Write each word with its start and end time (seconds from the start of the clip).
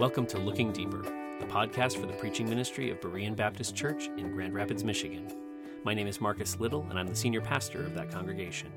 Welcome 0.00 0.24
to 0.28 0.38
Looking 0.38 0.72
Deeper, 0.72 1.02
the 1.02 1.44
podcast 1.44 2.00
for 2.00 2.06
the 2.06 2.14
preaching 2.14 2.48
ministry 2.48 2.90
of 2.90 3.02
Berean 3.02 3.36
Baptist 3.36 3.76
Church 3.76 4.06
in 4.16 4.32
Grand 4.32 4.54
Rapids, 4.54 4.82
Michigan. 4.82 5.30
My 5.84 5.92
name 5.92 6.06
is 6.06 6.22
Marcus 6.22 6.58
Little, 6.58 6.86
and 6.88 6.98
I'm 6.98 7.06
the 7.06 7.14
senior 7.14 7.42
pastor 7.42 7.84
of 7.84 7.94
that 7.96 8.10
congregation. 8.10 8.72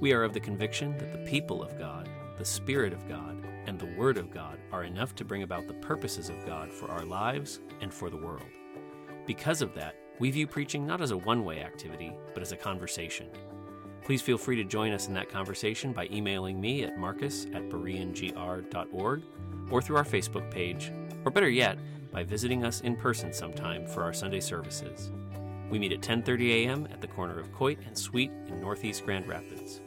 We 0.00 0.14
are 0.14 0.24
of 0.24 0.32
the 0.32 0.40
conviction 0.40 0.96
that 0.96 1.12
the 1.12 1.30
people 1.30 1.62
of 1.62 1.78
God, 1.78 2.08
the 2.38 2.44
Spirit 2.46 2.94
of 2.94 3.06
God, 3.06 3.36
and 3.66 3.78
the 3.78 3.94
Word 3.98 4.16
of 4.16 4.32
God 4.32 4.58
are 4.72 4.84
enough 4.84 5.14
to 5.16 5.26
bring 5.26 5.42
about 5.42 5.68
the 5.68 5.74
purposes 5.74 6.30
of 6.30 6.46
God 6.46 6.72
for 6.72 6.90
our 6.90 7.04
lives 7.04 7.60
and 7.82 7.92
for 7.92 8.08
the 8.08 8.16
world. 8.16 8.48
Because 9.26 9.60
of 9.60 9.74
that, 9.74 9.94
we 10.20 10.30
view 10.30 10.46
preaching 10.46 10.86
not 10.86 11.02
as 11.02 11.10
a 11.10 11.18
one 11.18 11.44
way 11.44 11.62
activity, 11.62 12.14
but 12.32 12.42
as 12.42 12.52
a 12.52 12.56
conversation. 12.56 13.28
Please 14.04 14.22
feel 14.22 14.38
free 14.38 14.56
to 14.56 14.64
join 14.64 14.92
us 14.92 15.06
in 15.06 15.12
that 15.12 15.28
conversation 15.28 15.92
by 15.92 16.08
emailing 16.10 16.58
me 16.58 16.82
at 16.82 16.96
marcus 16.96 17.44
at 17.52 17.68
bereangr.org 17.68 19.22
or 19.70 19.80
through 19.80 19.96
our 19.96 20.04
Facebook 20.04 20.50
page, 20.50 20.92
or 21.24 21.30
better 21.30 21.48
yet, 21.48 21.78
by 22.12 22.24
visiting 22.24 22.64
us 22.64 22.80
in 22.80 22.96
person 22.96 23.32
sometime 23.32 23.86
for 23.86 24.02
our 24.02 24.12
Sunday 24.12 24.40
services. 24.40 25.12
We 25.70 25.78
meet 25.78 25.92
at 25.92 26.00
10:30 26.00 26.64
a.m. 26.64 26.88
at 26.90 27.00
the 27.00 27.06
corner 27.06 27.38
of 27.38 27.52
Coit 27.52 27.78
and 27.86 27.96
Sweet 27.96 28.30
in 28.48 28.60
Northeast 28.60 29.04
Grand 29.04 29.28
Rapids. 29.28 29.80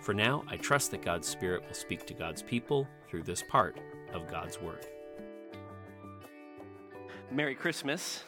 For 0.00 0.14
now, 0.14 0.42
I 0.48 0.56
trust 0.56 0.90
that 0.90 1.02
God's 1.02 1.28
Spirit 1.28 1.62
will 1.66 1.74
speak 1.74 2.06
to 2.06 2.14
God's 2.14 2.42
people 2.42 2.88
through 3.08 3.22
this 3.22 3.42
part 3.42 3.78
of 4.12 4.26
God's 4.28 4.60
Word. 4.60 4.86
Merry 7.30 7.54
Christmas. 7.54 8.24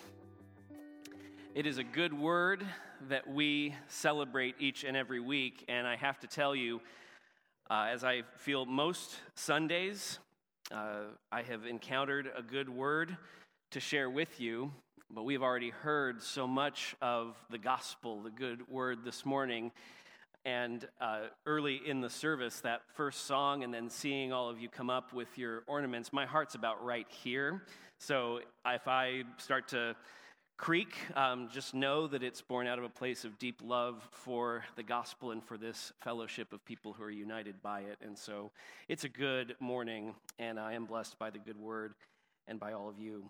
It 1.55 1.67
is 1.67 1.79
a 1.79 1.85
good 1.85 2.15
word 2.15 2.65
that 3.09 3.29
we 3.29 3.75
celebrate 3.89 4.55
each 4.59 4.85
and 4.85 4.97
every 4.97 5.21
week, 5.21 5.65
and 5.69 5.87
I 5.87 5.97
have 5.97 6.21
to 6.21 6.27
tell 6.27 6.55
you, 6.55 6.81
uh, 7.69 7.89
as 7.91 8.05
I 8.05 8.23
feel 8.37 8.65
most 8.65 9.17
Sundays, 9.35 10.19
uh, 10.73 11.03
I 11.31 11.43
have 11.43 11.67
encountered 11.67 12.31
a 12.37 12.43
good 12.43 12.69
word 12.69 13.17
to 13.73 13.81
share 13.81 14.09
with 14.09 14.41
you, 14.41 14.73
but 15.11 15.25
we've 15.25 15.43
already 15.43 15.71
heard 15.71 16.23
so 16.23 16.47
much 16.47 16.97
of 17.03 17.37
the 17.51 17.59
gospel, 17.59 18.23
the 18.23 18.31
good 18.31 18.67
word 18.69 19.05
this 19.05 19.27
morning. 19.27 19.71
And 20.45 20.89
uh, 21.01 21.27
early 21.47 21.81
in 21.87 22.01
the 22.01 22.11
service, 22.11 22.61
that 22.61 22.81
first 22.95 23.27
song, 23.27 23.65
and 23.65 23.73
then 23.73 23.91
seeing 23.91 24.33
all 24.33 24.49
of 24.49 24.61
you 24.61 24.69
come 24.69 24.91
up 24.91 25.13
with 25.13 25.37
your 25.37 25.63
ornaments, 25.67 26.13
my 26.13 26.27
heart's 26.27 26.55
about 26.55 26.85
right 26.85 27.07
here. 27.09 27.63
So 27.99 28.41
if 28.67 28.89
I 28.89 29.23
start 29.37 29.69
to 29.69 29.95
creak, 30.63 30.95
um, 31.17 31.49
just 31.53 31.75
know 31.75 32.07
that 32.07 32.23
it's 32.23 32.41
born 32.41 32.69
out 32.69 32.79
of 32.79 32.85
a 32.85 32.89
place 32.89 33.25
of 33.25 33.37
deep 33.37 33.61
love 33.65 34.09
for 34.13 34.65
the 34.77 34.83
gospel 34.85 35.33
and 35.33 35.43
for 35.43 35.59
this 35.59 35.93
fellowship 36.03 36.53
of 36.53 36.65
people 36.65 36.93
who 36.93 37.03
are 37.03 37.11
united 37.11 37.61
by 37.63 37.81
it. 37.81 37.99
And 38.01 38.17
so 38.17 38.53
it's 38.89 39.03
a 39.03 39.09
good 39.09 39.57
morning, 39.59 40.15
and 40.39 40.61
I 40.61 40.75
am 40.75 40.85
blessed 40.85 41.19
by 41.19 41.31
the 41.31 41.41
good 41.41 41.59
word 41.59 41.95
and 42.47 42.61
by 42.61 42.75
all 42.75 42.89
of 42.89 42.97
you. 43.01 43.29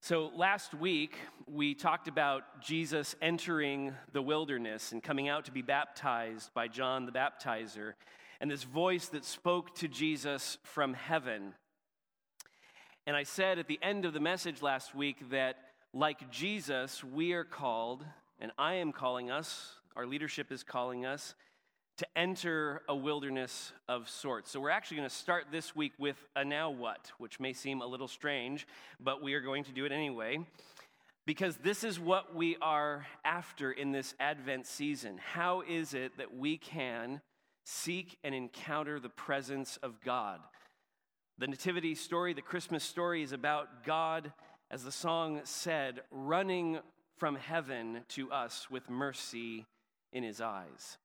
So, 0.00 0.30
last 0.36 0.72
week, 0.72 1.16
we 1.48 1.74
talked 1.74 2.06
about 2.06 2.62
Jesus 2.62 3.16
entering 3.20 3.92
the 4.12 4.22
wilderness 4.22 4.92
and 4.92 5.02
coming 5.02 5.28
out 5.28 5.46
to 5.46 5.50
be 5.50 5.62
baptized 5.62 6.54
by 6.54 6.68
John 6.68 7.06
the 7.06 7.12
Baptizer, 7.12 7.94
and 8.40 8.48
this 8.48 8.62
voice 8.62 9.08
that 9.08 9.24
spoke 9.24 9.74
to 9.74 9.88
Jesus 9.88 10.58
from 10.62 10.94
heaven. 10.94 11.54
And 13.04 13.16
I 13.16 13.24
said 13.24 13.58
at 13.58 13.66
the 13.66 13.80
end 13.82 14.04
of 14.04 14.12
the 14.12 14.20
message 14.20 14.62
last 14.62 14.94
week 14.94 15.30
that 15.30 15.56
like 15.94 16.30
Jesus, 16.30 17.02
we 17.02 17.32
are 17.32 17.44
called, 17.44 18.04
and 18.40 18.52
I 18.58 18.74
am 18.74 18.92
calling 18.92 19.30
us, 19.30 19.72
our 19.96 20.06
leadership 20.06 20.52
is 20.52 20.62
calling 20.62 21.06
us, 21.06 21.34
to 21.96 22.06
enter 22.14 22.82
a 22.88 22.94
wilderness 22.94 23.72
of 23.88 24.08
sorts. 24.08 24.50
So 24.50 24.60
we're 24.60 24.70
actually 24.70 24.98
going 24.98 25.08
to 25.08 25.14
start 25.14 25.46
this 25.50 25.74
week 25.74 25.92
with 25.98 26.16
a 26.36 26.44
now 26.44 26.70
what, 26.70 27.10
which 27.18 27.40
may 27.40 27.52
seem 27.52 27.80
a 27.80 27.86
little 27.86 28.06
strange, 28.06 28.68
but 29.00 29.22
we 29.22 29.34
are 29.34 29.40
going 29.40 29.64
to 29.64 29.72
do 29.72 29.84
it 29.84 29.90
anyway. 29.90 30.38
Because 31.26 31.56
this 31.56 31.84
is 31.84 31.98
what 31.98 32.34
we 32.34 32.56
are 32.62 33.06
after 33.24 33.72
in 33.72 33.90
this 33.90 34.14
Advent 34.20 34.66
season. 34.66 35.18
How 35.18 35.62
is 35.68 35.92
it 35.92 36.16
that 36.18 36.34
we 36.36 36.56
can 36.56 37.20
seek 37.66 38.16
and 38.22 38.34
encounter 38.34 39.00
the 39.00 39.10
presence 39.10 39.76
of 39.82 40.00
God? 40.04 40.40
The 41.38 41.48
Nativity 41.48 41.94
story, 41.94 42.32
the 42.32 42.42
Christmas 42.42 42.84
story, 42.84 43.22
is 43.22 43.32
about 43.32 43.84
God 43.84 44.32
as 44.70 44.84
the 44.84 44.92
song 44.92 45.40
said, 45.44 46.02
running 46.10 46.78
from 47.16 47.36
heaven 47.36 48.00
to 48.08 48.30
us 48.30 48.70
with 48.70 48.88
mercy 48.90 49.66
in 50.12 50.22
his 50.22 50.40
eyes. 50.40 50.98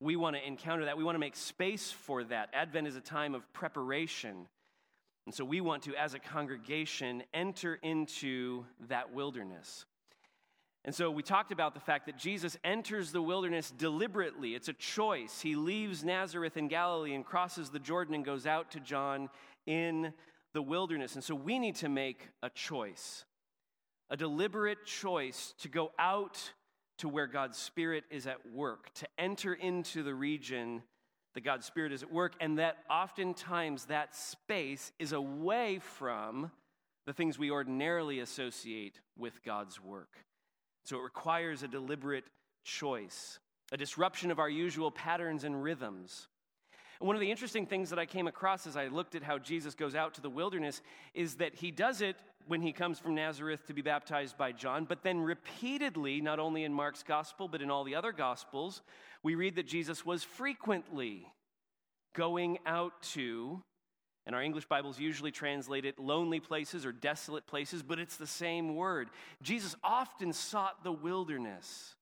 We 0.00 0.16
want 0.16 0.36
to 0.36 0.46
encounter 0.46 0.84
that. 0.84 0.98
We 0.98 1.04
want 1.04 1.14
to 1.14 1.20
make 1.20 1.36
space 1.36 1.90
for 1.90 2.24
that. 2.24 2.50
Advent 2.52 2.86
is 2.86 2.96
a 2.96 3.00
time 3.00 3.34
of 3.34 3.50
preparation. 3.52 4.46
And 5.24 5.34
so 5.34 5.44
we 5.44 5.60
want 5.60 5.82
to, 5.84 5.94
as 5.96 6.14
a 6.14 6.18
congregation, 6.18 7.22
enter 7.32 7.78
into 7.82 8.64
that 8.88 9.12
wilderness. 9.12 9.86
And 10.84 10.94
so 10.94 11.10
we 11.10 11.24
talked 11.24 11.50
about 11.50 11.74
the 11.74 11.80
fact 11.80 12.06
that 12.06 12.16
Jesus 12.16 12.56
enters 12.62 13.10
the 13.10 13.22
wilderness 13.22 13.72
deliberately. 13.76 14.54
It's 14.54 14.68
a 14.68 14.72
choice. 14.74 15.40
He 15.40 15.56
leaves 15.56 16.04
Nazareth 16.04 16.56
in 16.56 16.68
Galilee 16.68 17.14
and 17.14 17.24
crosses 17.24 17.70
the 17.70 17.80
Jordan 17.80 18.14
and 18.14 18.24
goes 18.24 18.46
out 18.46 18.70
to 18.72 18.80
John 18.80 19.28
in 19.66 20.12
the 20.56 20.62
wilderness. 20.62 21.14
And 21.16 21.22
so 21.22 21.34
we 21.34 21.58
need 21.58 21.74
to 21.76 21.88
make 21.90 22.30
a 22.42 22.48
choice, 22.48 23.26
a 24.08 24.16
deliberate 24.16 24.86
choice 24.86 25.52
to 25.58 25.68
go 25.68 25.92
out 25.98 26.50
to 26.96 27.10
where 27.10 27.26
God's 27.26 27.58
Spirit 27.58 28.04
is 28.10 28.26
at 28.26 28.38
work, 28.50 28.90
to 28.94 29.06
enter 29.18 29.52
into 29.52 30.02
the 30.02 30.14
region 30.14 30.82
that 31.34 31.44
God's 31.44 31.66
Spirit 31.66 31.92
is 31.92 32.02
at 32.02 32.10
work, 32.10 32.32
and 32.40 32.58
that 32.58 32.78
oftentimes 32.88 33.84
that 33.84 34.16
space 34.16 34.92
is 34.98 35.12
away 35.12 35.78
from 35.78 36.50
the 37.04 37.12
things 37.12 37.38
we 37.38 37.50
ordinarily 37.50 38.20
associate 38.20 38.98
with 39.18 39.44
God's 39.44 39.78
work. 39.78 40.24
So 40.86 40.96
it 40.96 41.02
requires 41.02 41.64
a 41.64 41.68
deliberate 41.68 42.24
choice, 42.64 43.40
a 43.72 43.76
disruption 43.76 44.30
of 44.30 44.38
our 44.38 44.48
usual 44.48 44.90
patterns 44.90 45.44
and 45.44 45.62
rhythms. 45.62 46.28
And 47.00 47.06
one 47.06 47.16
of 47.16 47.20
the 47.20 47.30
interesting 47.30 47.66
things 47.66 47.90
that 47.90 47.98
I 47.98 48.06
came 48.06 48.26
across 48.26 48.66
as 48.66 48.76
I 48.76 48.88
looked 48.88 49.14
at 49.14 49.22
how 49.22 49.38
Jesus 49.38 49.74
goes 49.74 49.94
out 49.94 50.14
to 50.14 50.20
the 50.20 50.30
wilderness 50.30 50.80
is 51.14 51.36
that 51.36 51.54
he 51.54 51.70
does 51.70 52.00
it 52.00 52.16
when 52.46 52.62
he 52.62 52.72
comes 52.72 52.98
from 52.98 53.14
Nazareth 53.14 53.66
to 53.66 53.74
be 53.74 53.82
baptized 53.82 54.38
by 54.38 54.52
John, 54.52 54.84
but 54.84 55.02
then 55.02 55.20
repeatedly, 55.20 56.20
not 56.20 56.38
only 56.38 56.64
in 56.64 56.72
Mark's 56.72 57.02
gospel, 57.02 57.48
but 57.48 57.60
in 57.60 57.70
all 57.70 57.84
the 57.84 57.96
other 57.96 58.12
gospels, 58.12 58.82
we 59.22 59.34
read 59.34 59.56
that 59.56 59.66
Jesus 59.66 60.06
was 60.06 60.22
frequently 60.22 61.26
going 62.14 62.58
out 62.64 63.02
to, 63.02 63.62
and 64.26 64.34
our 64.34 64.42
English 64.42 64.66
Bibles 64.66 64.98
usually 64.98 65.32
translate 65.32 65.84
it 65.84 65.98
lonely 65.98 66.40
places 66.40 66.86
or 66.86 66.92
desolate 66.92 67.46
places, 67.46 67.82
but 67.82 67.98
it's 67.98 68.16
the 68.16 68.26
same 68.26 68.76
word. 68.76 69.08
Jesus 69.42 69.74
often 69.82 70.32
sought 70.32 70.84
the 70.84 70.92
wilderness. 70.92 71.96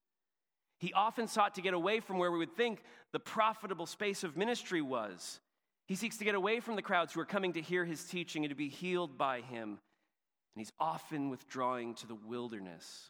He 0.85 0.93
often 0.93 1.29
sought 1.29 1.55
to 1.55 1.63
get 1.63 1.73
away 1.73 2.01
from 2.01 2.19
where 2.19 2.31
we 2.31 2.37
would 2.37 2.59
think 2.59 2.83
the 3.13 3.19
profitable 3.19 3.87
space 3.87 4.23
of 4.23 4.37
ministry 4.37 4.83
was. 4.83 5.41
He 5.87 5.95
seeks 5.95 6.19
to 6.19 6.27
get 6.27 6.35
away 6.35 6.61
from 6.61 6.77
the 6.77 6.83
crowds 6.83 7.15
who 7.15 7.21
are 7.21 7.25
coming 7.25 7.55
to 7.55 7.63
hear 7.63 7.87
his 7.87 8.05
teaching 8.05 8.45
and 8.45 8.51
to 8.51 8.55
be 8.55 8.69
healed 8.69 9.17
by 9.17 9.41
him. 9.41 9.71
And 9.71 10.59
he's 10.59 10.75
often 10.79 11.31
withdrawing 11.31 11.95
to 11.95 12.07
the 12.07 12.15
wilderness. 12.15 13.09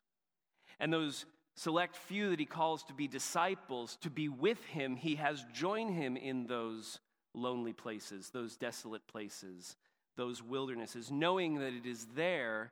And 0.78 0.92
those 0.92 1.26
select 1.56 1.96
few 1.96 2.30
that 2.30 2.38
he 2.38 2.46
calls 2.46 2.84
to 2.84 2.94
be 2.94 3.08
disciples, 3.08 3.98
to 4.02 4.10
be 4.10 4.28
with 4.28 4.64
him, 4.66 4.94
he 4.94 5.16
has 5.16 5.44
joined 5.52 5.96
him 5.96 6.16
in 6.16 6.46
those 6.46 7.00
lonely 7.34 7.72
places, 7.72 8.30
those 8.30 8.56
desolate 8.56 9.08
places, 9.08 9.74
those 10.16 10.40
wildernesses, 10.40 11.10
knowing 11.10 11.56
that 11.56 11.72
it 11.72 11.86
is 11.86 12.06
there 12.14 12.70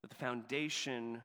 that 0.00 0.08
the 0.08 0.16
foundation 0.16 1.22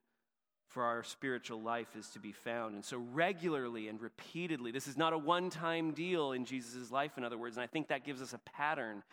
for 0.67 0.83
our 0.83 1.03
spiritual 1.03 1.61
life 1.61 1.95
is 1.97 2.09
to 2.09 2.19
be 2.19 2.31
found. 2.31 2.75
And 2.75 2.83
so, 2.83 2.97
regularly 2.97 3.87
and 3.87 4.01
repeatedly, 4.01 4.71
this 4.71 4.87
is 4.87 4.97
not 4.97 5.13
a 5.13 5.17
one 5.17 5.49
time 5.49 5.91
deal 5.91 6.33
in 6.33 6.45
Jesus' 6.45 6.91
life, 6.91 7.17
in 7.17 7.23
other 7.23 7.37
words. 7.37 7.57
And 7.57 7.63
I 7.63 7.67
think 7.67 7.87
that 7.87 8.05
gives 8.05 8.21
us 8.21 8.33
a 8.33 8.39
pattern 8.39 9.03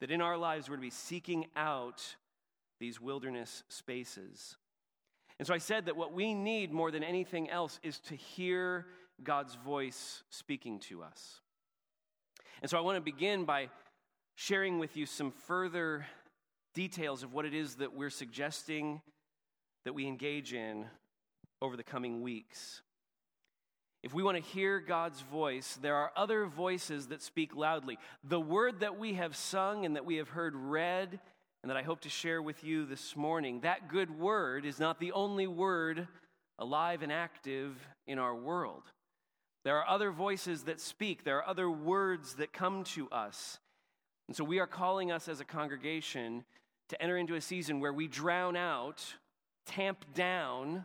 that 0.00 0.10
in 0.10 0.20
our 0.20 0.36
lives 0.36 0.68
we're 0.68 0.76
to 0.76 0.82
be 0.82 0.90
seeking 0.90 1.46
out 1.56 2.16
these 2.80 3.00
wilderness 3.00 3.62
spaces. 3.68 4.56
And 5.38 5.46
so 5.46 5.54
I 5.54 5.58
said 5.58 5.86
that 5.86 5.96
what 5.96 6.12
we 6.12 6.34
need 6.34 6.72
more 6.72 6.90
than 6.90 7.02
anything 7.02 7.50
else 7.50 7.80
is 7.82 7.98
to 8.00 8.14
hear 8.14 8.86
God's 9.22 9.54
voice 9.54 10.22
speaking 10.30 10.78
to 10.80 11.02
us. 11.02 11.40
And 12.62 12.70
so 12.70 12.78
I 12.78 12.80
want 12.80 12.96
to 12.96 13.00
begin 13.00 13.44
by 13.44 13.68
sharing 14.36 14.78
with 14.78 14.96
you 14.96 15.06
some 15.06 15.30
further 15.30 16.06
details 16.74 17.22
of 17.22 17.32
what 17.32 17.44
it 17.44 17.54
is 17.54 17.76
that 17.76 17.94
we're 17.94 18.10
suggesting 18.10 19.00
that 19.84 19.92
we 19.92 20.06
engage 20.06 20.52
in 20.52 20.86
over 21.64 21.76
the 21.76 21.82
coming 21.82 22.22
weeks. 22.22 22.82
If 24.02 24.12
we 24.12 24.22
want 24.22 24.36
to 24.36 24.42
hear 24.42 24.80
God's 24.80 25.22
voice, 25.22 25.78
there 25.80 25.96
are 25.96 26.12
other 26.14 26.44
voices 26.44 27.06
that 27.06 27.22
speak 27.22 27.56
loudly. 27.56 27.98
The 28.22 28.38
word 28.38 28.80
that 28.80 28.98
we 28.98 29.14
have 29.14 29.34
sung 29.34 29.86
and 29.86 29.96
that 29.96 30.04
we 30.04 30.16
have 30.16 30.28
heard 30.28 30.54
read 30.54 31.18
and 31.62 31.70
that 31.70 31.78
I 31.78 31.82
hope 31.82 32.00
to 32.00 32.10
share 32.10 32.42
with 32.42 32.62
you 32.62 32.84
this 32.84 33.16
morning, 33.16 33.60
that 33.60 33.88
good 33.88 34.20
word 34.20 34.66
is 34.66 34.78
not 34.78 35.00
the 35.00 35.12
only 35.12 35.46
word 35.46 36.06
alive 36.58 37.02
and 37.02 37.10
active 37.10 37.74
in 38.06 38.18
our 38.18 38.34
world. 38.34 38.82
There 39.64 39.78
are 39.78 39.88
other 39.88 40.10
voices 40.10 40.64
that 40.64 40.78
speak, 40.78 41.24
there 41.24 41.38
are 41.38 41.48
other 41.48 41.70
words 41.70 42.34
that 42.34 42.52
come 42.52 42.84
to 42.84 43.08
us. 43.08 43.58
And 44.28 44.36
so 44.36 44.44
we 44.44 44.58
are 44.58 44.66
calling 44.66 45.10
us 45.10 45.26
as 45.26 45.40
a 45.40 45.44
congregation 45.46 46.44
to 46.90 47.00
enter 47.02 47.16
into 47.16 47.34
a 47.34 47.40
season 47.40 47.80
where 47.80 47.94
we 47.94 48.08
drown 48.08 48.56
out, 48.56 49.02
tamp 49.64 50.04
down, 50.12 50.84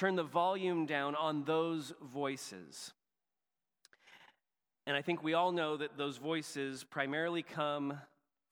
turn 0.00 0.16
the 0.16 0.22
volume 0.22 0.86
down 0.86 1.14
on 1.14 1.44
those 1.44 1.92
voices. 2.10 2.94
And 4.86 4.96
I 4.96 5.02
think 5.02 5.22
we 5.22 5.34
all 5.34 5.52
know 5.52 5.76
that 5.76 5.98
those 5.98 6.16
voices 6.16 6.84
primarily 6.84 7.42
come 7.42 8.00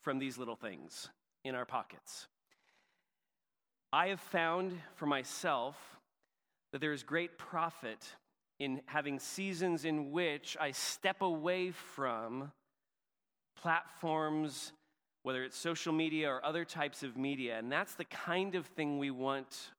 from 0.03 0.19
these 0.19 0.37
little 0.37 0.57
things 0.57 1.09
in 1.47 1.55
our 1.55 1.65
pockets. 1.65 2.29
I 3.95 4.09
have 4.09 4.21
found 4.21 4.79
for 4.97 5.07
myself 5.07 5.75
that 6.73 6.83
there 6.83 6.93
is 6.93 7.03
great 7.03 7.39
profit 7.39 8.05
in 8.59 8.83
having 8.85 9.19
seasons 9.19 9.87
in 9.87 10.13
which 10.13 10.55
I 10.61 10.73
step 10.73 11.23
away 11.23 11.71
from 11.71 12.53
platforms, 13.57 14.73
whether 15.23 15.45
it's 15.45 15.57
social 15.57 15.95
media 15.95 16.29
or 16.29 16.45
other 16.45 16.67
types 16.67 17.03
of 17.03 17.17
media. 17.17 17.59
And 17.59 17.73
that's 17.73 17.95
the 17.95 18.05
kind 18.05 18.55
of 18.55 18.67
thing 18.67 18.99
we 18.99 19.11
want 19.11 19.71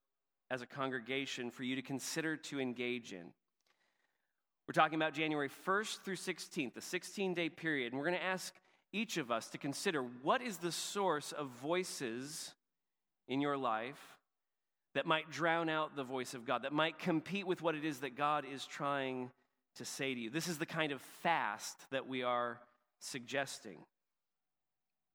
as 0.51 0.61
a 0.61 0.65
congregation 0.65 1.51
for 1.51 1.63
you 1.63 1.75
to 1.75 1.81
consider 1.81 2.35
to 2.35 2.59
engage 2.59 3.13
in. 3.13 3.31
We're 4.67 4.73
talking 4.73 4.95
about 4.95 5.13
January 5.13 5.49
1st 5.65 6.03
through 6.03 6.15
16th, 6.15 6.73
the 6.75 6.81
16 6.81 7.33
day 7.33 7.49
period. 7.49 7.91
And 7.91 7.99
we're 7.99 8.07
going 8.07 8.19
to 8.19 8.23
ask 8.23 8.53
each 8.91 9.17
of 9.17 9.31
us 9.31 9.47
to 9.49 9.57
consider 9.57 10.01
what 10.01 10.41
is 10.41 10.57
the 10.57 10.71
source 10.71 11.31
of 11.31 11.47
voices 11.61 12.53
in 13.27 13.41
your 13.41 13.57
life 13.57 14.17
that 14.95 15.05
might 15.05 15.29
drown 15.29 15.69
out 15.69 15.95
the 15.95 16.03
voice 16.03 16.33
of 16.33 16.45
God, 16.45 16.63
that 16.63 16.73
might 16.73 16.97
compete 16.97 17.45
with 17.45 17.61
what 17.61 17.75
it 17.75 17.85
is 17.85 17.99
that 17.99 18.15
God 18.15 18.45
is 18.51 18.65
trying 18.65 19.29
to 19.75 19.85
say 19.85 20.13
to 20.13 20.19
you. 20.19 20.29
This 20.29 20.47
is 20.47 20.57
the 20.57 20.65
kind 20.65 20.91
of 20.91 21.01
fast 21.23 21.77
that 21.91 22.07
we 22.07 22.23
are 22.23 22.59
suggesting. 22.99 23.77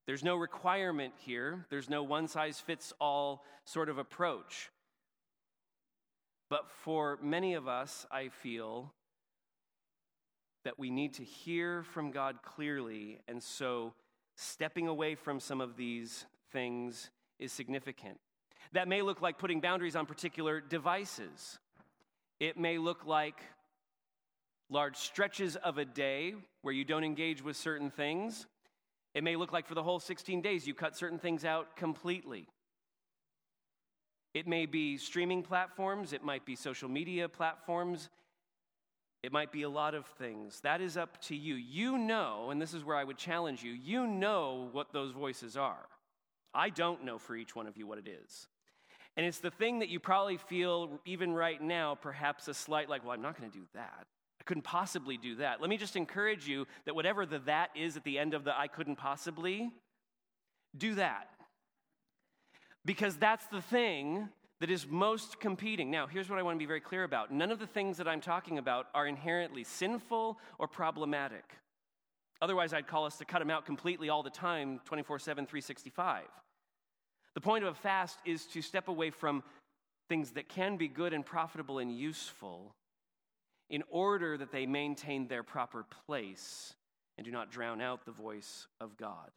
There's 0.07 0.25
no 0.25 0.37
requirement 0.37 1.15
here, 1.19 1.67
there's 1.71 1.91
no 1.91 2.03
one 2.03 2.29
size 2.29 2.61
fits 2.61 2.93
all 3.01 3.45
sort 3.65 3.89
of 3.89 3.99
approach. 3.99 4.71
But 6.55 6.71
for 6.71 7.19
many 7.21 7.55
of 7.55 7.67
us, 7.67 8.07
I 8.13 8.29
feel 8.29 8.93
that 10.65 10.79
we 10.79 10.89
need 10.89 11.15
to 11.15 11.25
hear 11.25 11.83
from 11.83 12.13
God 12.13 12.45
clearly, 12.45 13.19
and 13.27 13.43
so 13.43 13.93
stepping 14.37 14.87
away 14.87 15.17
from 15.17 15.41
some 15.41 15.61
of 15.61 15.77
these 15.77 16.27
things 16.53 17.11
is 17.41 17.51
significant. 17.51 18.21
That 18.71 18.87
may 18.87 19.03
look 19.03 19.21
like 19.21 19.37
putting 19.37 19.61
boundaries 19.61 19.97
on 19.97 20.07
particular 20.07 20.61
devices. 20.61 21.59
It 22.39 22.57
may 22.57 22.79
look 22.79 23.05
like 23.05 23.41
large 24.71 24.97
stretches 24.97 25.57
of 25.57 25.79
a 25.79 25.85
day 25.85 26.35
where 26.63 26.73
you 26.73 26.85
don't 26.85 27.03
engage 27.03 27.43
with 27.43 27.57
certain 27.57 27.91
things. 27.91 28.47
It 29.13 29.25
may 29.25 29.35
look 29.35 29.53
like 29.53 29.67
for 29.67 29.75
the 29.75 29.83
whole 29.83 29.99
16 29.99 30.41
days 30.41 30.69
you 30.69 30.75
cut 30.75 30.97
certain 30.97 31.19
things 31.19 31.45
out 31.45 31.75
completely. 31.75 32.47
It 34.35 34.49
may 34.49 34.67
be 34.67 34.99
streaming 34.99 35.43
platforms, 35.43 36.13
it 36.13 36.25
might 36.25 36.45
be 36.45 36.57
social 36.57 36.89
media 36.89 37.29
platforms, 37.29 38.11
it 39.23 39.33
might 39.33 39.53
be 39.53 39.63
a 39.63 39.71
lot 39.71 39.95
of 39.95 40.05
things. 40.07 40.61
That 40.61 40.81
is 40.81 40.97
up 40.97 41.21
to 41.23 41.37
you. 41.37 41.55
You 41.55 41.97
know, 41.97 42.51
and 42.51 42.61
this 42.61 42.75
is 42.75 42.85
where 42.85 42.97
I 42.97 43.05
would 43.05 43.17
challenge 43.17 43.63
you, 43.63 43.73
you 43.73 44.07
know 44.07 44.69
what 44.73 44.93
those 44.93 45.13
voices 45.13 45.57
are. 45.57 45.87
I 46.53 46.69
don't 46.69 47.05
know 47.05 47.19
for 47.19 47.35
each 47.35 47.57
one 47.57 47.67
of 47.67 47.77
you 47.77 47.87
what 47.87 47.99
it 47.99 48.09
is. 48.09 48.49
And 49.17 49.25
it's 49.25 49.39
the 49.39 49.51
thing 49.51 49.79
that 49.79 49.89
you 49.89 50.01
probably 50.01 50.37
feel, 50.37 51.01
even 51.05 51.33
right 51.33 51.63
now, 51.63 51.95
perhaps 51.95 52.49
a 52.49 52.55
slight, 52.55 52.89
like, 52.89 53.05
well, 53.05 53.13
I'm 53.13 53.23
not 53.23 53.39
going 53.39 53.51
to 53.51 53.57
do 53.57 53.65
that. 53.75 54.07
I 54.41 54.45
couldn't 54.45 54.65
possibly 54.65 55.17
do 55.17 55.37
that. 55.37 55.61
Let 55.61 55.71
me 55.71 55.77
just 55.77 55.95
encourage 55.95 56.49
you 56.49 56.67
that 56.85 56.95
whatever 56.95 57.25
the 57.25 57.39
that 57.41 57.71
is 57.77 57.97
at 57.97 58.05
the 58.05 58.19
end 58.19 58.35
of 58.35 58.45
the 58.45 58.59
I 58.59 58.67
couldn't 58.67 58.97
possibly, 58.97 59.71
do 60.77 60.97
that. 60.97 61.29
Because 62.85 63.17
that's 63.17 63.47
the 63.47 63.63
thing 63.63 64.29
that 64.61 64.71
is 64.71 64.87
most 64.87 65.41
competing. 65.41 65.91
Now, 65.91 66.07
here's 66.07 66.31
what 66.31 66.39
I 66.39 66.43
want 66.43 66.57
to 66.57 66.59
be 66.59 66.67
very 66.67 66.81
clear 66.81 67.05
about 67.05 67.33
none 67.33 67.51
of 67.51 67.59
the 67.59 67.67
things 67.67 67.97
that 67.99 68.09
I'm 68.09 68.21
talking 68.21 68.59
about 68.59 68.87
are 68.95 69.07
inherently 69.07 69.65
sinful 69.65 70.39
or 70.59 70.69
problematic. 70.69 71.45
Otherwise, 72.41 72.73
I'd 72.73 72.87
call 72.87 73.07
us 73.07 73.17
to 73.19 73.25
cut 73.25 73.39
them 73.39 73.51
out 73.51 73.67
completely 73.67 74.09
all 74.09 74.23
the 74.23 74.31
time, 74.31 74.81
24 74.85 75.19
7, 75.19 75.47
365. 75.47 76.25
The 77.35 77.41
point 77.41 77.65
of 77.65 77.73
a 77.73 77.75
fast 77.75 78.19
is 78.25 78.47
to 78.47 78.63
step 78.63 78.89
away 78.89 79.11
from 79.11 79.43
things 80.09 80.33
that 80.33 80.49
can 80.49 80.77
be 80.77 80.89
good 80.89 81.13
and 81.13 81.25
profitable 81.25 81.79
and 81.79 81.91
useful 81.91 82.75
in 83.71 83.83
order 83.89 84.37
that 84.37 84.53
they 84.53 84.67
maintain 84.67 85.27
their 85.27 85.43
proper 85.43 85.85
place 86.07 86.75
and 87.17 87.25
do 87.25 87.31
not 87.31 87.51
drown 87.51 87.81
out 87.81 88.05
the 88.05 88.13
voice 88.13 88.67
of 88.81 88.97
God. 88.97 89.31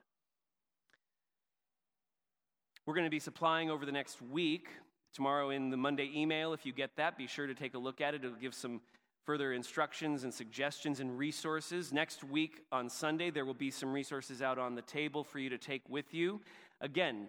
We're 2.87 2.93
going 2.93 3.03
to 3.03 3.11
be 3.11 3.19
supplying 3.19 3.69
over 3.69 3.85
the 3.85 3.91
next 3.91 4.21
week, 4.21 4.69
tomorrow 5.13 5.49
in 5.49 5.69
the 5.69 5.75
Monday 5.75 6.09
email. 6.15 6.53
If 6.53 6.65
you 6.65 6.71
get 6.71 6.95
that, 6.95 7.17
be 7.17 7.27
sure 7.27 7.45
to 7.45 7.53
take 7.53 7.73
a 7.73 7.77
look 7.77 7.99
at 7.99 8.13
it. 8.13 8.23
It'll 8.23 8.37
give 8.37 8.55
some 8.55 8.79
further 9.25 9.51
instructions 9.51 10.23
and 10.23 10.33
suggestions 10.33 11.01
and 11.01 11.17
resources. 11.17 11.91
Next 11.91 12.23
week 12.23 12.61
on 12.71 12.89
Sunday, 12.89 13.29
there 13.29 13.43
will 13.43 13.53
be 13.53 13.71
some 13.71 13.91
resources 13.91 14.41
out 14.41 14.57
on 14.57 14.73
the 14.73 14.81
table 14.83 15.25
for 15.25 15.37
you 15.37 15.49
to 15.49 15.57
take 15.57 15.81
with 15.89 16.13
you. 16.13 16.39
Again, 16.79 17.27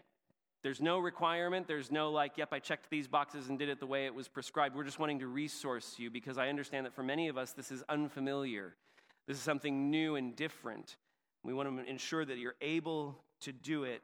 there's 0.63 0.81
no 0.81 1.01
requirement. 1.01 1.67
There's 1.67 1.91
no, 1.91 2.13
like, 2.13 2.39
yep, 2.39 2.51
I 2.53 2.61
checked 2.61 2.89
these 2.89 3.09
boxes 3.09 3.49
and 3.49 3.59
did 3.59 3.69
it 3.69 3.81
the 3.81 3.87
way 3.87 4.07
it 4.07 4.15
was 4.15 4.29
prescribed. 4.29 4.77
We're 4.77 4.85
just 4.85 5.01
wanting 5.01 5.19
to 5.19 5.27
resource 5.27 5.97
you 5.99 6.09
because 6.09 6.39
I 6.39 6.51
understand 6.51 6.87
that 6.87 6.95
for 6.95 7.03
many 7.03 7.27
of 7.27 7.37
us, 7.37 7.51
this 7.51 7.73
is 7.73 7.83
unfamiliar. 7.89 8.77
This 9.27 9.39
is 9.39 9.43
something 9.43 9.91
new 9.91 10.15
and 10.15 10.37
different. 10.37 10.95
We 11.43 11.53
want 11.53 11.69
to 11.69 11.91
ensure 11.91 12.25
that 12.25 12.39
you're 12.39 12.55
able 12.61 13.19
to 13.41 13.51
do 13.51 13.83
it 13.83 14.03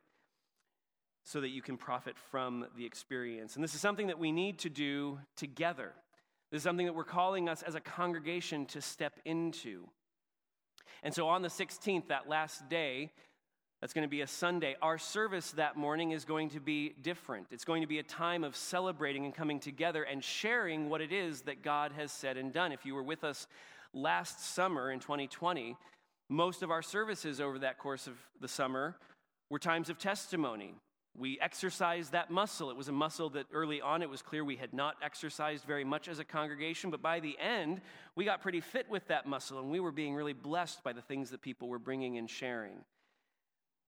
so 1.24 1.40
that 1.40 1.48
you 1.48 1.62
can 1.62 1.76
profit 1.76 2.16
from 2.30 2.66
the 2.76 2.84
experience. 2.84 3.54
And 3.54 3.64
this 3.64 3.74
is 3.74 3.80
something 3.80 4.06
that 4.08 4.18
we 4.18 4.30
need 4.30 4.58
to 4.60 4.68
do 4.68 5.18
together. 5.36 5.92
This 6.50 6.58
is 6.58 6.62
something 6.62 6.86
that 6.86 6.94
we're 6.94 7.04
calling 7.04 7.48
us 7.48 7.62
as 7.62 7.74
a 7.74 7.80
congregation 7.80 8.66
to 8.66 8.80
step 8.80 9.18
into. 9.24 9.88
And 11.02 11.12
so 11.12 11.28
on 11.28 11.42
the 11.42 11.48
16th, 11.48 12.08
that 12.08 12.28
last 12.28 12.68
day, 12.68 13.10
that's 13.80 13.92
going 13.92 14.06
to 14.06 14.10
be 14.10 14.20
a 14.20 14.26
Sunday. 14.26 14.76
Our 14.80 14.98
service 14.98 15.50
that 15.52 15.76
morning 15.76 16.12
is 16.12 16.24
going 16.24 16.50
to 16.50 16.60
be 16.60 16.94
different. 17.02 17.48
It's 17.50 17.64
going 17.64 17.82
to 17.82 17.88
be 17.88 17.98
a 17.98 18.02
time 18.02 18.44
of 18.44 18.54
celebrating 18.56 19.24
and 19.24 19.34
coming 19.34 19.60
together 19.60 20.04
and 20.04 20.22
sharing 20.22 20.88
what 20.88 21.00
it 21.00 21.12
is 21.12 21.42
that 21.42 21.62
God 21.62 21.92
has 21.92 22.12
said 22.12 22.36
and 22.36 22.52
done. 22.52 22.72
If 22.72 22.86
you 22.86 22.94
were 22.94 23.02
with 23.02 23.24
us 23.24 23.46
last 23.92 24.54
summer 24.54 24.90
in 24.90 25.00
2020, 25.00 25.76
most 26.28 26.62
of 26.62 26.70
our 26.70 26.82
services 26.82 27.40
over 27.40 27.58
that 27.58 27.78
course 27.78 28.06
of 28.06 28.14
the 28.40 28.48
summer 28.48 28.96
were 29.50 29.58
times 29.58 29.90
of 29.90 29.98
testimony. 29.98 30.74
We 31.16 31.38
exercised 31.40 32.12
that 32.12 32.30
muscle. 32.30 32.70
It 32.70 32.76
was 32.76 32.88
a 32.88 32.92
muscle 32.92 33.30
that 33.30 33.46
early 33.52 33.80
on 33.80 34.02
it 34.02 34.10
was 34.10 34.20
clear 34.20 34.44
we 34.44 34.56
had 34.56 34.72
not 34.72 34.96
exercised 35.00 35.64
very 35.64 35.84
much 35.84 36.08
as 36.08 36.18
a 36.18 36.24
congregation, 36.24 36.90
but 36.90 37.02
by 37.02 37.20
the 37.20 37.38
end, 37.38 37.80
we 38.16 38.24
got 38.24 38.42
pretty 38.42 38.60
fit 38.60 38.90
with 38.90 39.06
that 39.08 39.24
muscle 39.26 39.60
and 39.60 39.70
we 39.70 39.78
were 39.78 39.92
being 39.92 40.14
really 40.14 40.32
blessed 40.32 40.82
by 40.82 40.92
the 40.92 41.02
things 41.02 41.30
that 41.30 41.40
people 41.40 41.68
were 41.68 41.78
bringing 41.78 42.18
and 42.18 42.28
sharing. 42.28 42.74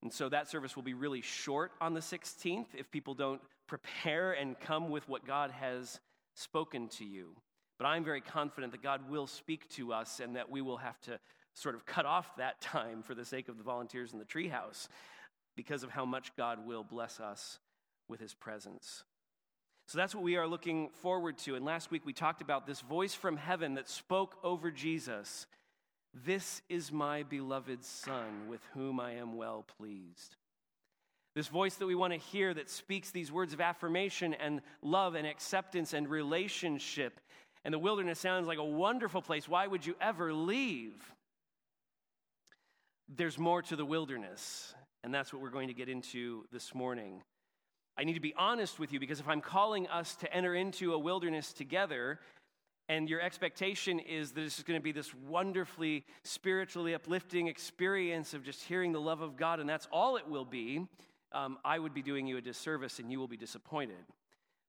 And 0.02 0.12
so 0.12 0.28
that 0.28 0.48
service 0.48 0.76
will 0.76 0.84
be 0.84 0.94
really 0.94 1.20
short 1.20 1.72
on 1.80 1.94
the 1.94 2.00
16th 2.00 2.66
if 2.74 2.92
people 2.92 3.14
don't 3.14 3.40
prepare 3.66 4.32
and 4.32 4.58
come 4.60 4.88
with 4.88 5.08
what 5.08 5.26
God 5.26 5.50
has 5.50 5.98
spoken 6.34 6.86
to 6.90 7.04
you. 7.04 7.30
But 7.76 7.86
I'm 7.86 8.04
very 8.04 8.20
confident 8.20 8.70
that 8.70 8.82
God 8.82 9.10
will 9.10 9.26
speak 9.26 9.68
to 9.70 9.92
us 9.92 10.20
and 10.20 10.36
that 10.36 10.48
we 10.48 10.62
will 10.62 10.76
have 10.76 11.00
to 11.02 11.18
sort 11.54 11.74
of 11.74 11.84
cut 11.86 12.06
off 12.06 12.36
that 12.36 12.60
time 12.60 13.02
for 13.02 13.14
the 13.14 13.24
sake 13.24 13.48
of 13.48 13.56
the 13.58 13.64
volunteers 13.64 14.12
in 14.12 14.18
the 14.20 14.24
treehouse 14.24 14.86
because 15.56 15.82
of 15.82 15.90
how 15.90 16.04
much 16.04 16.36
God 16.36 16.66
will 16.66 16.84
bless 16.84 17.18
us 17.18 17.58
with 18.08 18.20
his 18.20 18.34
presence. 18.34 19.04
So 19.86 19.98
that's 19.98 20.14
what 20.14 20.24
we 20.24 20.36
are 20.36 20.46
looking 20.46 20.90
forward 21.02 21.38
to. 21.38 21.54
And 21.54 21.64
last 21.64 21.90
week 21.90 22.04
we 22.04 22.12
talked 22.12 22.42
about 22.42 22.66
this 22.66 22.80
voice 22.80 23.14
from 23.14 23.36
heaven 23.36 23.74
that 23.74 23.88
spoke 23.88 24.36
over 24.42 24.70
Jesus 24.70 25.46
this 26.24 26.62
is 26.68 26.90
my 26.90 27.24
beloved 27.24 27.84
Son, 27.84 28.48
with 28.48 28.62
whom 28.72 29.00
I 29.00 29.12
am 29.12 29.36
well 29.36 29.66
pleased. 29.76 30.36
This 31.34 31.48
voice 31.48 31.74
that 31.74 31.86
we 31.86 31.94
want 31.94 32.14
to 32.14 32.18
hear 32.18 32.54
that 32.54 32.70
speaks 32.70 33.10
these 33.10 33.30
words 33.30 33.52
of 33.52 33.60
affirmation 33.60 34.32
and 34.32 34.62
love 34.80 35.14
and 35.14 35.26
acceptance 35.26 35.92
and 35.92 36.08
relationship. 36.08 37.20
And 37.64 37.74
the 37.74 37.78
wilderness 37.78 38.18
sounds 38.18 38.46
like 38.46 38.58
a 38.58 38.64
wonderful 38.64 39.20
place. 39.20 39.46
Why 39.46 39.66
would 39.66 39.84
you 39.84 39.94
ever 40.00 40.32
leave? 40.32 40.94
There's 43.14 43.38
more 43.38 43.60
to 43.62 43.76
the 43.76 43.84
wilderness, 43.84 44.74
and 45.06 45.14
that's 45.14 45.32
what 45.32 45.40
we're 45.40 45.50
going 45.50 45.68
to 45.68 45.74
get 45.74 45.88
into 45.88 46.44
this 46.50 46.74
morning. 46.74 47.22
I 47.96 48.02
need 48.02 48.14
to 48.14 48.20
be 48.20 48.34
honest 48.36 48.80
with 48.80 48.92
you 48.92 48.98
because 48.98 49.20
if 49.20 49.28
I'm 49.28 49.40
calling 49.40 49.86
us 49.86 50.16
to 50.16 50.34
enter 50.34 50.56
into 50.56 50.94
a 50.94 50.98
wilderness 50.98 51.52
together, 51.52 52.18
and 52.88 53.08
your 53.08 53.20
expectation 53.20 54.00
is 54.00 54.32
that 54.32 54.40
this 54.40 54.58
is 54.58 54.64
going 54.64 54.80
to 54.80 54.82
be 54.82 54.90
this 54.90 55.14
wonderfully 55.14 56.04
spiritually 56.24 56.92
uplifting 56.92 57.46
experience 57.46 58.34
of 58.34 58.42
just 58.42 58.64
hearing 58.64 58.90
the 58.90 59.00
love 59.00 59.20
of 59.20 59.36
God, 59.36 59.60
and 59.60 59.68
that's 59.68 59.86
all 59.92 60.16
it 60.16 60.28
will 60.28 60.44
be, 60.44 60.84
um, 61.30 61.56
I 61.64 61.78
would 61.78 61.94
be 61.94 62.02
doing 62.02 62.26
you 62.26 62.38
a 62.38 62.40
disservice 62.40 62.98
and 62.98 63.08
you 63.08 63.20
will 63.20 63.28
be 63.28 63.36
disappointed. 63.36 64.04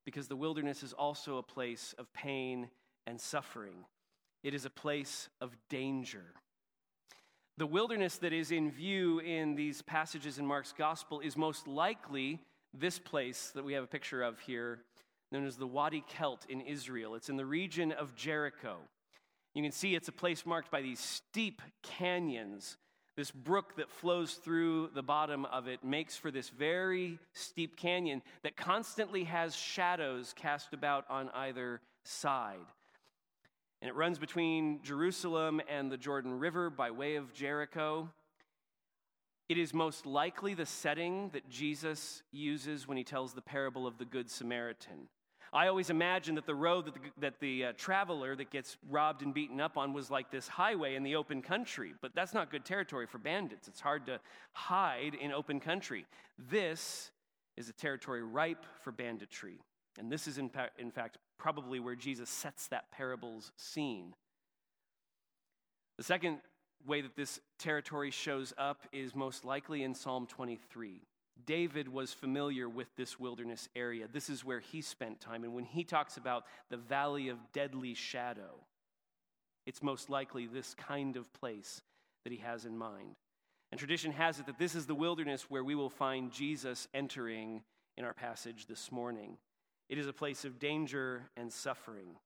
Because 0.04 0.28
the 0.28 0.36
wilderness 0.36 0.84
is 0.84 0.92
also 0.92 1.38
a 1.38 1.42
place 1.42 1.96
of 1.98 2.12
pain 2.12 2.70
and 3.08 3.20
suffering, 3.20 3.84
it 4.44 4.54
is 4.54 4.64
a 4.64 4.70
place 4.70 5.28
of 5.40 5.56
danger. 5.68 6.26
The 7.58 7.66
wilderness 7.66 8.18
that 8.18 8.32
is 8.32 8.52
in 8.52 8.70
view 8.70 9.18
in 9.18 9.56
these 9.56 9.82
passages 9.82 10.38
in 10.38 10.46
Mark's 10.46 10.72
gospel 10.78 11.18
is 11.18 11.36
most 11.36 11.66
likely 11.66 12.38
this 12.72 13.00
place 13.00 13.50
that 13.52 13.64
we 13.64 13.72
have 13.72 13.82
a 13.82 13.88
picture 13.88 14.22
of 14.22 14.38
here, 14.38 14.78
known 15.32 15.44
as 15.44 15.56
the 15.56 15.66
Wadi 15.66 16.04
Kelt 16.08 16.46
in 16.48 16.60
Israel. 16.60 17.16
It's 17.16 17.28
in 17.28 17.36
the 17.36 17.44
region 17.44 17.90
of 17.90 18.14
Jericho. 18.14 18.76
You 19.54 19.64
can 19.64 19.72
see 19.72 19.96
it's 19.96 20.06
a 20.06 20.12
place 20.12 20.46
marked 20.46 20.70
by 20.70 20.82
these 20.82 21.00
steep 21.00 21.60
canyons. 21.82 22.76
This 23.16 23.32
brook 23.32 23.74
that 23.78 23.90
flows 23.90 24.34
through 24.34 24.90
the 24.94 25.02
bottom 25.02 25.44
of 25.46 25.66
it 25.66 25.82
makes 25.82 26.16
for 26.16 26.30
this 26.30 26.50
very 26.50 27.18
steep 27.32 27.76
canyon 27.76 28.22
that 28.44 28.56
constantly 28.56 29.24
has 29.24 29.56
shadows 29.56 30.32
cast 30.36 30.72
about 30.74 31.06
on 31.10 31.28
either 31.30 31.80
side. 32.04 32.58
And 33.80 33.88
it 33.88 33.94
runs 33.94 34.18
between 34.18 34.80
Jerusalem 34.82 35.60
and 35.68 35.90
the 35.90 35.96
Jordan 35.96 36.38
River 36.38 36.68
by 36.70 36.90
way 36.90 37.16
of 37.16 37.32
Jericho. 37.32 38.08
It 39.48 39.56
is 39.56 39.72
most 39.72 40.04
likely 40.04 40.54
the 40.54 40.66
setting 40.66 41.30
that 41.30 41.48
Jesus 41.48 42.22
uses 42.32 42.86
when 42.86 42.96
he 42.96 43.04
tells 43.04 43.32
the 43.32 43.40
parable 43.40 43.86
of 43.86 43.96
the 43.96 44.04
Good 44.04 44.28
Samaritan. 44.30 45.08
I 45.52 45.68
always 45.68 45.88
imagine 45.88 46.34
that 46.34 46.44
the 46.44 46.54
road 46.54 46.86
that 46.86 46.94
the, 46.94 47.00
that 47.20 47.40
the 47.40 47.64
uh, 47.66 47.72
traveler 47.76 48.36
that 48.36 48.50
gets 48.50 48.76
robbed 48.90 49.22
and 49.22 49.32
beaten 49.32 49.60
up 49.60 49.78
on 49.78 49.94
was 49.94 50.10
like 50.10 50.30
this 50.30 50.46
highway 50.46 50.94
in 50.94 51.02
the 51.02 51.16
open 51.16 51.40
country, 51.40 51.94
but 52.02 52.14
that's 52.14 52.34
not 52.34 52.50
good 52.50 52.64
territory 52.64 53.06
for 53.06 53.18
bandits. 53.18 53.66
It's 53.68 53.80
hard 53.80 54.04
to 54.06 54.20
hide 54.52 55.14
in 55.14 55.32
open 55.32 55.60
country. 55.60 56.04
This 56.50 57.10
is 57.56 57.68
a 57.70 57.72
territory 57.72 58.22
ripe 58.22 58.66
for 58.82 58.92
banditry. 58.92 59.58
And 59.98 60.10
this 60.10 60.26
is, 60.26 60.38
in, 60.38 60.48
pa- 60.48 60.68
in 60.78 60.90
fact, 60.90 61.18
probably 61.38 61.80
where 61.80 61.96
Jesus 61.96 62.28
sets 62.28 62.68
that 62.68 62.90
parable's 62.90 63.52
scene. 63.56 64.14
The 65.96 66.04
second 66.04 66.38
way 66.86 67.00
that 67.00 67.16
this 67.16 67.40
territory 67.58 68.10
shows 68.10 68.52
up 68.56 68.82
is 68.92 69.14
most 69.14 69.44
likely 69.44 69.82
in 69.82 69.94
Psalm 69.94 70.26
23. 70.26 71.02
David 71.46 71.88
was 71.88 72.12
familiar 72.12 72.68
with 72.68 72.88
this 72.96 73.18
wilderness 73.18 73.68
area. 73.76 74.06
This 74.12 74.28
is 74.28 74.44
where 74.44 74.60
he 74.60 74.80
spent 74.80 75.20
time. 75.20 75.44
And 75.44 75.54
when 75.54 75.64
he 75.64 75.84
talks 75.84 76.16
about 76.16 76.44
the 76.70 76.76
valley 76.76 77.28
of 77.28 77.38
deadly 77.52 77.94
shadow, 77.94 78.64
it's 79.66 79.82
most 79.82 80.10
likely 80.10 80.46
this 80.46 80.74
kind 80.74 81.16
of 81.16 81.32
place 81.32 81.82
that 82.24 82.32
he 82.32 82.38
has 82.38 82.64
in 82.64 82.76
mind. 82.76 83.16
And 83.70 83.78
tradition 83.78 84.12
has 84.12 84.38
it 84.38 84.46
that 84.46 84.58
this 84.58 84.74
is 84.74 84.86
the 84.86 84.94
wilderness 84.94 85.50
where 85.50 85.64
we 85.64 85.74
will 85.74 85.90
find 85.90 86.32
Jesus 86.32 86.88
entering 86.94 87.62
in 87.96 88.04
our 88.04 88.14
passage 88.14 88.66
this 88.66 88.90
morning. 88.90 89.36
It 89.88 89.96
is 89.96 90.06
a 90.06 90.12
place 90.12 90.44
of 90.44 90.58
danger 90.58 91.30
and 91.36 91.50
suffering. 91.50 92.16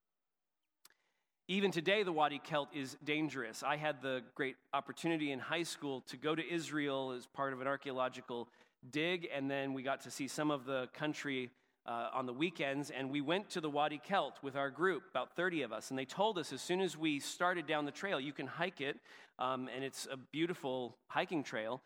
Even 1.47 1.71
today, 1.71 2.03
the 2.03 2.13
Wadi 2.13 2.41
Kelt 2.43 2.69
is 2.75 2.97
dangerous. 3.05 3.63
I 3.63 3.77
had 3.77 4.03
the 4.03 4.23
great 4.35 4.57
opportunity 4.73 5.31
in 5.31 5.39
high 5.39 5.63
school 5.63 6.01
to 6.03 6.17
go 6.17 6.35
to 6.35 6.53
Israel 6.53 7.13
as 7.17 7.27
part 7.27 7.53
of 7.53 7.61
an 7.61 7.69
archaeological 7.69 8.49
dig, 8.91 9.29
and 9.33 9.49
then 9.49 9.75
we 9.75 9.83
got 9.83 10.01
to 10.03 10.11
see 10.11 10.27
some 10.27 10.51
of 10.51 10.65
the 10.65 10.89
country 10.93 11.51
uh, 11.87 12.09
on 12.13 12.27
the 12.27 12.33
weekends. 12.33 12.91
And 12.91 13.11
we 13.11 13.21
went 13.21 13.51
to 13.51 13.61
the 13.61 13.71
Wadi 13.71 14.01
Kelt 14.03 14.43
with 14.43 14.57
our 14.57 14.71
group, 14.71 15.05
about 15.11 15.37
30 15.37 15.63
of 15.63 15.73
us, 15.73 15.91
and 15.91 15.99
they 15.99 16.05
told 16.05 16.39
us 16.39 16.53
as 16.53 16.63
soon 16.63 16.81
as 16.81 16.97
we 16.97 17.21
started 17.21 17.67
down 17.67 17.85
the 17.85 17.93
trail, 17.93 18.19
you 18.19 18.33
can 18.33 18.47
hike 18.47 18.81
it, 18.81 18.99
um, 19.39 19.69
and 19.75 19.85
it's 19.85 20.09
a 20.11 20.17
beautiful 20.17 20.97
hiking 21.09 21.45
trail. 21.45 21.81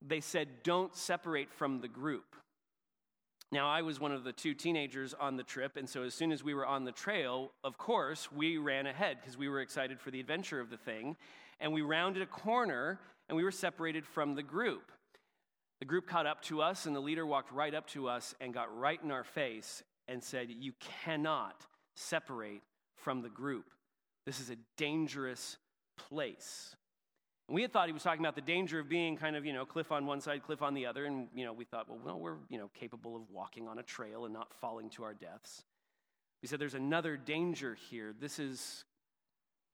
They 0.00 0.20
said, 0.20 0.62
don't 0.62 0.94
separate 0.96 1.52
from 1.52 1.80
the 1.80 1.88
group. 1.88 2.36
Now, 3.52 3.68
I 3.68 3.82
was 3.82 3.98
one 3.98 4.12
of 4.12 4.22
the 4.22 4.32
two 4.32 4.54
teenagers 4.54 5.12
on 5.12 5.36
the 5.36 5.42
trip, 5.42 5.76
and 5.76 5.88
so 5.88 6.04
as 6.04 6.14
soon 6.14 6.30
as 6.30 6.44
we 6.44 6.54
were 6.54 6.66
on 6.66 6.84
the 6.84 6.92
trail, 6.92 7.50
of 7.64 7.76
course, 7.78 8.30
we 8.30 8.58
ran 8.58 8.86
ahead 8.86 9.18
because 9.20 9.36
we 9.36 9.48
were 9.48 9.60
excited 9.60 10.00
for 10.00 10.12
the 10.12 10.20
adventure 10.20 10.60
of 10.60 10.70
the 10.70 10.76
thing. 10.76 11.16
And 11.58 11.72
we 11.72 11.82
rounded 11.82 12.22
a 12.22 12.26
corner, 12.26 13.00
and 13.28 13.36
we 13.36 13.42
were 13.42 13.50
separated 13.50 14.06
from 14.06 14.36
the 14.36 14.42
group. 14.42 14.92
The 15.80 15.84
group 15.84 16.06
caught 16.06 16.26
up 16.26 16.42
to 16.42 16.62
us, 16.62 16.86
and 16.86 16.94
the 16.94 17.00
leader 17.00 17.26
walked 17.26 17.50
right 17.52 17.74
up 17.74 17.88
to 17.88 18.08
us 18.08 18.36
and 18.40 18.54
got 18.54 18.76
right 18.76 19.00
in 19.02 19.10
our 19.10 19.24
face 19.24 19.82
and 20.06 20.22
said, 20.22 20.48
You 20.50 20.72
cannot 21.04 21.66
separate 21.96 22.62
from 22.94 23.20
the 23.22 23.28
group. 23.28 23.66
This 24.26 24.38
is 24.38 24.50
a 24.50 24.56
dangerous 24.76 25.56
place. 25.96 26.76
We 27.50 27.62
had 27.62 27.72
thought 27.72 27.88
he 27.88 27.92
was 27.92 28.04
talking 28.04 28.20
about 28.20 28.36
the 28.36 28.40
danger 28.40 28.78
of 28.78 28.88
being 28.88 29.16
kind 29.16 29.34
of, 29.34 29.44
you 29.44 29.52
know, 29.52 29.64
cliff 29.64 29.90
on 29.90 30.06
one 30.06 30.20
side, 30.20 30.42
cliff 30.44 30.62
on 30.62 30.72
the 30.72 30.86
other. 30.86 31.04
And, 31.04 31.26
you 31.34 31.44
know, 31.44 31.52
we 31.52 31.64
thought, 31.64 31.86
well, 31.88 32.18
we're, 32.18 32.36
you 32.48 32.58
know, 32.58 32.70
capable 32.78 33.16
of 33.16 33.22
walking 33.28 33.66
on 33.66 33.78
a 33.80 33.82
trail 33.82 34.24
and 34.24 34.32
not 34.32 34.54
falling 34.60 34.88
to 34.90 35.02
our 35.02 35.14
deaths. 35.14 35.64
He 36.40 36.46
said 36.46 36.60
there's 36.60 36.74
another 36.74 37.16
danger 37.16 37.76
here. 37.90 38.14
This 38.18 38.38
is 38.38 38.84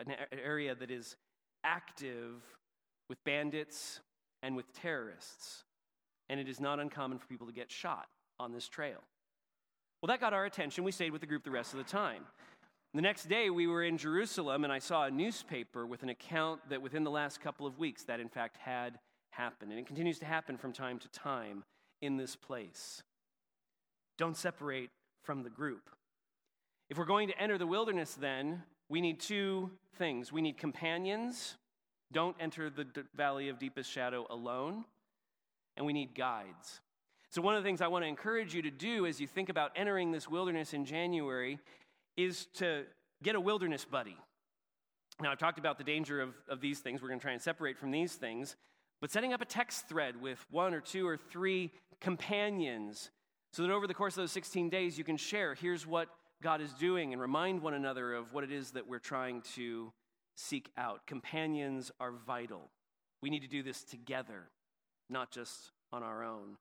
an 0.01 0.15
area 0.33 0.75
that 0.75 0.91
is 0.91 1.17
active 1.65 2.43
with 3.11 3.23
bandits 3.25 4.01
and 4.43 4.57
with 4.57 4.73
terrorists. 4.73 5.65
And 6.31 6.41
it 6.41 6.49
is 6.49 6.61
not 6.61 6.81
uncommon 6.81 7.19
for 7.19 7.27
people 7.27 7.47
to 7.47 7.53
get 7.53 7.71
shot 7.71 8.09
on 8.41 8.53
this 8.53 8.69
trail. 8.69 9.03
Well, 10.01 10.09
that 10.09 10.21
got 10.21 10.33
our 10.33 10.47
attention. 10.47 10.83
We 10.83 10.93
stayed 10.93 11.13
with 11.13 11.21
the 11.21 11.27
group 11.27 11.45
the 11.45 11.51
rest 11.51 11.73
of 11.73 11.79
the 11.79 11.85
time. 11.85 12.25
The 12.97 13.03
next 13.03 13.29
day, 13.29 13.51
we 13.51 13.67
were 13.67 13.85
in 13.85 13.99
Jerusalem, 13.99 14.65
and 14.65 14.73
I 14.73 14.79
saw 14.79 15.05
a 15.05 15.11
newspaper 15.11 15.87
with 15.87 16.03
an 16.03 16.09
account 16.09 16.63
that 16.71 16.81
within 16.81 17.05
the 17.05 17.11
last 17.11 17.43
couple 17.43 17.67
of 17.67 17.79
weeks, 17.79 18.05
that 18.05 18.21
in 18.21 18.31
fact 18.31 18.57
had 18.57 18.99
happened. 19.29 19.71
And 19.71 19.79
it 19.79 19.87
continues 19.87 20.19
to 20.21 20.25
happen 20.25 20.57
from 20.57 20.73
time 20.73 20.99
to 21.01 21.09
time 21.09 21.63
in 22.01 22.17
this 22.17 22.37
place. 22.37 23.03
Don't 24.17 24.35
separate 24.35 24.89
from 25.25 25.43
the 25.43 25.51
group. 25.51 25.91
If 26.89 26.97
we're 26.97 27.05
going 27.05 27.29
to 27.29 27.39
enter 27.39 27.59
the 27.59 27.67
wilderness, 27.67 28.15
then, 28.15 28.63
we 28.89 29.03
need 29.03 29.21
two 29.21 29.73
things 29.99 30.33
we 30.33 30.41
need 30.41 30.57
companions. 30.57 31.57
Don't 32.13 32.37
enter 32.41 32.71
the 32.71 32.87
valley 33.15 33.51
of 33.51 33.59
deepest 33.59 33.91
shadow 33.91 34.27
alone. 34.31 34.87
And 35.77 35.85
we 35.85 35.93
need 35.93 36.15
guides. 36.15 36.81
So, 37.29 37.43
one 37.43 37.55
of 37.55 37.63
the 37.63 37.69
things 37.69 37.83
I 37.83 37.89
want 37.89 38.05
to 38.05 38.09
encourage 38.09 38.55
you 38.55 38.63
to 38.63 38.71
do 38.71 39.05
as 39.05 39.21
you 39.21 39.27
think 39.27 39.51
about 39.51 39.73
entering 39.77 40.13
this 40.13 40.31
wilderness 40.31 40.73
in 40.73 40.87
January 40.87 41.59
is 42.17 42.47
to 42.55 42.85
get 43.23 43.35
a 43.35 43.41
wilderness 43.41 43.85
buddy. 43.85 44.17
Now, 45.21 45.33
I've 45.33 45.39
talked 45.39 45.59
about 45.59 45.79
the 45.79 45.85
danger 45.85 46.21
of, 46.21 46.35
of 46.49 46.61
these 46.61 46.81
things. 46.81 47.01
We're 47.01 47.09
going 47.09 47.21
to 47.21 47.25
try 47.25 47.33
and 47.33 47.41
separate 47.41 47.79
from 47.79 47.91
these 47.91 48.15
things. 48.15 48.57
But 49.01 49.11
setting 49.11 49.33
up 49.33 49.41
a 49.41 49.47
text 49.47 49.89
thread 49.89 50.21
with 50.21 50.45
one 50.51 50.75
or 50.75 50.81
two 50.81 51.07
or 51.07 51.17
three 51.17 51.71
companions 52.01 53.11
so 53.53 53.63
that 53.63 53.71
over 53.71 53.87
the 53.87 53.95
course 53.95 54.15
of 54.15 54.23
those 54.23 54.33
16 54.33 54.69
days 54.69 54.99
you 54.99 55.05
can 55.05 55.17
share 55.17 55.55
here's 55.55 55.87
what 55.87 56.09
God 56.43 56.61
is 56.61 56.73
doing 56.75 57.13
and 57.13 57.21
remind 57.21 57.63
one 57.63 57.75
another 57.75 58.13
of 58.13 58.33
what 58.33 58.45
it 58.45 58.53
is 58.53 58.73
that 58.73 58.87
we're 58.87 58.99
trying 58.99 59.43
to 59.55 59.93
seek 60.35 60.71
out. 60.77 61.07
Companions 61.07 61.91
are 61.99 62.13
vital. 62.13 62.71
We 63.23 63.31
need 63.31 63.41
to 63.41 63.49
do 63.49 63.63
this 63.63 63.83
together, 63.83 64.51
not 65.09 65.31
just 65.31 65.73
on 65.93 66.03
our 66.03 66.23
own. 66.23 66.59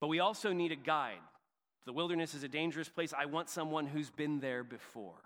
But 0.00 0.08
we 0.08 0.20
also 0.20 0.52
need 0.52 0.70
a 0.70 0.76
guide. 0.76 1.18
The 1.86 1.92
wilderness 1.92 2.34
is 2.34 2.42
a 2.42 2.48
dangerous 2.48 2.88
place. 2.88 3.12
I 3.16 3.26
want 3.26 3.50
someone 3.50 3.86
who's 3.86 4.10
been 4.10 4.40
there 4.40 4.64
before. 4.64 5.20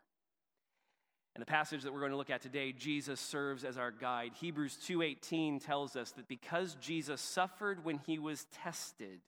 And 1.34 1.42
the 1.42 1.46
passage 1.46 1.82
that 1.82 1.92
we're 1.92 2.00
going 2.00 2.10
to 2.10 2.16
look 2.16 2.30
at 2.30 2.42
today, 2.42 2.72
Jesus 2.72 3.20
serves 3.20 3.62
as 3.62 3.78
our 3.78 3.92
guide. 3.92 4.32
Hebrews 4.40 4.76
2:18 4.76 5.60
tells 5.60 5.94
us 5.94 6.10
that 6.12 6.26
because 6.26 6.74
Jesus 6.80 7.20
suffered 7.20 7.84
when 7.84 7.98
he 7.98 8.18
was 8.18 8.46
tested, 8.46 9.20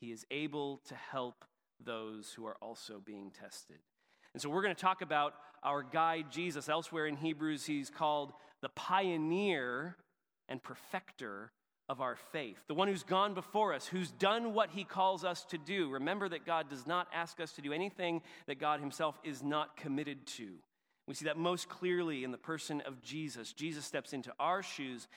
he 0.00 0.10
is 0.10 0.26
able 0.32 0.78
to 0.88 0.96
help 0.96 1.44
those 1.78 2.32
who 2.32 2.46
are 2.46 2.56
also 2.60 2.98
being 2.98 3.30
tested. 3.30 3.78
And 4.32 4.42
so 4.42 4.48
we're 4.48 4.62
going 4.62 4.74
to 4.74 4.80
talk 4.80 5.02
about 5.02 5.34
our 5.62 5.84
guide 5.84 6.32
Jesus. 6.32 6.68
Elsewhere 6.68 7.06
in 7.06 7.16
Hebrews, 7.16 7.64
he's 7.66 7.90
called 7.90 8.32
the 8.60 8.68
pioneer 8.70 9.96
and 10.48 10.60
perfecter 10.60 11.52
of 11.90 12.00
our 12.00 12.14
faith, 12.14 12.62
the 12.68 12.74
one 12.74 12.86
who's 12.86 13.02
gone 13.02 13.34
before 13.34 13.74
us, 13.74 13.84
who's 13.84 14.12
done 14.12 14.54
what 14.54 14.70
he 14.70 14.84
calls 14.84 15.24
us 15.24 15.44
to 15.46 15.58
do. 15.58 15.90
Remember 15.90 16.28
that 16.28 16.46
God 16.46 16.70
does 16.70 16.86
not 16.86 17.08
ask 17.12 17.40
us 17.40 17.50
to 17.54 17.62
do 17.62 17.72
anything 17.72 18.22
that 18.46 18.60
God 18.60 18.78
himself 18.78 19.18
is 19.24 19.42
not 19.42 19.76
committed 19.76 20.24
to. 20.38 20.50
We 21.08 21.14
see 21.14 21.24
that 21.24 21.36
most 21.36 21.68
clearly 21.68 22.22
in 22.22 22.30
the 22.30 22.38
person 22.38 22.80
of 22.82 23.02
Jesus. 23.02 23.52
Jesus 23.52 23.84
steps 23.84 24.12
into 24.12 24.32
our 24.38 24.62
shoes, 24.62 25.08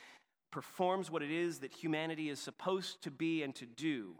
performs 0.50 1.12
what 1.12 1.22
it 1.22 1.30
is 1.30 1.60
that 1.60 1.72
humanity 1.72 2.32
is 2.32 2.39
supposed 2.39 3.03
to 3.03 3.12
be 3.12 3.44
and 3.44 3.53
to 3.53 3.68
do, 3.68 4.15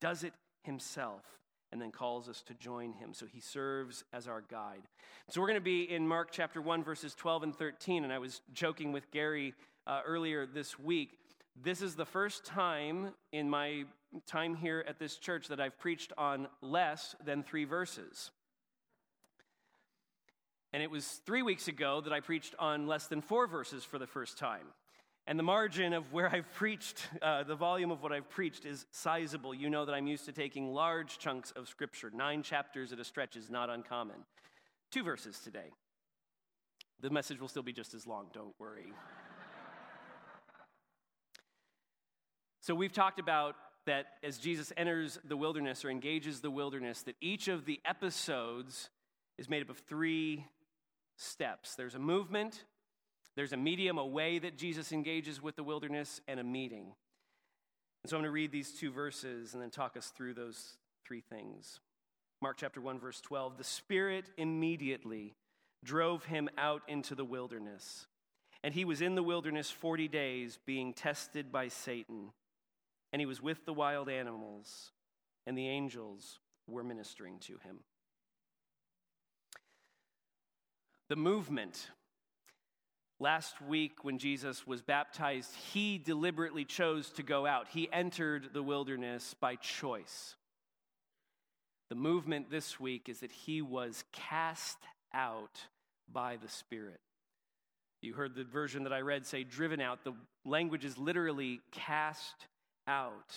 does 0.00 0.24
it 0.24 0.32
himself, 0.64 1.22
and 1.70 1.80
then 1.80 1.92
calls 1.92 2.28
us 2.28 2.42
to 2.42 2.54
join 2.54 2.92
him. 2.92 3.14
So 3.14 3.24
he 3.24 3.38
serves 3.38 4.02
as 4.12 4.26
our 4.26 4.40
guide. 4.40 4.82
So 5.30 5.40
we're 5.40 5.46
going 5.46 5.60
to 5.60 5.60
be 5.60 5.84
in 5.88 6.08
Mark 6.08 6.30
chapter 6.32 6.60
1, 6.60 6.82
verses 6.82 7.14
12 7.14 7.44
and 7.44 7.54
13. 7.54 8.02
And 8.02 8.12
I 8.12 8.18
was 8.18 8.40
joking 8.52 8.90
with 8.90 9.12
Gary 9.12 9.54
uh, 9.86 10.00
earlier 10.04 10.44
this 10.44 10.76
week 10.76 11.18
this 11.60 11.82
is 11.82 11.94
the 11.94 12.06
first 12.06 12.44
time 12.44 13.12
in 13.32 13.48
my 13.48 13.84
time 14.26 14.54
here 14.54 14.84
at 14.86 14.98
this 14.98 15.16
church 15.16 15.48
that 15.48 15.60
I've 15.60 15.78
preached 15.78 16.12
on 16.16 16.48
less 16.60 17.14
than 17.24 17.42
three 17.42 17.64
verses. 17.64 18.30
And 20.72 20.82
it 20.82 20.90
was 20.90 21.20
three 21.26 21.42
weeks 21.42 21.68
ago 21.68 22.00
that 22.00 22.12
I 22.12 22.20
preached 22.20 22.54
on 22.58 22.86
less 22.86 23.06
than 23.06 23.20
four 23.20 23.46
verses 23.46 23.84
for 23.84 23.98
the 23.98 24.06
first 24.06 24.38
time. 24.38 24.66
And 25.26 25.38
the 25.38 25.44
margin 25.44 25.92
of 25.92 26.12
where 26.12 26.28
I've 26.34 26.52
preached, 26.54 27.08
uh, 27.20 27.44
the 27.44 27.54
volume 27.54 27.90
of 27.90 28.02
what 28.02 28.12
I've 28.12 28.28
preached 28.28 28.64
is 28.64 28.86
sizable. 28.90 29.54
You 29.54 29.70
know 29.70 29.84
that 29.84 29.92
I'm 29.92 30.06
used 30.06 30.24
to 30.24 30.32
taking 30.32 30.72
large 30.72 31.18
chunks 31.18 31.52
of 31.52 31.68
scripture. 31.68 32.10
Nine 32.12 32.42
chapters 32.42 32.92
at 32.92 32.98
a 32.98 33.04
stretch 33.04 33.36
is 33.36 33.48
not 33.48 33.70
uncommon. 33.70 34.16
Two 34.90 35.04
verses 35.04 35.38
today. 35.38 35.70
The 37.00 37.10
message 37.10 37.40
will 37.40 37.48
still 37.48 37.62
be 37.62 37.72
just 37.72 37.94
as 37.94 38.06
long, 38.06 38.28
don't 38.32 38.54
worry. 38.58 38.92
So 42.62 42.76
we've 42.76 42.92
talked 42.92 43.18
about 43.18 43.56
that 43.86 44.06
as 44.22 44.38
Jesus 44.38 44.72
enters 44.76 45.18
the 45.24 45.36
wilderness 45.36 45.84
or 45.84 45.90
engages 45.90 46.40
the 46.40 46.50
wilderness, 46.50 47.02
that 47.02 47.16
each 47.20 47.48
of 47.48 47.64
the 47.66 47.80
episodes 47.84 48.88
is 49.36 49.50
made 49.50 49.62
up 49.62 49.68
of 49.68 49.78
three 49.78 50.46
steps 51.16 51.74
there's 51.74 51.94
a 51.94 51.98
movement, 51.98 52.64
there's 53.36 53.52
a 53.52 53.56
medium, 53.56 53.98
a 53.98 54.06
way 54.06 54.38
that 54.38 54.56
Jesus 54.56 54.92
engages 54.92 55.42
with 55.42 55.56
the 55.56 55.64
wilderness, 55.64 56.20
and 56.28 56.38
a 56.38 56.44
meeting. 56.44 56.92
And 58.02 58.10
so 58.10 58.16
I'm 58.16 58.22
going 58.22 58.28
to 58.28 58.32
read 58.32 58.52
these 58.52 58.72
two 58.72 58.92
verses 58.92 59.54
and 59.54 59.62
then 59.62 59.70
talk 59.70 59.96
us 59.96 60.12
through 60.16 60.34
those 60.34 60.76
three 61.04 61.20
things. 61.20 61.80
Mark 62.40 62.58
chapter 62.58 62.80
1, 62.80 62.98
verse 63.00 63.20
12 63.20 63.58
The 63.58 63.64
Spirit 63.64 64.26
immediately 64.36 65.34
drove 65.84 66.24
him 66.24 66.48
out 66.56 66.82
into 66.86 67.16
the 67.16 67.24
wilderness. 67.24 68.06
And 68.62 68.72
he 68.72 68.84
was 68.84 69.00
in 69.00 69.16
the 69.16 69.22
wilderness 69.22 69.68
40 69.68 70.06
days, 70.06 70.58
being 70.64 70.94
tested 70.94 71.50
by 71.50 71.66
Satan. 71.66 72.30
And 73.12 73.20
he 73.20 73.26
was 73.26 73.42
with 73.42 73.64
the 73.66 73.74
wild 73.74 74.08
animals, 74.08 74.92
and 75.46 75.56
the 75.56 75.68
angels 75.68 76.38
were 76.66 76.82
ministering 76.82 77.38
to 77.40 77.58
him. 77.58 77.80
The 81.08 81.16
movement. 81.16 81.90
Last 83.20 83.60
week, 83.60 84.02
when 84.02 84.18
Jesus 84.18 84.66
was 84.66 84.82
baptized, 84.82 85.54
he 85.72 85.98
deliberately 85.98 86.64
chose 86.64 87.10
to 87.10 87.22
go 87.22 87.46
out. 87.46 87.68
He 87.68 87.88
entered 87.92 88.48
the 88.52 88.62
wilderness 88.62 89.34
by 89.38 89.56
choice. 89.56 90.34
The 91.88 91.94
movement 91.94 92.50
this 92.50 92.80
week 92.80 93.08
is 93.08 93.20
that 93.20 93.30
he 93.30 93.62
was 93.62 94.02
cast 94.12 94.78
out 95.12 95.60
by 96.10 96.36
the 96.42 96.48
Spirit. 96.48 97.00
You 98.00 98.14
heard 98.14 98.34
the 98.34 98.44
version 98.44 98.84
that 98.84 98.92
I 98.92 99.00
read 99.00 99.26
say 99.26 99.44
driven 99.44 99.80
out. 99.80 100.02
The 100.02 100.14
language 100.44 100.84
is 100.84 100.98
literally 100.98 101.60
cast 101.70 102.46
out. 102.86 103.34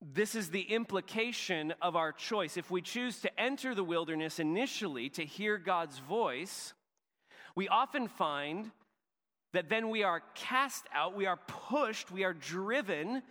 This 0.00 0.34
is 0.34 0.50
the 0.50 0.62
implication 0.62 1.74
of 1.80 1.94
our 1.94 2.10
choice. 2.10 2.56
If 2.56 2.70
we 2.70 2.82
choose 2.82 3.20
to 3.20 3.40
enter 3.40 3.74
the 3.74 3.84
wilderness 3.84 4.40
initially 4.40 5.08
to 5.10 5.24
hear 5.24 5.58
God's 5.58 5.98
voice, 5.98 6.74
we 7.54 7.68
often 7.68 8.08
find 8.08 8.72
that 9.52 9.68
then 9.68 9.90
we 9.90 10.02
are 10.02 10.22
cast 10.34 10.86
out, 10.94 11.14
we 11.14 11.26
are 11.26 11.38
pushed, 11.46 12.10
we 12.10 12.24
are 12.24 12.32
driven. 12.32 13.22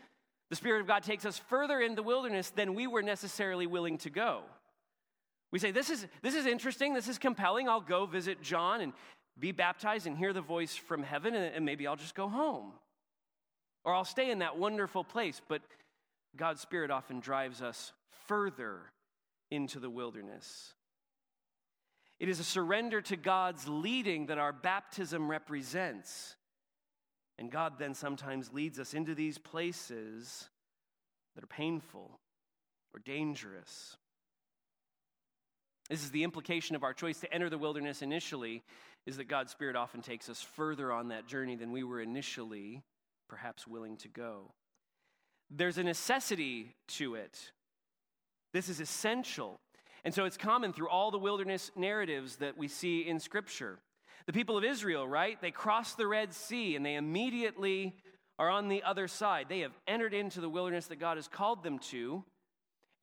The 0.49 0.55
Spirit 0.55 0.81
of 0.81 0.87
God 0.87 1.03
takes 1.03 1.25
us 1.25 1.37
further 1.37 1.81
in 1.81 1.95
the 1.95 2.03
wilderness 2.03 2.51
than 2.51 2.73
we 2.73 2.87
were 2.87 3.01
necessarily 3.01 3.67
willing 3.67 3.97
to 3.99 4.09
go. 4.09 4.43
We 5.51 5.59
say, 5.59 5.71
This 5.71 5.89
is, 5.89 6.07
this 6.21 6.35
is 6.35 6.45
interesting, 6.45 6.93
this 6.93 7.09
is 7.09 7.17
compelling. 7.17 7.67
I'll 7.67 7.81
go 7.81 8.05
visit 8.05 8.41
John 8.41 8.79
and 8.81 8.93
be 9.37 9.51
baptized 9.51 10.07
and 10.07 10.17
hear 10.17 10.31
the 10.31 10.41
voice 10.41 10.75
from 10.75 11.03
heaven, 11.03 11.35
and, 11.35 11.55
and 11.55 11.65
maybe 11.65 11.87
I'll 11.87 11.95
just 11.95 12.15
go 12.15 12.29
home. 12.29 12.73
Or 13.83 13.93
I'll 13.93 14.05
stay 14.05 14.31
in 14.31 14.39
that 14.39 14.57
wonderful 14.57 15.03
place. 15.03 15.41
But 15.47 15.61
God's 16.35 16.61
Spirit 16.61 16.91
often 16.91 17.19
drives 17.19 17.61
us 17.61 17.93
further 18.27 18.79
into 19.49 19.79
the 19.79 19.89
wilderness. 19.89 20.73
It 22.19 22.29
is 22.29 22.39
a 22.39 22.43
surrender 22.43 23.01
to 23.01 23.17
God's 23.17 23.67
leading 23.67 24.27
that 24.27 24.37
our 24.37 24.53
baptism 24.53 25.29
represents. 25.29 26.35
And 27.39 27.51
God 27.51 27.79
then 27.79 27.95
sometimes 27.95 28.53
leads 28.53 28.79
us 28.79 28.93
into 28.93 29.15
these 29.15 29.39
places 29.39 30.47
that 31.33 31.43
are 31.43 31.47
painful 31.47 32.19
or 32.93 32.99
dangerous. 32.99 33.97
This 35.89 36.03
is 36.03 36.11
the 36.11 36.23
implication 36.23 36.75
of 36.75 36.83
our 36.83 36.93
choice 36.93 37.19
to 37.21 37.33
enter 37.33 37.49
the 37.49 37.57
wilderness 37.57 38.01
initially, 38.01 38.63
is 39.05 39.17
that 39.17 39.27
God's 39.27 39.51
Spirit 39.51 39.75
often 39.75 40.01
takes 40.01 40.29
us 40.29 40.41
further 40.41 40.91
on 40.91 41.07
that 41.07 41.25
journey 41.25 41.55
than 41.55 41.71
we 41.71 41.83
were 41.83 41.99
initially 41.99 42.83
perhaps 43.31 43.65
willing 43.65 43.95
to 43.95 44.09
go. 44.09 44.51
There's 45.49 45.77
a 45.77 45.83
necessity 45.83 46.75
to 46.89 47.15
it. 47.15 47.53
This 48.51 48.67
is 48.67 48.81
essential. 48.81 49.61
And 50.03 50.13
so 50.13 50.25
it's 50.25 50.35
common 50.35 50.73
through 50.73 50.89
all 50.89 51.11
the 51.11 51.17
wilderness 51.17 51.71
narratives 51.77 52.35
that 52.37 52.57
we 52.57 52.67
see 52.67 53.07
in 53.07 53.21
Scripture. 53.21 53.79
The 54.25 54.33
people 54.33 54.57
of 54.57 54.65
Israel, 54.65 55.07
right? 55.07 55.41
They 55.41 55.49
cross 55.49 55.95
the 55.95 56.07
Red 56.07 56.33
Sea 56.33 56.75
and 56.75 56.85
they 56.85 56.95
immediately 56.95 57.95
are 58.37 58.49
on 58.49 58.67
the 58.67 58.83
other 58.83 59.07
side. 59.07 59.45
They 59.47 59.61
have 59.61 59.79
entered 59.87 60.13
into 60.13 60.41
the 60.41 60.49
wilderness 60.49 60.87
that 60.87 60.99
God 60.99 61.15
has 61.15 61.29
called 61.29 61.63
them 61.63 61.79
to. 61.79 62.25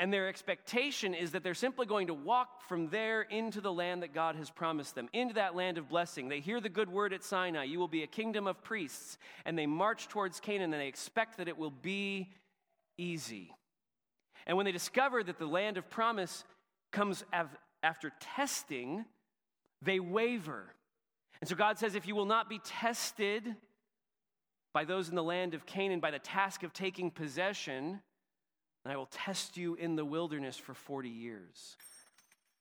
And 0.00 0.12
their 0.12 0.28
expectation 0.28 1.12
is 1.12 1.32
that 1.32 1.42
they're 1.42 1.54
simply 1.54 1.84
going 1.84 2.06
to 2.06 2.14
walk 2.14 2.62
from 2.68 2.88
there 2.88 3.22
into 3.22 3.60
the 3.60 3.72
land 3.72 4.04
that 4.04 4.14
God 4.14 4.36
has 4.36 4.48
promised 4.48 4.94
them, 4.94 5.08
into 5.12 5.34
that 5.34 5.56
land 5.56 5.76
of 5.76 5.88
blessing. 5.88 6.28
They 6.28 6.38
hear 6.38 6.60
the 6.60 6.68
good 6.68 6.88
word 6.88 7.12
at 7.12 7.24
Sinai 7.24 7.64
you 7.64 7.80
will 7.80 7.88
be 7.88 8.04
a 8.04 8.06
kingdom 8.06 8.46
of 8.46 8.62
priests. 8.62 9.18
And 9.44 9.58
they 9.58 9.66
march 9.66 10.06
towards 10.06 10.38
Canaan 10.38 10.72
and 10.72 10.80
they 10.80 10.86
expect 10.86 11.38
that 11.38 11.48
it 11.48 11.58
will 11.58 11.72
be 11.72 12.30
easy. 12.96 13.52
And 14.46 14.56
when 14.56 14.66
they 14.66 14.72
discover 14.72 15.22
that 15.24 15.38
the 15.38 15.46
land 15.46 15.78
of 15.78 15.90
promise 15.90 16.44
comes 16.92 17.24
after 17.82 18.12
testing, 18.20 19.04
they 19.82 19.98
waver. 19.98 20.74
And 21.40 21.48
so 21.48 21.56
God 21.56 21.78
says, 21.78 21.96
if 21.96 22.06
you 22.06 22.14
will 22.14 22.24
not 22.24 22.48
be 22.48 22.60
tested 22.64 23.56
by 24.72 24.84
those 24.84 25.08
in 25.08 25.16
the 25.16 25.22
land 25.24 25.54
of 25.54 25.66
Canaan 25.66 25.98
by 25.98 26.12
the 26.12 26.18
task 26.20 26.62
of 26.62 26.72
taking 26.72 27.10
possession, 27.10 28.00
and 28.84 28.92
I 28.92 28.96
will 28.96 29.06
test 29.06 29.56
you 29.56 29.74
in 29.74 29.96
the 29.96 30.04
wilderness 30.04 30.56
for 30.56 30.74
40 30.74 31.08
years. 31.08 31.76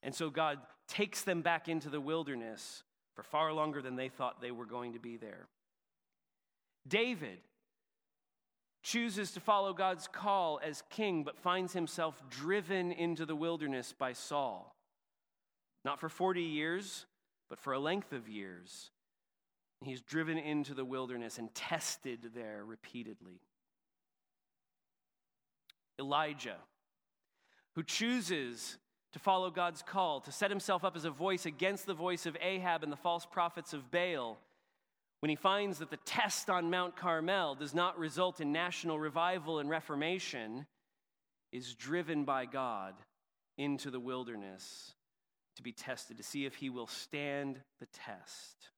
And 0.03 0.13
so 0.13 0.29
God 0.29 0.59
takes 0.87 1.23
them 1.23 1.41
back 1.41 1.67
into 1.67 1.89
the 1.89 2.01
wilderness 2.01 2.83
for 3.15 3.23
far 3.23 3.51
longer 3.53 3.81
than 3.81 3.95
they 3.95 4.09
thought 4.09 4.41
they 4.41 4.51
were 4.51 4.65
going 4.65 4.93
to 4.93 4.99
be 4.99 5.17
there. 5.17 5.47
David 6.87 7.39
chooses 8.83 9.31
to 9.31 9.39
follow 9.39 9.73
God's 9.73 10.07
call 10.07 10.59
as 10.63 10.83
king, 10.89 11.23
but 11.23 11.37
finds 11.37 11.73
himself 11.73 12.23
driven 12.29 12.91
into 12.91 13.25
the 13.25 13.35
wilderness 13.35 13.93
by 13.97 14.13
Saul. 14.13 14.75
Not 15.83 15.99
for 15.99 16.09
40 16.09 16.41
years, 16.41 17.05
but 17.49 17.59
for 17.59 17.73
a 17.73 17.79
length 17.79 18.13
of 18.13 18.29
years. 18.29 18.91
He's 19.83 20.01
driven 20.01 20.37
into 20.37 20.73
the 20.73 20.85
wilderness 20.85 21.37
and 21.37 21.53
tested 21.53 22.31
there 22.33 22.63
repeatedly. 22.65 23.41
Elijah, 25.99 26.57
who 27.75 27.83
chooses 27.83 28.77
to 29.13 29.19
follow 29.19 29.49
God's 29.49 29.81
call, 29.81 30.19
to 30.21 30.31
set 30.31 30.51
himself 30.51 30.83
up 30.83 30.95
as 30.95 31.05
a 31.05 31.09
voice 31.09 31.45
against 31.45 31.85
the 31.85 31.93
voice 31.93 32.25
of 32.25 32.37
Ahab 32.41 32.83
and 32.83 32.91
the 32.91 32.97
false 32.97 33.25
prophets 33.25 33.73
of 33.73 33.89
Baal, 33.91 34.37
when 35.21 35.29
he 35.29 35.35
finds 35.35 35.79
that 35.79 35.89
the 35.89 35.97
test 35.97 36.49
on 36.49 36.69
Mount 36.69 36.95
Carmel 36.95 37.55
does 37.55 37.73
not 37.73 37.97
result 37.97 38.39
in 38.39 38.51
national 38.51 38.99
revival 38.99 39.59
and 39.59 39.69
reformation, 39.69 40.67
is 41.51 41.73
driven 41.73 42.23
by 42.23 42.45
God 42.45 42.93
into 43.57 43.89
the 43.89 43.99
wilderness 43.99 44.93
to 45.55 45.63
be 45.63 45.71
tested, 45.71 46.17
to 46.17 46.23
see 46.23 46.45
if 46.45 46.55
he 46.55 46.69
will 46.69 46.85
stand 46.85 47.59
the 47.79 47.87
test. 47.87 48.69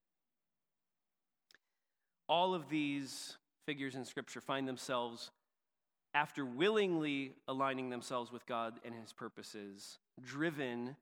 All 2.29 2.53
of 2.53 2.69
these 2.69 3.36
figures 3.65 3.95
in 3.95 4.05
Scripture 4.05 4.39
find 4.39 4.67
themselves 4.67 5.32
after 6.13 6.45
willingly 6.45 7.34
aligning 7.48 7.89
themselves 7.89 8.32
with 8.32 8.45
God 8.45 8.80
and 8.84 8.93
his 8.95 9.13
purposes, 9.13 10.00
driven 10.22 10.95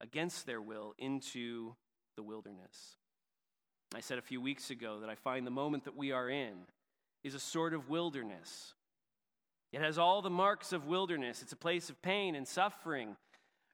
against 0.00 0.46
their 0.46 0.60
will 0.60 0.94
into 0.98 1.74
the 2.16 2.22
wilderness. 2.22 2.96
I 3.94 4.00
said 4.00 4.18
a 4.18 4.22
few 4.22 4.40
weeks 4.40 4.70
ago 4.70 5.00
that 5.00 5.10
I 5.10 5.14
find 5.14 5.46
the 5.46 5.50
moment 5.50 5.84
that 5.84 5.96
we 5.96 6.12
are 6.12 6.28
in 6.28 6.54
is 7.24 7.34
a 7.34 7.40
sort 7.40 7.74
of 7.74 7.88
wilderness. 7.88 8.74
It 9.72 9.80
has 9.80 9.98
all 9.98 10.22
the 10.22 10.30
marks 10.30 10.72
of 10.72 10.86
wilderness. 10.86 11.42
It's 11.42 11.52
a 11.52 11.56
place 11.56 11.90
of 11.90 12.00
pain 12.00 12.34
and 12.34 12.46
suffering, 12.46 13.16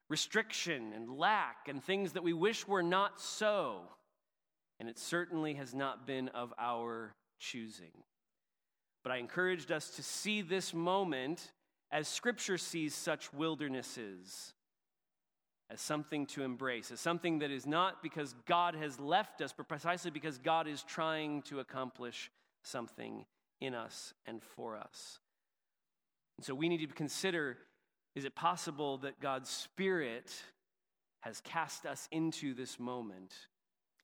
restriction 0.09 0.93
and 0.93 1.19
lack, 1.19 1.69
and 1.69 1.83
things 1.83 2.13
that 2.13 2.25
we 2.25 2.33
wish 2.33 2.67
were 2.67 2.83
not 2.83 3.21
so. 3.21 3.83
And 4.81 4.89
it 4.89 4.99
certainly 4.99 5.55
has 5.55 5.75
not 5.75 6.07
been 6.07 6.29
of 6.29 6.53
our 6.59 7.15
choosing. 7.39 7.93
But 9.05 9.12
I 9.12 9.19
encouraged 9.19 9.71
us 9.71 9.90
to 9.90 10.03
see 10.03 10.43
this 10.43 10.75
moment 10.75 11.53
as 11.93 12.09
Scripture 12.09 12.59
sees 12.59 12.95
such 12.95 13.33
wildernesses 13.33 14.55
as 15.71 15.81
something 15.81 16.27
to 16.27 16.43
embrace, 16.43 16.90
as 16.90 17.01
something 17.01 17.38
that 17.38 17.51
is 17.51 17.67
not 17.67 18.03
because 18.03 18.35
God 18.47 18.75
has 18.75 18.99
left 18.99 19.40
us, 19.40 19.53
but 19.57 19.69
precisely 19.69 20.11
because 20.11 20.38
God 20.38 20.67
is 20.67 20.83
trying 20.83 21.43
to 21.43 21.61
accomplish 21.61 22.31
something 22.62 23.25
in 23.61 23.75
us 23.75 24.12
and 24.27 24.43
for 24.43 24.77
us. 24.77 25.21
And 26.37 26.45
so 26.45 26.55
we 26.55 26.69
need 26.69 26.87
to 26.87 26.95
consider 26.95 27.59
is 28.14 28.25
it 28.25 28.37
possible 28.37 28.99
that 28.99 29.19
God's 29.19 29.51
Spirit 29.51 30.33
has 31.23 31.40
cast 31.40 31.85
us 31.85 32.09
into 32.12 32.55
this 32.55 32.79
moment? 32.79 33.35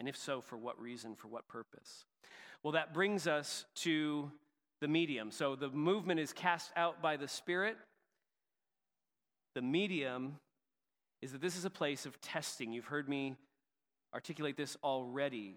And 0.00 0.08
if 0.08 0.16
so, 0.16 0.40
for 0.40 0.56
what 0.56 0.80
reason, 0.80 1.14
for 1.14 1.28
what 1.28 1.46
purpose? 1.46 2.04
Well, 2.64 2.72
that 2.72 2.92
brings 2.92 3.28
us 3.28 3.66
to 3.76 4.32
the 4.80 4.88
medium. 4.88 5.30
So 5.30 5.56
the 5.56 5.68
movement 5.68 6.20
is 6.20 6.32
cast 6.32 6.70
out 6.76 7.02
by 7.02 7.16
the 7.16 7.28
Spirit. 7.28 7.76
The 9.54 9.62
medium 9.62 10.36
is 11.22 11.32
that 11.32 11.40
this 11.40 11.56
is 11.56 11.64
a 11.64 11.70
place 11.70 12.06
of 12.06 12.20
testing. 12.20 12.72
You've 12.72 12.86
heard 12.86 13.08
me 13.08 13.36
articulate 14.14 14.56
this 14.56 14.76
already. 14.82 15.56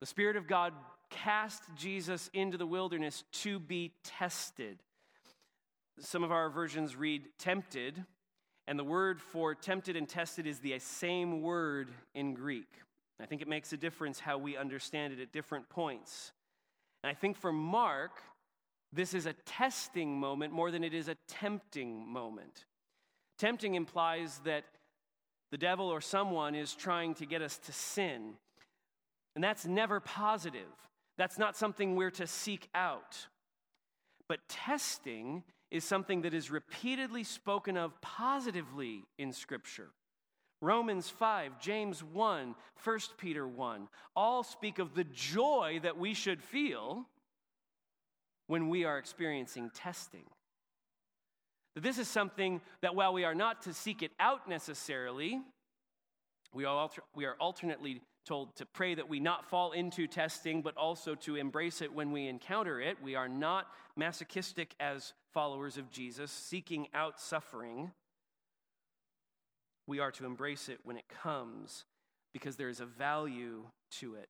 The 0.00 0.06
Spirit 0.06 0.36
of 0.36 0.46
God 0.46 0.72
cast 1.10 1.62
Jesus 1.76 2.30
into 2.32 2.58
the 2.58 2.66
wilderness 2.66 3.24
to 3.32 3.58
be 3.58 3.92
tested. 4.02 4.78
Some 5.98 6.24
of 6.24 6.32
our 6.32 6.50
versions 6.50 6.96
read 6.96 7.22
tempted, 7.38 8.04
and 8.66 8.78
the 8.78 8.84
word 8.84 9.20
for 9.20 9.54
tempted 9.54 9.96
and 9.96 10.08
tested 10.08 10.46
is 10.46 10.58
the 10.58 10.78
same 10.78 11.42
word 11.42 11.88
in 12.14 12.34
Greek. 12.34 12.68
I 13.20 13.24
think 13.24 13.40
it 13.40 13.48
makes 13.48 13.72
a 13.72 13.78
difference 13.78 14.20
how 14.20 14.36
we 14.36 14.56
understand 14.56 15.14
it 15.14 15.20
at 15.20 15.32
different 15.32 15.68
points. 15.70 16.32
And 17.02 17.10
I 17.10 17.14
think 17.14 17.36
for 17.36 17.52
Mark, 17.52 18.22
this 18.92 19.14
is 19.14 19.26
a 19.26 19.34
testing 19.44 20.18
moment 20.18 20.52
more 20.52 20.70
than 20.70 20.84
it 20.84 20.94
is 20.94 21.08
a 21.08 21.16
tempting 21.28 22.06
moment. 22.06 22.64
Tempting 23.38 23.74
implies 23.74 24.40
that 24.44 24.64
the 25.50 25.58
devil 25.58 25.88
or 25.88 26.00
someone 26.00 26.54
is 26.54 26.74
trying 26.74 27.14
to 27.14 27.26
get 27.26 27.42
us 27.42 27.58
to 27.58 27.72
sin. 27.72 28.34
And 29.34 29.44
that's 29.44 29.66
never 29.66 30.00
positive. 30.00 30.68
That's 31.18 31.38
not 31.38 31.56
something 31.56 31.94
we're 31.94 32.10
to 32.12 32.26
seek 32.26 32.68
out. 32.74 33.26
But 34.28 34.48
testing 34.48 35.44
is 35.70 35.84
something 35.84 36.22
that 36.22 36.34
is 36.34 36.50
repeatedly 36.50 37.24
spoken 37.24 37.76
of 37.76 38.00
positively 38.00 39.04
in 39.18 39.32
Scripture. 39.32 39.90
Romans 40.60 41.08
5, 41.10 41.60
James 41.60 42.02
1, 42.02 42.54
1 42.82 42.98
Peter 43.18 43.46
1 43.46 43.88
all 44.14 44.42
speak 44.42 44.78
of 44.78 44.94
the 44.94 45.04
joy 45.04 45.78
that 45.82 45.98
we 45.98 46.14
should 46.14 46.42
feel 46.42 47.06
when 48.46 48.68
we 48.68 48.84
are 48.84 48.98
experiencing 48.98 49.70
testing. 49.74 50.24
This 51.74 51.98
is 51.98 52.08
something 52.08 52.62
that 52.80 52.94
while 52.94 53.12
we 53.12 53.24
are 53.24 53.34
not 53.34 53.62
to 53.62 53.74
seek 53.74 54.02
it 54.02 54.12
out 54.18 54.48
necessarily, 54.48 55.42
we 56.54 56.64
are, 56.64 56.74
alter- 56.74 57.02
we 57.14 57.26
are 57.26 57.36
alternately 57.38 58.00
told 58.24 58.56
to 58.56 58.64
pray 58.64 58.94
that 58.94 59.08
we 59.08 59.20
not 59.20 59.48
fall 59.48 59.72
into 59.72 60.06
testing, 60.06 60.62
but 60.62 60.76
also 60.76 61.14
to 61.14 61.36
embrace 61.36 61.82
it 61.82 61.92
when 61.92 62.12
we 62.12 62.28
encounter 62.28 62.80
it. 62.80 62.96
We 63.02 63.14
are 63.14 63.28
not 63.28 63.66
masochistic 63.94 64.74
as 64.80 65.12
followers 65.32 65.76
of 65.76 65.90
Jesus, 65.90 66.32
seeking 66.32 66.88
out 66.94 67.20
suffering. 67.20 67.92
We 69.86 70.00
are 70.00 70.10
to 70.12 70.24
embrace 70.24 70.68
it 70.68 70.80
when 70.84 70.96
it 70.96 71.08
comes 71.22 71.84
because 72.32 72.56
there 72.56 72.68
is 72.68 72.80
a 72.80 72.86
value 72.86 73.64
to 74.00 74.14
it. 74.16 74.28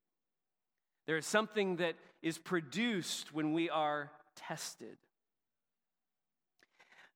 There 1.06 1.16
is 1.16 1.26
something 1.26 1.76
that 1.76 1.94
is 2.22 2.38
produced 2.38 3.32
when 3.32 3.52
we 3.52 3.70
are 3.70 4.10
tested. 4.34 4.96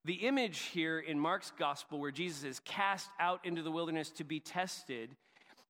The 0.05 0.15
image 0.15 0.61
here 0.61 0.99
in 0.99 1.19
Mark's 1.19 1.53
gospel, 1.59 2.01
where 2.01 2.11
Jesus 2.11 2.45
is 2.45 2.61
cast 2.61 3.11
out 3.19 3.45
into 3.45 3.63
the 3.63 3.71
wilderness 3.71 4.11
to 4.13 4.25
be 4.25 4.41
tested, 4.41 5.15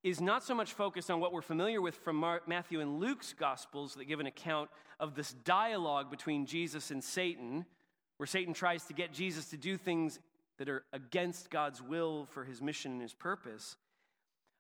is 0.03 0.21
not 0.21 0.45
so 0.45 0.55
much 0.55 0.73
focused 0.73 1.11
on 1.11 1.21
what 1.21 1.33
we're 1.33 1.43
familiar 1.43 1.81
with 1.81 1.97
from 1.97 2.17
Mark, 2.17 2.47
Matthew 2.47 2.81
and 2.81 3.01
Luke's 3.01 3.35
Gospels 3.35 3.95
that 3.95 4.07
give 4.07 4.21
an 4.21 4.27
account 4.27 4.71
of 4.99 5.15
this 5.15 5.33
dialogue 5.45 6.11
between 6.11 6.47
Jesus 6.47 6.91
and 6.91 7.03
Satan, 7.03 7.67
where 8.17 8.27
Satan 8.27 8.55
tries 8.55 8.85
to 8.85 8.93
get 8.93 9.13
Jesus 9.13 9.51
to 9.51 9.57
do 9.57 9.77
things 9.77 10.19
that 10.61 10.69
are 10.69 10.85
against 10.93 11.49
God's 11.49 11.81
will 11.81 12.27
for 12.27 12.45
his 12.45 12.61
mission 12.61 12.93
and 12.93 13.01
his 13.01 13.15
purpose. 13.15 13.77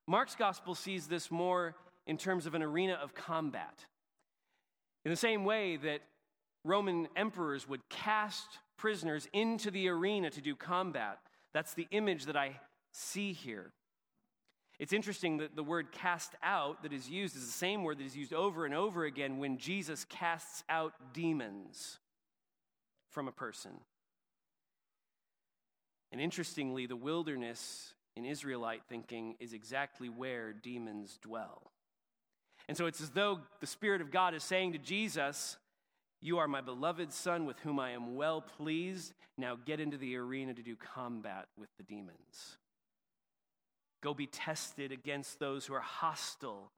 Mark's 0.09 0.35
Gospel 0.35 0.75
sees 0.75 1.07
this 1.07 1.31
more 1.31 1.77
in 2.07 2.17
terms 2.17 2.47
of 2.47 2.55
an 2.55 2.63
arena 2.63 2.95
of 2.95 3.15
combat. 3.15 3.85
In 5.05 5.11
the 5.11 5.17
same 5.17 5.45
way 5.45 5.77
that 5.77 6.01
Roman 6.65 7.07
emperors 7.17 7.69
would 7.69 7.87
cast 7.91 8.49
prisoners 8.79 9.29
into 9.35 9.71
the 9.71 9.89
arena 9.91 10.31
to 10.31 10.41
do 10.41 10.57
combat, 10.57 11.19
that's 11.53 11.75
the 11.75 11.87
image 11.91 12.25
that 12.25 12.37
I 12.37 12.59
see 12.95 13.35
here. 13.35 13.71
It's 14.79 14.95
interesting 14.95 15.37
that 15.37 15.55
the 15.55 15.63
word 15.63 15.93
cast 15.93 16.35
out 16.43 16.83
that 16.83 16.95
is 16.95 17.11
used 17.11 17.37
is 17.37 17.45
the 17.45 17.53
same 17.53 17.85
word 17.85 17.99
that 17.99 18.07
is 18.07 18.17
used 18.17 18.33
over 18.33 18.65
and 18.65 18.75
over 18.75 19.05
again 19.05 19.37
when 19.37 19.59
Jesus 19.59 20.07
casts 20.07 20.65
out 20.71 20.95
demons 21.13 21.99
from 23.11 23.29
a 23.29 23.33
person. 23.33 23.73
And 26.12 26.20
interestingly, 26.20 26.87
the 26.87 26.96
wilderness 26.96 27.94
in 28.16 28.25
Israelite 28.25 28.83
thinking 28.88 29.37
is 29.38 29.53
exactly 29.53 30.09
where 30.09 30.53
demons 30.53 31.18
dwell. 31.23 31.70
And 32.68 32.77
so 32.77 32.87
it's 32.87 33.01
as 33.01 33.11
though 33.11 33.40
the 33.61 33.66
Spirit 33.66 34.01
of 34.01 34.11
God 34.11 34.35
is 34.35 34.44
saying 34.44 34.73
to 34.73 34.79
Jesus, 34.79 35.57
You 36.20 36.38
are 36.38 36.49
my 36.49 36.61
beloved 36.61 37.12
Son 37.12 37.46
with 37.46 37.59
whom 37.61 37.79
I 37.79 37.90
am 37.90 38.16
well 38.16 38.40
pleased. 38.40 39.12
Now 39.38 39.57
get 39.64 39.81
into 39.81 39.96
the 39.96 40.16
arena 40.16 40.55
to 40.55 40.62
do 40.62 40.77
combat 40.77 41.46
with 41.57 41.68
the 41.79 41.85
demons. 41.85 42.59
Go 44.03 44.14
be 44.14 44.27
tested 44.27 44.92
against 44.92 45.38
those 45.38 45.66
who 45.66 45.75
are 45.75 45.81
hostile 45.81 46.73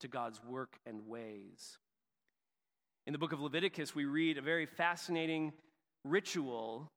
to 0.00 0.08
God's 0.08 0.42
work 0.44 0.78
and 0.86 1.06
ways. 1.06 1.78
In 3.06 3.12
the 3.12 3.18
book 3.18 3.32
of 3.32 3.40
Leviticus, 3.40 3.94
we 3.94 4.04
read 4.04 4.36
a 4.36 4.42
very 4.42 4.66
fascinating 4.66 5.52
ritual, 6.04 6.90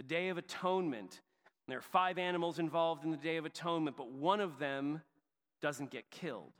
the 0.00 0.04
Day 0.04 0.30
of 0.30 0.38
Atonement. 0.38 1.20
And 1.66 1.72
there 1.72 1.76
are 1.76 1.82
five 1.82 2.16
animals 2.16 2.58
involved 2.58 3.04
in 3.04 3.10
the 3.10 3.18
Day 3.18 3.36
of 3.36 3.44
Atonement, 3.44 3.98
but 3.98 4.10
one 4.10 4.40
of 4.40 4.58
them 4.58 5.02
doesn't 5.60 5.90
get 5.90 6.10
killed. 6.10 6.54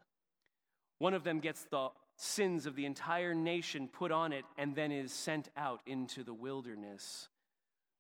One 0.99 1.15
of 1.15 1.25
them 1.25 1.41
gets 1.41 1.65
the 1.65 1.89
sins 2.17 2.67
of 2.67 2.77
the 2.77 2.85
entire 2.85 3.33
nation 3.33 3.89
put 3.89 4.13
on 4.13 4.35
it 4.35 4.45
and 4.59 4.77
then 4.77 4.93
is 4.93 5.11
sent 5.11 5.49
out 5.57 5.81
into 5.87 6.23
the 6.23 6.35
wilderness 6.35 7.31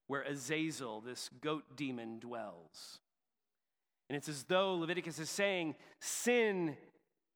where 0.09 0.21
Azazel, 0.25 1.01
this 1.01 1.31
goat 1.41 1.65
demon, 1.75 2.19
dwells. 2.19 2.99
And 4.11 4.19
it's 4.19 4.29
as 4.29 4.43
though 4.43 4.75
Leviticus 4.75 5.19
is 5.19 5.31
saying 5.31 5.75
sin 6.01 6.77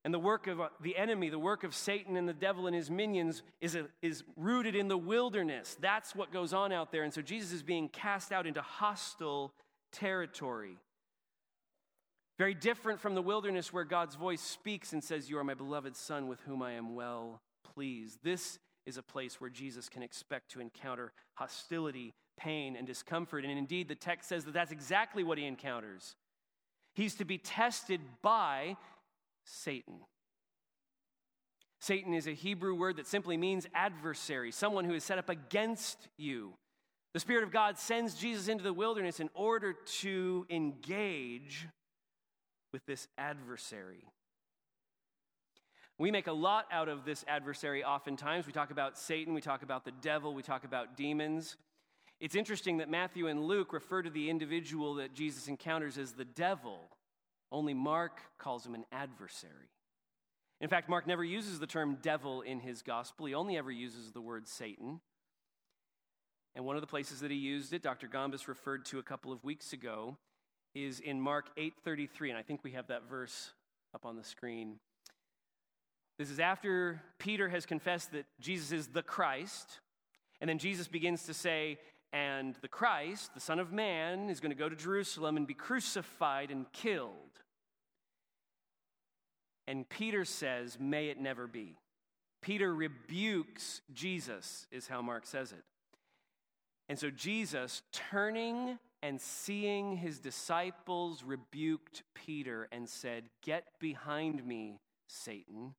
and 0.04 0.12
the 0.12 0.18
work 0.18 0.46
of 0.46 0.60
uh, 0.60 0.68
the 0.82 0.96
enemy, 0.96 1.30
the 1.30 1.38
work 1.38 1.64
of 1.64 1.74
Satan 1.74 2.16
and 2.16 2.28
the 2.28 2.34
devil 2.34 2.66
and 2.66 2.76
his 2.76 2.90
minions, 2.90 3.42
is, 3.60 3.74
a, 3.74 3.86
is 4.02 4.22
rooted 4.36 4.74
in 4.74 4.88
the 4.88 4.98
wilderness. 4.98 5.76
That's 5.80 6.14
what 6.14 6.30
goes 6.30 6.52
on 6.52 6.72
out 6.72 6.92
there. 6.92 7.04
And 7.04 7.12
so 7.12 7.22
Jesus 7.22 7.52
is 7.52 7.62
being 7.62 7.88
cast 7.88 8.30
out 8.30 8.46
into 8.46 8.60
hostile 8.60 9.54
territory. 9.92 10.76
Very 12.36 12.54
different 12.54 13.00
from 13.00 13.14
the 13.14 13.22
wilderness 13.22 13.72
where 13.72 13.84
God's 13.84 14.16
voice 14.16 14.42
speaks 14.42 14.92
and 14.92 15.02
says, 15.02 15.30
You 15.30 15.38
are 15.38 15.44
my 15.44 15.54
beloved 15.54 15.96
Son 15.96 16.28
with 16.28 16.40
whom 16.40 16.62
I 16.62 16.72
am 16.72 16.94
well 16.94 17.40
pleased. 17.74 18.18
This 18.22 18.58
is 18.84 18.98
a 18.98 19.02
place 19.02 19.40
where 19.40 19.50
Jesus 19.50 19.88
can 19.88 20.02
expect 20.02 20.50
to 20.50 20.60
encounter 20.60 21.12
hostility, 21.34 22.12
pain, 22.36 22.76
and 22.76 22.86
discomfort. 22.86 23.44
And 23.44 23.56
indeed, 23.56 23.88
the 23.88 23.94
text 23.94 24.28
says 24.28 24.44
that 24.44 24.52
that's 24.52 24.72
exactly 24.72 25.24
what 25.24 25.38
he 25.38 25.46
encounters. 25.46 26.16
He's 26.94 27.14
to 27.16 27.24
be 27.24 27.38
tested 27.38 28.00
by 28.20 28.76
Satan. 29.44 30.00
Satan 31.80 32.14
is 32.14 32.26
a 32.26 32.32
Hebrew 32.32 32.74
word 32.74 32.96
that 32.96 33.06
simply 33.06 33.36
means 33.36 33.66
adversary, 33.74 34.50
someone 34.50 34.84
who 34.84 34.94
is 34.94 35.04
set 35.04 35.18
up 35.18 35.28
against 35.28 36.08
you. 36.16 36.54
The 37.12 37.20
Spirit 37.20 37.44
of 37.44 37.52
God 37.52 37.78
sends 37.78 38.14
Jesus 38.14 38.48
into 38.48 38.64
the 38.64 38.72
wilderness 38.72 39.20
in 39.20 39.30
order 39.34 39.74
to 40.00 40.46
engage 40.50 41.68
with 42.72 42.84
this 42.86 43.06
adversary. 43.18 44.04
We 45.98 46.10
make 46.10 46.26
a 46.26 46.32
lot 46.32 46.66
out 46.72 46.88
of 46.88 47.04
this 47.04 47.24
adversary 47.28 47.84
oftentimes. 47.84 48.46
We 48.46 48.52
talk 48.52 48.72
about 48.72 48.98
Satan, 48.98 49.32
we 49.32 49.40
talk 49.40 49.62
about 49.62 49.84
the 49.84 49.92
devil, 49.92 50.34
we 50.34 50.42
talk 50.42 50.64
about 50.64 50.96
demons. 50.96 51.56
It's 52.18 52.34
interesting 52.34 52.78
that 52.78 52.90
Matthew 52.90 53.28
and 53.28 53.44
Luke 53.44 53.72
refer 53.72 54.02
to 54.02 54.10
the 54.10 54.28
individual 54.28 54.94
that 54.94 55.14
Jesus 55.14 55.46
encounters 55.46 55.98
as 55.98 56.12
the 56.12 56.24
devil, 56.24 56.88
only 57.54 57.72
Mark 57.72 58.20
calls 58.36 58.66
him 58.66 58.74
an 58.74 58.84
adversary. 58.92 59.70
In 60.60 60.68
fact, 60.68 60.88
Mark 60.88 61.06
never 61.06 61.24
uses 61.24 61.58
the 61.58 61.66
term 61.66 61.98
devil 62.02 62.42
in 62.42 62.60
his 62.60 62.82
gospel, 62.82 63.26
he 63.26 63.34
only 63.34 63.56
ever 63.56 63.70
uses 63.70 64.12
the 64.12 64.20
word 64.20 64.48
Satan. 64.48 65.00
And 66.56 66.64
one 66.64 66.76
of 66.76 66.82
the 66.82 66.86
places 66.86 67.20
that 67.20 67.30
he 67.30 67.36
used 67.36 67.72
it, 67.72 67.82
Dr. 67.82 68.08
Gombis 68.08 68.46
referred 68.46 68.84
to 68.86 68.98
a 68.98 69.02
couple 69.02 69.32
of 69.32 69.42
weeks 69.42 69.72
ago, 69.72 70.16
is 70.74 71.00
in 71.00 71.20
Mark 71.20 71.50
8:33, 71.56 72.30
and 72.30 72.38
I 72.38 72.42
think 72.42 72.62
we 72.62 72.72
have 72.72 72.88
that 72.88 73.08
verse 73.08 73.52
up 73.94 74.04
on 74.04 74.16
the 74.16 74.24
screen. 74.24 74.78
This 76.18 76.30
is 76.30 76.40
after 76.40 77.02
Peter 77.18 77.48
has 77.48 77.66
confessed 77.66 78.12
that 78.12 78.26
Jesus 78.40 78.72
is 78.72 78.88
the 78.88 79.02
Christ, 79.02 79.80
and 80.40 80.48
then 80.48 80.58
Jesus 80.58 80.86
begins 80.88 81.24
to 81.24 81.34
say, 81.34 81.78
and 82.12 82.54
the 82.62 82.68
Christ, 82.68 83.34
the 83.34 83.40
Son 83.40 83.58
of 83.58 83.72
Man, 83.72 84.30
is 84.30 84.38
going 84.38 84.50
to 84.50 84.56
go 84.56 84.68
to 84.68 84.76
Jerusalem 84.76 85.36
and 85.36 85.48
be 85.48 85.54
crucified 85.54 86.52
and 86.52 86.70
killed. 86.72 87.42
And 89.66 89.88
Peter 89.88 90.24
says, 90.24 90.78
May 90.78 91.08
it 91.08 91.18
never 91.18 91.46
be. 91.46 91.76
Peter 92.42 92.74
rebukes 92.74 93.80
Jesus, 93.92 94.66
is 94.70 94.86
how 94.86 95.00
Mark 95.00 95.26
says 95.26 95.52
it. 95.52 95.64
And 96.88 96.98
so 96.98 97.10
Jesus, 97.10 97.82
turning 97.92 98.78
and 99.02 99.20
seeing 99.20 99.96
his 99.96 100.18
disciples, 100.18 101.22
rebuked 101.24 102.02
Peter 102.14 102.68
and 102.70 102.88
said, 102.88 103.24
Get 103.42 103.64
behind 103.80 104.46
me, 104.46 104.80
Satan. 105.08 105.74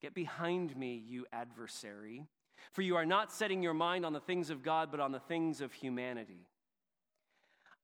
Get 0.00 0.14
behind 0.14 0.76
me, 0.76 1.00
you 1.06 1.26
adversary. 1.32 2.26
For 2.72 2.82
you 2.82 2.96
are 2.96 3.06
not 3.06 3.32
setting 3.32 3.62
your 3.62 3.74
mind 3.74 4.04
on 4.04 4.12
the 4.12 4.20
things 4.20 4.50
of 4.50 4.62
God, 4.62 4.90
but 4.90 5.00
on 5.00 5.12
the 5.12 5.20
things 5.20 5.60
of 5.60 5.72
humanity. 5.72 6.48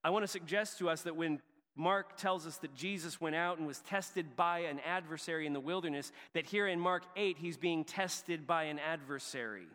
I 0.02 0.10
want 0.10 0.24
to 0.24 0.28
suggest 0.28 0.78
to 0.78 0.88
us 0.88 1.02
that 1.02 1.16
when 1.16 1.40
Mark 1.78 2.16
tells 2.16 2.44
us 2.44 2.56
that 2.56 2.74
Jesus 2.74 3.20
went 3.20 3.36
out 3.36 3.58
and 3.58 3.66
was 3.66 3.78
tested 3.78 4.34
by 4.34 4.60
an 4.60 4.80
adversary 4.80 5.46
in 5.46 5.52
the 5.52 5.60
wilderness, 5.60 6.10
that 6.34 6.44
here 6.44 6.66
in 6.66 6.80
Mark 6.80 7.04
8, 7.16 7.38
he's 7.38 7.56
being 7.56 7.84
tested 7.84 8.48
by 8.48 8.64
an 8.64 8.80
adversary. 8.80 9.68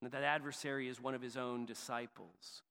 And 0.00 0.10
that 0.10 0.22
adversary 0.22 0.88
is 0.88 1.02
one 1.02 1.14
of 1.14 1.20
his 1.20 1.36
own 1.36 1.66
disciples. 1.66 2.62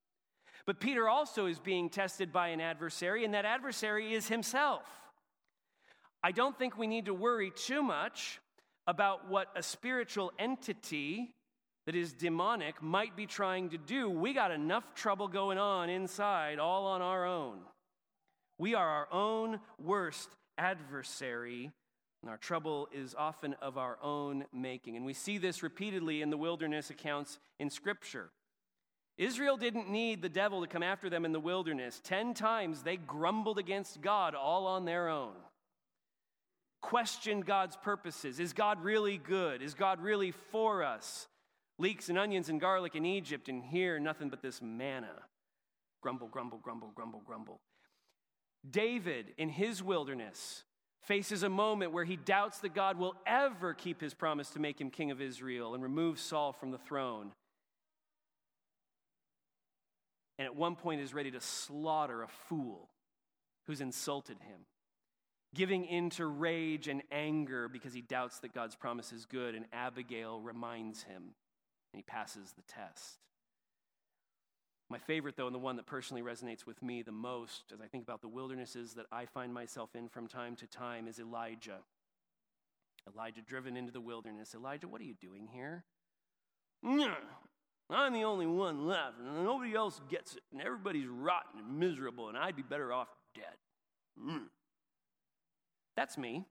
But 0.66 0.80
Peter 0.80 1.08
also 1.08 1.46
is 1.46 1.60
being 1.60 1.88
tested 1.88 2.34
by 2.34 2.48
an 2.48 2.60
adversary, 2.60 3.24
and 3.26 3.36
that 3.36 3.46
adversary 3.46 4.14
is 4.14 4.28
himself. 4.28 4.84
I 6.24 6.32
don't 6.32 6.58
think 6.58 6.78
we 6.78 6.88
need 6.88 7.06
to 7.06 7.14
worry 7.14 7.52
too 7.56 7.84
much 7.84 8.42
about 8.88 9.30
what 9.30 9.50
a 9.56 9.62
spiritual 9.62 10.32
entity 10.40 11.36
that 11.86 11.96
is 11.96 12.14
demonic 12.14 12.82
might 12.82 13.16
be 13.16 13.28
trying 13.28 13.70
to 13.70 13.78
do. 13.78 14.10
We 14.10 14.34
got 14.34 14.50
enough 14.50 14.96
trouble 14.96 15.28
going 15.28 15.60
on 15.60 15.90
inside 15.90 16.58
all 16.58 16.88
on 16.88 17.04
our 17.04 17.26
own. 17.26 17.60
We 18.62 18.76
are 18.76 18.88
our 18.88 19.08
own 19.12 19.60
worst 19.84 20.30
adversary, 20.56 21.72
and 22.22 22.30
our 22.30 22.38
trouble 22.38 22.90
is 22.94 23.16
often 23.18 23.56
of 23.60 23.80
our 23.80 23.98
own 24.04 24.46
making. 24.54 24.96
And 24.96 25.04
we 25.04 25.14
see 25.14 25.40
this 25.40 25.64
repeatedly 25.64 26.22
in 26.22 26.30
the 26.30 26.38
wilderness 26.38 26.92
accounts 26.92 27.40
in 27.58 27.72
Scripture. 27.72 28.30
Israel 29.18 29.58
didn't 29.58 29.90
need 29.90 30.22
the 30.22 30.30
devil 30.30 30.62
to 30.62 30.68
come 30.68 30.84
after 30.84 31.10
them 31.10 31.26
in 31.26 31.32
the 31.32 31.40
wilderness. 31.40 32.00
Ten 32.04 32.36
times 32.36 32.84
they 32.84 32.98
grumbled 32.98 33.58
against 33.58 34.00
God 34.00 34.36
all 34.36 34.68
on 34.68 34.86
their 34.86 35.10
own. 35.10 35.34
Questioned 36.84 37.48
God's 37.48 37.78
purposes. 37.78 38.40
Is 38.40 38.54
God 38.54 38.84
really 38.84 39.18
good? 39.18 39.64
Is 39.64 39.74
God 39.74 40.00
really 40.04 40.30
for 40.52 40.84
us? 40.84 41.28
Leeks 41.80 42.10
and 42.10 42.20
onions 42.20 42.48
and 42.48 42.62
garlic 42.62 42.94
in 42.94 43.08
Egypt, 43.08 43.50
and 43.50 43.64
here 43.64 44.00
nothing 44.00 44.30
but 44.30 44.44
this 44.44 44.62
manna. 44.62 45.16
Grumble, 46.04 46.28
grumble, 46.28 46.60
grumble, 46.60 46.92
grumble, 46.94 47.24
grumble. 47.26 47.60
David, 48.70 49.34
in 49.38 49.50
his 49.50 49.82
wilderness, 49.82 50.64
faces 51.02 51.44
a 51.44 51.50
moment 51.50 51.92
where 51.92 52.06
he 52.06 52.16
doubts 52.16 52.60
that 52.60 52.76
God 52.76 52.98
will 52.98 53.16
ever 53.26 53.74
keep 53.74 54.00
his 54.00 54.14
promise 54.14 54.52
to 54.52 54.60
make 54.60 54.80
him 54.80 54.92
king 54.92 55.12
of 55.12 55.22
Israel 55.22 55.74
and 55.74 55.82
remove 55.82 56.20
Saul 56.20 56.54
from 56.54 56.72
the 56.72 56.78
throne. 56.78 57.32
And 60.38 60.46
at 60.46 60.56
one 60.56 60.76
point 60.76 61.02
is 61.02 61.14
ready 61.14 61.32
to 61.32 61.42
slaughter 61.42 62.24
a 62.24 62.28
fool 62.28 62.90
who's 63.68 63.82
insulted 63.82 64.38
him, 64.40 64.62
giving 65.54 65.86
in 65.86 66.10
to 66.12 66.26
rage 66.26 66.88
and 66.88 67.04
anger 67.12 67.68
because 67.68 67.94
he 67.94 68.02
doubts 68.02 68.40
that 68.40 68.54
God's 68.54 68.76
promise 68.76 69.12
is 69.12 69.26
good. 69.26 69.56
And 69.56 69.66
Abigail 69.74 70.40
reminds 70.40 71.04
him, 71.04 71.36
and 71.94 71.98
he 71.98 72.04
passes 72.04 72.54
the 72.54 72.64
test. 72.64 73.20
My 74.92 74.98
favorite, 74.98 75.38
though, 75.38 75.48
and 75.48 75.56
the 75.56 75.60
one 75.60 75.78
that 75.78 75.86
personally 75.86 76.22
resonates 76.22 76.66
with 76.66 76.84
me 76.84 77.02
the 77.02 77.14
most 77.14 77.72
as 77.74 77.80
I 77.80 77.86
think 77.86 78.04
about 78.04 78.22
the 78.22 78.28
wildernesses 78.28 78.94
that 78.96 79.06
I 79.10 79.26
find 79.26 79.54
myself 79.54 79.96
in 79.96 80.10
from 80.10 80.28
time 80.28 80.58
to 80.58 80.68
time, 80.68 81.08
is 81.08 81.18
Elijah. 81.18 81.78
Elijah 83.12 83.42
driven 83.42 83.78
into 83.78 83.94
the 83.94 84.02
wilderness. 84.02 84.54
Elijah, 84.54 84.90
what 84.90 85.00
are 85.00 85.06
you 85.06 85.14
doing 85.14 85.48
here? 85.54 85.86
I'm 86.84 88.12
the 88.12 88.26
only 88.26 88.46
one 88.48 88.86
left, 88.86 89.18
and 89.18 89.46
nobody 89.46 89.74
else 89.74 90.02
gets 90.10 90.36
it, 90.36 90.44
and 90.52 90.62
everybody's 90.62 91.08
rotten 91.08 91.62
and 91.62 91.80
miserable, 91.80 92.28
and 92.28 92.38
I'd 92.38 92.58
be 92.58 92.62
better 92.62 92.92
off 92.92 93.08
dead. 93.34 93.56
Mm. 94.22 94.48
That's 95.96 96.18
me. 96.18 96.44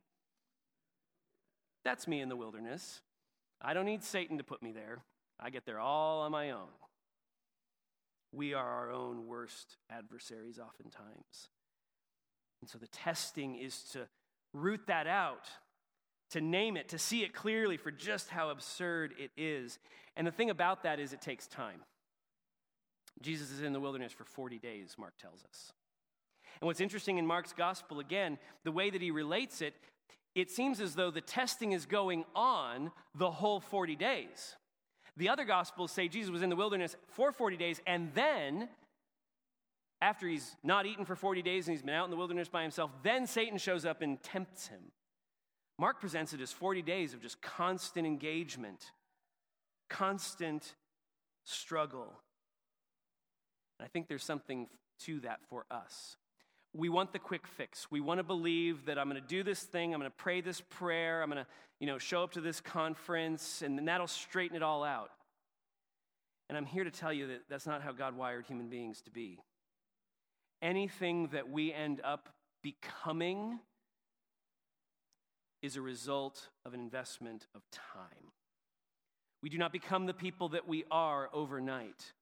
That's 1.85 2.09
me 2.09 2.22
in 2.22 2.31
the 2.31 2.37
wilderness. 2.37 3.03
I 3.61 3.74
don't 3.74 3.85
need 3.85 4.03
Satan 4.03 4.38
to 4.38 4.44
put 4.44 4.62
me 4.62 4.72
there. 4.72 5.03
I 5.38 5.50
get 5.50 5.66
there 5.66 5.79
all 5.79 6.22
on 6.22 6.33
my 6.33 6.53
own. 6.53 6.68
We 8.33 8.55
are 8.55 8.69
our 8.69 8.93
own 8.93 9.27
worst 9.27 9.77
adversaries 9.90 10.59
oftentimes. 10.59 11.49
And 12.61 12.71
so 12.71 12.79
the 12.79 12.87
testing 12.88 13.57
is 13.57 13.83
to 13.93 14.07
root 14.53 14.83
that 14.87 15.07
out, 15.07 15.49
to 16.31 16.40
name 16.40 16.77
it, 16.77 16.88
to 16.90 16.99
see 16.99 17.23
it 17.23 17.35
clearly 17.35 17.77
for 17.77 17.90
just 17.90 18.29
how 18.29 18.51
absurd 18.51 19.14
it 19.19 19.31
is. 19.37 19.79
And 20.16 20.27
the 20.27 20.33
thing 20.33 20.51
about 20.51 20.83
that 20.85 21.01
is 21.01 21.12
it 21.12 21.21
takes 21.21 21.47
time. 21.47 21.81
Jesus 23.21 23.51
is 23.51 23.62
in 23.62 23.73
the 23.73 23.81
wilderness 23.81 24.12
for 24.12 24.25
40 24.25 24.59
days, 24.59 24.95
Mark 24.99 25.14
tells 25.21 25.45
us. 25.45 25.73
And 26.61 26.66
what's 26.66 26.81
interesting 26.81 27.19
in 27.19 27.27
Mark's 27.27 27.53
gospel, 27.53 28.01
again, 28.01 28.38
the 28.64 28.73
way 28.73 28.90
that 28.90 29.03
he 29.03 29.11
relates 29.11 29.61
it, 29.61 29.75
it 30.35 30.51
seems 30.51 30.81
as 30.81 30.95
though 30.95 31.11
the 31.11 31.21
testing 31.21 31.73
is 31.73 31.87
going 31.87 32.25
on 32.35 32.93
the 33.14 33.31
whole 33.31 33.61
40 33.61 33.97
days. 33.97 34.57
The 35.20 35.28
other 35.28 35.44
gospels 35.44 35.92
say 35.92 36.09
Jesus 36.09 36.30
was 36.30 36.40
in 36.40 36.48
the 36.48 36.56
wilderness 36.56 36.96
for 37.09 37.30
40 37.30 37.59
days, 37.59 37.78
and 37.87 38.11
then, 38.14 38.70
after 40.00 40.26
he's 40.26 40.56
not 40.64 40.87
eaten 40.87 41.04
for 41.04 41.14
40 41.14 41.42
days 41.42 41.68
and 41.68 41.76
he's 41.76 41.83
been 41.83 41.94
out 41.94 42.06
in 42.06 42.11
the 42.11 42.16
wilderness 42.16 42.48
by 42.48 42.62
himself, 42.62 42.90
then 43.02 43.26
Satan 43.26 43.59
shows 43.59 43.85
up 43.85 44.00
and 44.00 44.22
tempts 44.22 44.68
him. 44.68 44.80
Mark 45.78 46.00
presents 46.00 46.33
it 46.33 46.40
as 46.40 46.52
40 46.52 46.80
days 46.80 47.12
of 47.12 47.20
just 47.20 47.42
constant 47.42 48.06
engagement, 48.06 48.92
constant 49.90 50.74
struggle. 51.44 52.14
And 53.78 53.85
I 53.85 53.88
think 53.88 54.09
there's 54.09 54.24
something 54.24 54.68
to 55.00 55.20
that 55.20 55.40
for 55.50 55.66
us. 55.70 56.16
We 56.72 56.88
want 56.88 57.12
the 57.12 57.18
quick 57.18 57.46
fix. 57.46 57.90
We 57.90 58.00
want 58.00 58.18
to 58.18 58.24
believe 58.24 58.87
that 58.87 58.98
I'm 58.98 59.09
going 59.09 59.20
to 59.20 59.26
do 59.26 59.42
this 59.42 59.62
thing, 59.62 59.92
I'm 59.92 60.00
going 60.00 60.11
to 60.11 60.16
pray 60.16 60.40
this 60.40 60.61
prayer, 60.61 61.22
I'm 61.22 61.30
going 61.30 61.44
to 61.44 61.50
you 61.80 61.87
know, 61.87 61.98
show 61.98 62.22
up 62.22 62.33
to 62.33 62.40
this 62.40 62.61
conference, 62.61 63.62
and 63.62 63.76
then 63.76 63.87
that'll 63.87 64.06
straighten 64.06 64.54
it 64.56 64.62
all 64.62 64.85
out. 64.85 65.11
And 66.48 66.59
I'm 66.59 66.66
here 66.66 66.85
to 66.85 66.90
tell 66.90 67.12
you 67.12 67.28
that 67.28 67.42
that's 67.48 67.66
not 67.66 67.80
how 67.83 67.92
God 67.92 68.16
wired 68.16 68.44
human 68.46 68.68
beings 68.68 69.00
to 69.02 69.11
be. 69.11 69.38
Anything 70.61 71.28
that 71.28 71.48
we 71.48 71.72
end 71.72 72.02
up 72.04 72.28
becoming 72.62 73.61
is 75.62 75.76
a 75.76 75.80
result 75.80 76.48
of 76.66 76.74
an 76.74 76.80
investment 76.80 77.46
of 77.54 77.62
time. 77.70 78.33
We 79.42 79.48
do 79.48 79.56
not 79.56 79.72
become 79.72 80.04
the 80.04 80.14
people 80.14 80.50
that 80.50 80.68
we 80.68 80.85
are 80.90 81.30
overnight. 81.33 82.12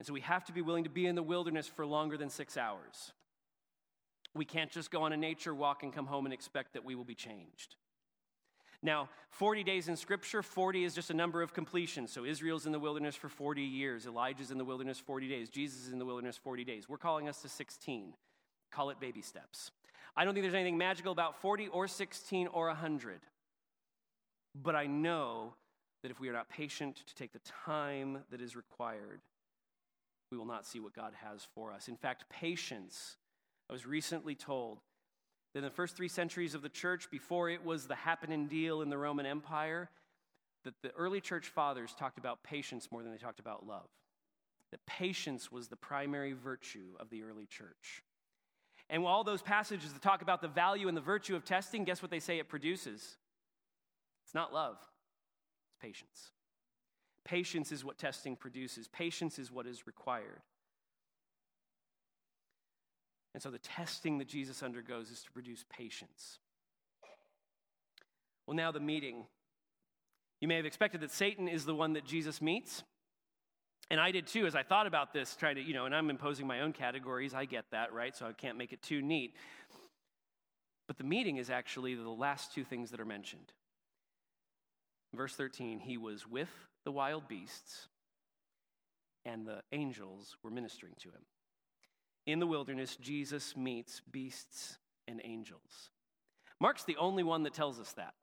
And 0.00 0.06
so 0.06 0.12
we 0.12 0.20
have 0.22 0.44
to 0.46 0.52
be 0.52 0.62
willing 0.62 0.84
to 0.84 0.90
be 0.90 1.06
in 1.06 1.14
the 1.14 1.22
wilderness 1.22 1.68
for 1.68 1.86
longer 1.86 2.16
than 2.16 2.28
six 2.28 2.56
hours. 2.56 3.12
We 4.34 4.44
can't 4.44 4.70
just 4.70 4.90
go 4.90 5.02
on 5.02 5.12
a 5.12 5.16
nature 5.16 5.54
walk 5.54 5.82
and 5.82 5.92
come 5.92 6.06
home 6.06 6.24
and 6.24 6.32
expect 6.32 6.72
that 6.72 6.84
we 6.84 6.94
will 6.94 7.04
be 7.04 7.14
changed. 7.14 7.76
Now, 8.82 9.08
40 9.30 9.62
days 9.62 9.88
in 9.88 9.96
Scripture, 9.96 10.42
40 10.42 10.84
is 10.84 10.94
just 10.94 11.10
a 11.10 11.14
number 11.14 11.40
of 11.40 11.54
completion. 11.54 12.08
So 12.08 12.24
Israel's 12.24 12.66
in 12.66 12.72
the 12.72 12.80
wilderness 12.80 13.14
for 13.14 13.28
40 13.28 13.62
years, 13.62 14.06
Elijah's 14.06 14.50
in 14.50 14.58
the 14.58 14.64
wilderness 14.64 14.98
40 14.98 15.28
days, 15.28 15.48
Jesus 15.50 15.86
is 15.86 15.92
in 15.92 15.98
the 15.98 16.04
wilderness 16.04 16.36
40 16.36 16.64
days. 16.64 16.88
We're 16.88 16.98
calling 16.98 17.28
us 17.28 17.42
to 17.42 17.48
16. 17.48 18.14
Call 18.72 18.90
it 18.90 18.98
baby 18.98 19.22
steps. 19.22 19.70
I 20.16 20.24
don't 20.24 20.34
think 20.34 20.44
there's 20.44 20.54
anything 20.54 20.78
magical 20.78 21.12
about 21.12 21.40
40 21.40 21.68
or 21.68 21.86
16 21.86 22.48
or 22.48 22.66
100. 22.66 23.20
But 24.60 24.74
I 24.74 24.86
know 24.86 25.54
that 26.02 26.10
if 26.10 26.20
we 26.20 26.28
are 26.28 26.32
not 26.32 26.48
patient 26.48 27.02
to 27.06 27.14
take 27.14 27.32
the 27.32 27.40
time 27.64 28.18
that 28.30 28.40
is 28.40 28.56
required, 28.56 29.20
we 30.30 30.38
will 30.38 30.46
not 30.46 30.66
see 30.66 30.80
what 30.80 30.94
God 30.94 31.12
has 31.22 31.46
for 31.54 31.72
us. 31.72 31.88
In 31.88 31.96
fact, 31.96 32.24
patience, 32.28 33.16
I 33.72 33.74
was 33.74 33.86
recently 33.86 34.34
told, 34.34 34.80
that 35.54 35.60
in 35.60 35.64
the 35.64 35.70
first 35.70 35.96
three 35.96 36.08
centuries 36.08 36.52
of 36.52 36.60
the 36.60 36.68
church, 36.68 37.10
before 37.10 37.48
it 37.48 37.64
was 37.64 37.86
the 37.86 37.94
happening 37.94 38.46
deal 38.46 38.82
in 38.82 38.90
the 38.90 38.98
Roman 38.98 39.24
Empire, 39.24 39.88
that 40.64 40.74
the 40.82 40.90
early 40.90 41.22
church 41.22 41.46
fathers 41.46 41.94
talked 41.98 42.18
about 42.18 42.42
patience 42.42 42.92
more 42.92 43.02
than 43.02 43.10
they 43.10 43.16
talked 43.16 43.40
about 43.40 43.66
love. 43.66 43.88
That 44.72 44.84
patience 44.84 45.50
was 45.50 45.68
the 45.68 45.76
primary 45.76 46.34
virtue 46.34 46.88
of 47.00 47.08
the 47.08 47.22
early 47.22 47.46
church. 47.46 48.02
And 48.90 49.06
all 49.06 49.24
those 49.24 49.40
passages 49.40 49.94
that 49.94 50.02
talk 50.02 50.20
about 50.20 50.42
the 50.42 50.48
value 50.48 50.86
and 50.86 50.94
the 50.94 51.00
virtue 51.00 51.34
of 51.34 51.42
testing, 51.42 51.84
guess 51.84 52.02
what 52.02 52.10
they 52.10 52.20
say 52.20 52.38
it 52.38 52.50
produces? 52.50 53.16
It's 54.26 54.34
not 54.34 54.52
love, 54.52 54.76
it's 55.70 55.80
patience. 55.80 56.32
Patience 57.24 57.72
is 57.72 57.86
what 57.86 57.96
testing 57.96 58.36
produces, 58.36 58.86
patience 58.88 59.38
is 59.38 59.50
what 59.50 59.66
is 59.66 59.86
required. 59.86 60.42
And 63.34 63.42
so 63.42 63.50
the 63.50 63.58
testing 63.58 64.18
that 64.18 64.28
Jesus 64.28 64.62
undergoes 64.62 65.10
is 65.10 65.22
to 65.22 65.32
produce 65.32 65.64
patience. 65.70 66.38
Well, 68.46 68.56
now 68.56 68.72
the 68.72 68.80
meeting. 68.80 69.24
You 70.40 70.48
may 70.48 70.56
have 70.56 70.66
expected 70.66 71.00
that 71.00 71.10
Satan 71.10 71.48
is 71.48 71.64
the 71.64 71.74
one 71.74 71.94
that 71.94 72.04
Jesus 72.04 72.42
meets. 72.42 72.82
And 73.90 74.00
I 74.00 74.10
did 74.10 74.26
too, 74.26 74.46
as 74.46 74.54
I 74.54 74.62
thought 74.62 74.86
about 74.86 75.12
this, 75.12 75.36
trying 75.36 75.56
to, 75.56 75.62
you 75.62 75.74
know, 75.74 75.86
and 75.86 75.94
I'm 75.94 76.10
imposing 76.10 76.46
my 76.46 76.60
own 76.60 76.72
categories. 76.72 77.34
I 77.34 77.44
get 77.44 77.66
that, 77.72 77.92
right? 77.92 78.16
So 78.16 78.26
I 78.26 78.32
can't 78.32 78.58
make 78.58 78.72
it 78.72 78.82
too 78.82 79.02
neat. 79.02 79.34
But 80.88 80.98
the 80.98 81.04
meeting 81.04 81.36
is 81.36 81.50
actually 81.50 81.94
the 81.94 82.08
last 82.08 82.52
two 82.54 82.64
things 82.64 82.90
that 82.90 83.00
are 83.00 83.04
mentioned. 83.04 83.52
Verse 85.14 85.34
13, 85.34 85.78
he 85.78 85.96
was 85.96 86.26
with 86.26 86.48
the 86.84 86.92
wild 86.92 87.28
beasts, 87.28 87.88
and 89.24 89.46
the 89.46 89.62
angels 89.72 90.36
were 90.42 90.50
ministering 90.50 90.94
to 91.00 91.08
him. 91.08 91.22
In 92.26 92.38
the 92.38 92.46
wilderness, 92.46 92.96
Jesus 92.96 93.56
meets 93.56 94.00
beasts 94.10 94.78
and 95.08 95.20
angels. 95.24 95.90
Mark's 96.60 96.84
the 96.84 96.96
only 96.96 97.24
one 97.24 97.42
that 97.42 97.54
tells 97.54 97.80
us 97.80 97.92
that. 97.94 98.14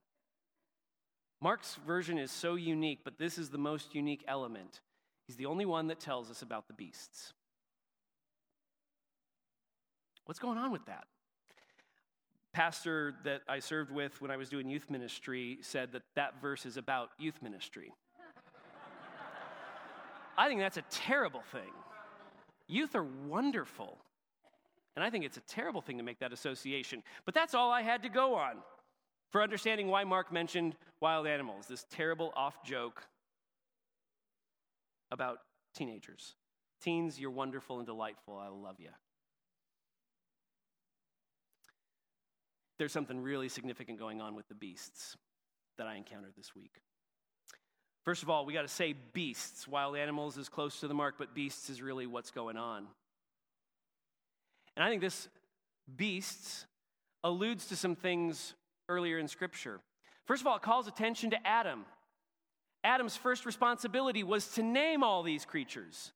Mark's 1.41 1.77
version 1.85 2.17
is 2.17 2.31
so 2.31 2.55
unique, 2.55 2.99
but 3.03 3.17
this 3.17 3.37
is 3.37 3.49
the 3.49 3.57
most 3.57 3.95
unique 3.95 4.23
element. 4.27 4.81
He's 5.27 5.35
the 5.35 5.45
only 5.45 5.65
one 5.65 5.87
that 5.87 5.99
tells 5.99 6.29
us 6.29 6.41
about 6.41 6.67
the 6.67 6.73
beasts. 6.73 7.33
What's 10.25 10.39
going 10.39 10.57
on 10.57 10.71
with 10.71 10.85
that? 10.85 11.05
Pastor 12.53 13.15
that 13.23 13.41
I 13.47 13.59
served 13.59 13.91
with 13.91 14.21
when 14.21 14.31
I 14.31 14.37
was 14.37 14.49
doing 14.49 14.69
youth 14.69 14.89
ministry 14.89 15.59
said 15.61 15.91
that 15.93 16.01
that 16.15 16.41
verse 16.41 16.65
is 16.65 16.77
about 16.77 17.09
youth 17.17 17.41
ministry. 17.41 17.91
I 20.37 20.47
think 20.47 20.59
that's 20.59 20.77
a 20.77 20.83
terrible 20.89 21.43
thing. 21.51 21.71
Youth 22.69 22.95
are 22.95 23.03
wonderful. 23.03 23.97
And 24.95 25.03
I 25.03 25.09
think 25.09 25.25
it's 25.25 25.37
a 25.37 25.41
terrible 25.41 25.81
thing 25.81 25.97
to 25.97 26.03
make 26.03 26.19
that 26.19 26.31
association. 26.31 27.03
But 27.25 27.33
that's 27.33 27.53
all 27.53 27.71
I 27.71 27.81
had 27.81 28.03
to 28.03 28.09
go 28.09 28.35
on 28.35 28.57
for 29.31 29.41
understanding 29.41 29.87
why 29.87 30.03
Mark 30.03 30.31
mentioned 30.31 30.75
wild 31.01 31.27
animals, 31.27 31.65
this 31.67 31.85
terrible 31.89 32.31
off 32.35 32.63
joke 32.63 33.07
about 35.11 35.39
teenagers. 35.73 36.35
Teens, 36.81 37.19
you're 37.19 37.31
wonderful 37.31 37.77
and 37.77 37.87
delightful. 37.87 38.37
I 38.37 38.47
love 38.49 38.75
you. 38.79 38.89
There's 42.77 42.93
something 42.93 43.19
really 43.19 43.49
significant 43.49 43.99
going 43.99 44.21
on 44.21 44.35
with 44.35 44.47
the 44.47 44.55
beasts 44.55 45.17
that 45.77 45.87
I 45.87 45.95
encountered 45.95 46.33
this 46.37 46.55
week. 46.55 46.81
First 48.09 48.23
of 48.23 48.29
all, 48.31 48.43
we 48.43 48.53
got 48.53 48.63
to 48.63 48.67
say 48.67 48.95
beasts. 49.13 49.67
Wild 49.67 49.95
animals 49.95 50.35
is 50.35 50.49
close 50.49 50.79
to 50.79 50.87
the 50.87 50.95
mark, 50.95 51.13
but 51.19 51.35
beasts 51.35 51.69
is 51.69 51.79
really 51.79 52.07
what's 52.07 52.31
going 52.31 52.57
on. 52.57 52.87
And 54.75 54.83
I 54.83 54.89
think 54.89 54.99
this 54.99 55.27
beasts 55.95 56.65
alludes 57.23 57.67
to 57.67 57.75
some 57.75 57.95
things 57.95 58.55
earlier 58.87 59.19
in 59.19 59.27
Scripture. 59.27 59.79
First 60.25 60.41
of 60.41 60.47
all, 60.47 60.55
it 60.55 60.63
calls 60.63 60.87
attention 60.87 61.29
to 61.29 61.47
Adam. 61.47 61.85
Adam's 62.83 63.15
first 63.15 63.45
responsibility 63.45 64.23
was 64.23 64.47
to 64.53 64.63
name 64.63 65.03
all 65.03 65.21
these 65.21 65.45
creatures. 65.45 66.11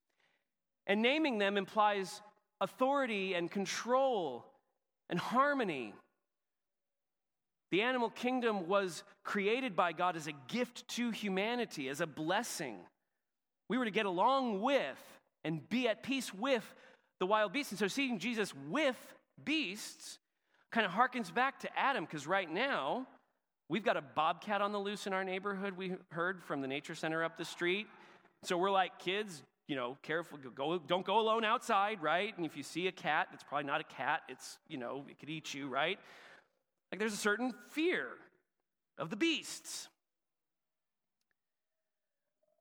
And 0.88 1.00
naming 1.00 1.38
them 1.38 1.58
implies 1.58 2.24
authority 2.60 3.36
and 3.36 3.52
control 3.52 4.46
and 5.12 5.20
harmony. 5.20 5.94
The 7.74 7.82
animal 7.82 8.12
kingdom 8.12 8.68
was 8.68 9.02
created 9.24 9.76
by 9.76 9.94
God 9.94 10.16
as 10.16 10.28
a 10.28 10.34
gift 10.48 10.88
to 10.90 11.10
humanity, 11.10 11.90
as 11.90 12.02
a 12.02 12.06
blessing. 12.06 12.78
We 13.68 13.80
were 13.80 13.86
to 13.86 13.90
get 13.90 14.06
along 14.06 14.62
with 14.62 15.00
and 15.44 15.68
be 15.70 15.88
at 15.88 16.04
peace 16.04 16.32
with 16.32 16.64
the 17.20 17.26
wild 17.26 17.52
beasts. 17.52 17.72
And 17.72 17.80
so 17.80 17.88
seeing 17.88 18.20
Jesus 18.20 18.54
with 18.70 18.96
beasts 19.44 20.20
kind 20.72 20.86
of 20.86 20.92
harkens 20.92 21.34
back 21.34 21.62
to 21.62 21.70
Adam, 21.76 22.06
because 22.06 22.28
right 22.28 22.48
now, 22.48 23.08
we've 23.70 23.84
got 23.84 23.98
a 23.98 24.04
bobcat 24.04 24.62
on 24.62 24.72
the 24.72 24.80
loose 24.80 25.08
in 25.08 25.14
our 25.14 25.24
neighborhood, 25.24 25.76
we 25.76 25.96
heard 26.12 26.44
from 26.44 26.62
the 26.62 26.68
nature 26.68 26.94
center 26.94 27.24
up 27.24 27.40
the 27.40 27.46
street. 27.46 27.88
So 28.44 28.56
we're 28.56 28.70
like, 28.70 29.00
kids, 29.00 29.42
you 29.68 29.76
know, 29.76 29.98
careful, 30.04 30.38
go, 30.54 30.78
don't 30.78 31.08
go 31.08 31.20
alone 31.20 31.44
outside, 31.44 32.04
right? 32.04 32.38
And 32.38 32.46
if 32.46 32.56
you 32.56 32.62
see 32.62 32.86
a 32.86 32.92
cat, 32.92 33.30
it's 33.34 33.44
probably 33.44 33.66
not 33.66 33.82
a 33.82 33.96
cat, 33.96 34.22
it's, 34.30 34.60
you 34.68 34.78
know, 34.78 35.06
it 35.10 35.18
could 35.18 35.32
eat 35.32 35.56
you, 35.56 35.68
right? 35.68 35.98
Like 36.94 37.00
there's 37.00 37.14
a 37.14 37.18
certain 37.18 37.56
fear 37.72 38.06
of 39.00 39.10
the 39.10 39.16
beasts. 39.16 39.88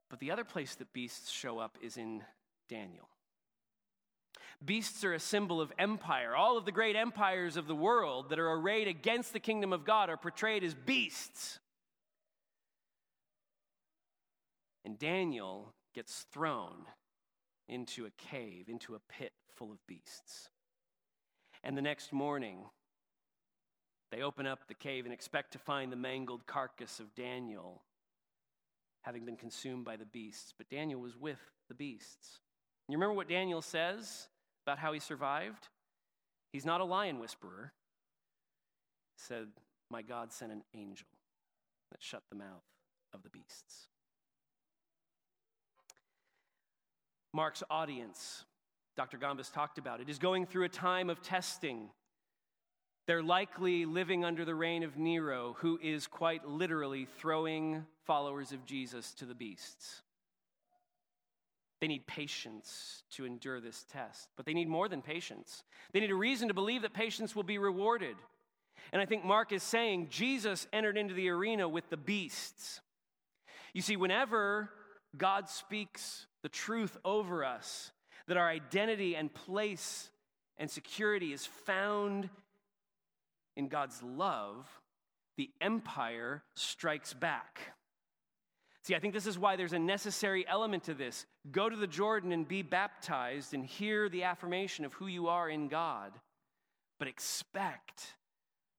But 0.09 0.21
the 0.21 0.31
other 0.31 0.43
place 0.43 0.75
that 0.77 0.95
beasts 0.95 1.31
show 1.31 1.59
up 1.59 1.77
is 1.83 1.99
in 1.99 2.23
Daniel. 2.67 3.11
Beasts 4.65 5.05
are 5.05 5.13
a 5.13 5.21
symbol 5.21 5.61
of 5.61 5.71
empire. 5.79 6.35
All 6.35 6.57
of 6.57 6.65
the 6.65 6.73
great 6.73 6.97
empires 6.97 7.59
of 7.59 7.67
the 7.67 7.75
world 7.75 8.31
that 8.31 8.39
are 8.39 8.53
arrayed 8.53 8.89
against 8.89 9.35
the 9.35 9.39
kingdom 9.39 9.71
of 9.71 9.85
God 9.85 10.09
are 10.09 10.17
portrayed 10.17 10.65
as 10.65 10.73
beasts. 10.73 11.59
And 14.83 14.99
Daniel 14.99 15.75
gets 15.95 16.25
thrown 16.33 16.87
into 17.69 18.07
a 18.07 18.11
cave, 18.31 18.71
into 18.71 18.95
a 18.95 19.13
pit 19.13 19.35
full 19.57 19.71
of 19.71 19.87
beasts. 19.87 20.49
And 21.63 21.77
the 21.77 21.83
next 21.83 22.15
morning, 22.15 22.61
they 24.13 24.23
open 24.23 24.47
up 24.47 24.69
the 24.69 24.75
cave 24.75 25.07
and 25.07 25.13
expect 25.13 25.53
to 25.53 25.59
find 25.59 25.91
the 25.91 25.97
mangled 25.97 26.47
carcass 26.47 27.01
of 27.01 27.15
Daniel 27.15 27.83
having 29.01 29.25
been 29.25 29.37
consumed 29.37 29.85
by 29.85 29.97
the 29.97 30.05
beasts. 30.05 30.53
But 30.57 30.69
Daniel 30.71 31.01
was 31.01 31.17
with 31.17 31.41
the 31.69 31.75
beasts. 31.75 32.39
You 32.89 32.97
remember 32.97 33.15
what 33.15 33.29
Daniel 33.29 33.63
says 33.63 34.29
about 34.67 34.79
how 34.79 34.93
he 34.93 35.01
survived? 35.01 35.69
He's 36.53 36.67
not 36.67 36.81
a 36.83 36.85
lion 36.85 37.19
whisperer. 37.19 37.73
He 39.17 39.23
said, 39.23 39.49
My 39.91 40.03
God 40.03 40.31
sent 40.31 40.53
an 40.53 40.63
angel 40.75 41.09
that 41.91 42.03
shut 42.03 42.23
the 42.29 42.37
mouth 42.37 42.63
of 43.15 43.23
the 43.23 43.31
beasts. 43.31 43.89
Mark's 47.33 47.63
audience, 47.71 48.45
Dr. 48.95 49.17
Gombis 49.17 49.51
talked 49.51 49.79
about 49.79 50.03
it, 50.03 50.11
is 50.11 50.19
going 50.19 50.45
through 50.45 50.65
a 50.65 50.69
time 50.69 51.09
of 51.09 51.23
testing. 51.23 51.89
They're 53.07 53.23
likely 53.23 53.85
living 53.85 54.25
under 54.25 54.45
the 54.45 54.55
reign 54.55 54.85
of 54.85 54.97
Nero, 54.97 55.57
who 55.59 55.79
is 55.83 56.07
quite 56.07 56.47
literally 56.47 57.07
throwing 57.19 57.85
followers 58.05 58.53
of 58.53 58.65
Jesus 58.65 59.13
to 59.15 59.25
the 59.25 59.35
beasts. 59.35 60.03
They 61.81 61.89
need 61.89 62.07
patience 62.07 63.03
to 63.13 63.25
endure 63.25 63.61
this 63.61 63.85
test, 63.91 64.29
but 64.37 64.47
they 64.47 64.55
need 64.55 64.69
more 64.69 64.89
than 64.89 65.03
patience. 65.03 65.65
They 65.93 65.99
need 65.99 66.13
a 66.13 66.17
reason 66.17 66.47
to 66.47 66.55
believe 66.55 66.83
that 66.83 66.95
patience 66.95 67.35
will 67.35 67.43
be 67.43 67.59
rewarded. 67.59 68.15
And 68.93 69.03
I 69.03 69.07
think 69.07 69.25
Mark 69.25 69.51
is 69.51 69.65
saying 69.65 70.07
Jesus 70.09 70.69
entered 70.73 70.97
into 70.97 71.15
the 71.15 71.29
arena 71.29 71.69
with 71.69 71.91
the 71.91 71.97
beasts. 71.97 72.81
You 73.75 73.83
see, 73.83 73.97
whenever 73.97 74.71
God 75.17 75.49
speaks 75.49 76.27
the 76.43 76.49
truth 76.49 76.97
over 77.05 77.45
us, 77.45 77.91
that 78.29 78.37
our 78.37 78.49
identity 78.49 79.17
and 79.17 79.35
place 79.35 80.09
and 80.59 80.71
security 80.71 81.33
is 81.33 81.47
found 81.47 82.31
in 83.57 83.69
God's 83.69 84.03
love, 84.03 84.67
the 85.37 85.51
empire 85.61 86.43
strikes 86.55 87.13
back. 87.15 87.75
See, 88.85 88.97
I 88.97 88.99
think 88.99 89.15
this 89.15 89.27
is 89.27 89.39
why 89.39 89.57
there's 89.57 89.73
a 89.73 89.79
necessary 89.79 90.45
element 90.49 90.85
to 90.85 90.95
this. 90.95 91.25
Go 91.51 91.69
to 91.69 91.77
the 91.77 91.87
Jordan 91.87 92.33
and 92.33 92.47
be 92.47 92.63
baptized 92.63 93.55
and 93.55 93.65
hear 93.65 94.09
the 94.09 94.25
affirmation 94.25 94.85
of 94.85 94.93
who 94.95 95.07
you 95.07 95.29
are 95.29 95.49
in 95.49 95.69
God, 95.69 96.13
but 96.99 97.07
expect 97.07 98.15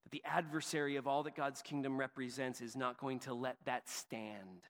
that 0.03 0.11
the 0.11 0.21
adversary 0.25 0.97
of 0.97 1.07
all 1.07 1.23
that 1.23 1.35
God's 1.35 1.61
kingdom 1.61 1.97
represents 1.97 2.59
is 2.59 2.75
not 2.75 2.99
going 2.99 3.19
to 3.19 3.33
let 3.33 3.55
that 3.65 3.87
stand. 3.87 4.67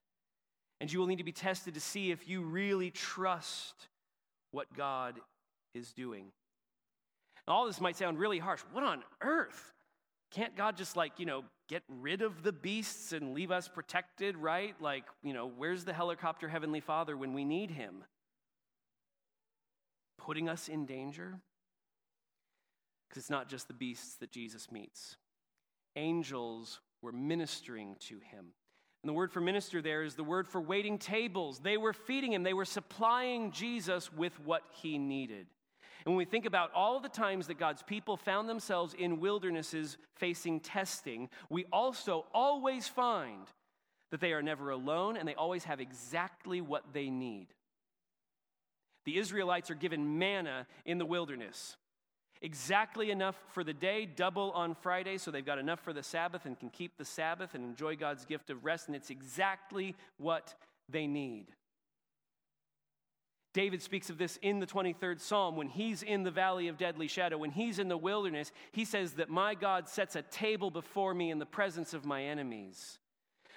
And 0.80 0.92
you 0.92 1.00
will 1.00 1.08
need 1.08 1.18
to 1.18 1.24
be 1.24 1.32
tested 1.32 1.74
to 1.74 1.80
see 1.80 2.12
if 2.12 2.28
you 2.28 2.42
really 2.42 2.92
trust 2.92 3.88
what 4.52 4.72
God 4.76 5.20
is 5.74 5.94
doing. 5.94 6.26
Now, 7.48 7.56
all 7.56 7.66
this 7.66 7.82
might 7.82 7.96
sound 7.96 8.20
really 8.20 8.40
harsh. 8.40 8.62
What 8.72 8.84
on 8.84 9.02
earth? 9.22 9.74
Can't 10.34 10.56
God 10.56 10.78
just, 10.78 10.96
like, 10.96 11.14
you 11.20 11.26
know, 11.26 11.44
get 11.70 11.84
rid 11.88 12.22
of 12.22 12.42
the 12.42 12.52
beasts 12.52 13.14
and 13.14 13.34
leave 13.34 13.52
us 13.52 13.68
protected, 13.68 14.36
right? 14.36 14.76
Like, 14.82 15.06
you 15.24 15.32
know, 15.32 15.52
where's 15.56 15.86
the 15.86 15.94
helicopter 15.94 16.50
Heavenly 16.50 16.80
Father 16.80 17.16
when 17.16 17.34
we 17.34 17.46
need 17.46 17.70
Him? 17.70 18.04
Putting 20.18 20.50
us 20.50 20.68
in 20.68 20.86
danger? 20.88 21.40
Because 23.08 23.24
it's 23.24 23.30
not 23.30 23.48
just 23.48 23.68
the 23.68 23.76
beasts 23.76 24.16
that 24.16 24.32
Jesus 24.32 24.72
meets, 24.72 25.18
angels 25.96 26.80
were 27.04 27.12
ministering 27.12 27.96
to 28.08 28.16
Him. 28.16 28.54
And 29.04 29.10
the 29.10 29.14
word 29.14 29.32
for 29.32 29.42
minister 29.42 29.82
there 29.82 30.04
is 30.04 30.16
the 30.16 30.24
word 30.24 30.48
for 30.48 30.62
waiting 30.62 30.98
tables. 30.98 31.60
They 31.60 31.76
were 31.76 31.94
feeding 31.94 32.32
him, 32.32 32.44
they 32.44 32.54
were 32.54 32.66
supplying 32.66 33.52
Jesus 33.52 34.12
with 34.12 34.40
what 34.40 34.64
he 34.72 34.98
needed. 34.98 35.48
And 36.06 36.14
when 36.14 36.18
we 36.18 36.26
think 36.26 36.46
about 36.46 36.72
all 36.74 37.00
the 37.00 37.10
times 37.10 37.48
that 37.48 37.58
God's 37.58 37.82
people 37.82 38.18
found 38.18 38.50
themselves 38.50 38.94
in 38.94 39.20
wildernesses 39.20 39.98
facing 40.16 40.60
testing, 40.60 41.30
we 41.50 41.66
also 41.72 42.26
always 42.34 42.88
find 42.88 43.48
that 44.12 44.20
they 44.20 44.34
are 44.34 44.42
never 44.42 44.70
alone 44.70 45.18
and 45.18 45.28
they 45.28 45.36
always 45.36 45.64
have 45.64 45.80
exactly 45.80 46.62
what 46.62 46.84
they 46.94 47.10
need. 47.10 47.48
The 49.06 49.18
Israelites 49.18 49.72
are 49.72 49.76
given 49.76 50.18
manna 50.20 50.68
in 50.86 50.98
the 50.98 51.06
wilderness. 51.06 51.78
Exactly 52.42 53.10
enough 53.10 53.38
for 53.54 53.64
the 53.64 53.74
day, 53.74 54.06
double 54.06 54.52
on 54.52 54.76
Friday, 54.76 55.18
so 55.18 55.32
they've 55.32 55.46
got 55.46 55.60
enough 55.60 55.80
for 55.80 55.94
the 55.94 56.04
Sabbath 56.04 56.46
and 56.46 56.60
can 56.60 56.70
keep 56.70 56.98
the 56.98 57.06
Sabbath 57.06 57.56
and 57.56 57.64
enjoy 57.64 57.96
God's 57.96 58.26
gift 58.26 58.50
of 58.50 58.66
rest, 58.66 58.88
and 58.88 58.96
it's 58.96 59.10
exactly 59.10 59.96
what 60.18 60.54
they 60.90 61.08
need. 61.08 61.48
David 63.54 63.84
speaks 63.84 64.10
of 64.10 64.18
this 64.18 64.40
in 64.42 64.60
the 64.60 64.66
23rd 64.66 65.20
Psalm 65.20 65.56
when 65.56 65.68
he's 65.68 66.02
in 66.02 66.24
the 66.24 66.32
valley 66.32 66.68
of 66.68 66.78
deadly 66.78 67.08
shadow, 67.08 67.38
when 67.38 67.52
he's 67.52 67.78
in 67.78 67.88
the 67.88 67.98
wilderness. 67.98 68.52
He 68.72 68.84
says 68.84 69.14
that 69.14 69.30
my 69.30 69.54
God 69.54 69.88
sets 69.88 70.16
a 70.16 70.24
table 70.24 70.72
before 70.72 71.14
me 71.14 71.30
in 71.30 71.38
the 71.38 71.46
presence 71.46 71.94
of 71.94 72.04
my 72.04 72.24
enemies. 72.24 72.98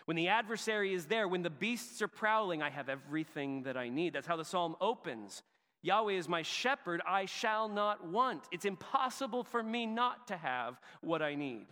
When 0.05 0.17
the 0.17 0.29
adversary 0.29 0.93
is 0.93 1.07
there, 1.07 1.27
when 1.27 1.43
the 1.43 1.51
beasts 1.51 2.03
are 2.03 2.09
prowling, 2.09 2.63
I 2.63 2.69
have 2.69 2.91
everything 2.91 3.63
that 3.63 3.77
I 3.77 3.89
need. 3.89 4.13
That's 4.13 4.27
how 4.27 4.37
the 4.37 4.45
psalm 4.45 4.77
opens. 4.83 5.43
Yahweh 5.83 6.13
is 6.13 6.29
my 6.29 6.43
shepherd, 6.43 7.01
I 7.07 7.25
shall 7.25 7.69
not 7.69 8.07
want. 8.07 8.45
It's 8.53 8.65
impossible 8.67 9.45
for 9.45 9.63
me 9.63 9.87
not 9.87 10.29
to 10.29 10.37
have 10.37 10.79
what 11.01 11.23
I 11.23 11.35
need, 11.35 11.67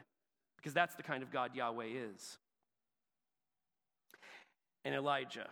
because 0.57 0.73
that's 0.73 0.95
the 0.95 1.03
kind 1.03 1.23
of 1.23 1.31
God 1.31 1.55
Yahweh 1.55 1.89
is. 2.13 2.39
And 4.85 4.95
Elijah, 4.95 5.49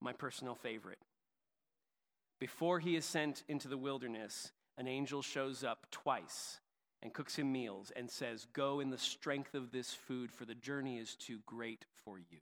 my 0.00 0.12
personal 0.12 0.54
favorite 0.54 0.98
before 2.42 2.80
he 2.80 2.96
is 2.96 3.04
sent 3.04 3.44
into 3.46 3.68
the 3.68 3.78
wilderness, 3.78 4.50
an 4.76 4.88
angel 4.88 5.22
shows 5.22 5.62
up 5.62 5.86
twice 5.92 6.58
and 7.00 7.14
cooks 7.14 7.36
him 7.36 7.52
meals 7.52 7.92
and 7.94 8.10
says, 8.10 8.48
Go 8.52 8.80
in 8.80 8.90
the 8.90 8.98
strength 8.98 9.54
of 9.54 9.70
this 9.70 9.94
food, 9.94 10.32
for 10.32 10.44
the 10.44 10.56
journey 10.56 10.98
is 10.98 11.14
too 11.14 11.38
great 11.46 11.84
for 12.04 12.18
you. 12.18 12.40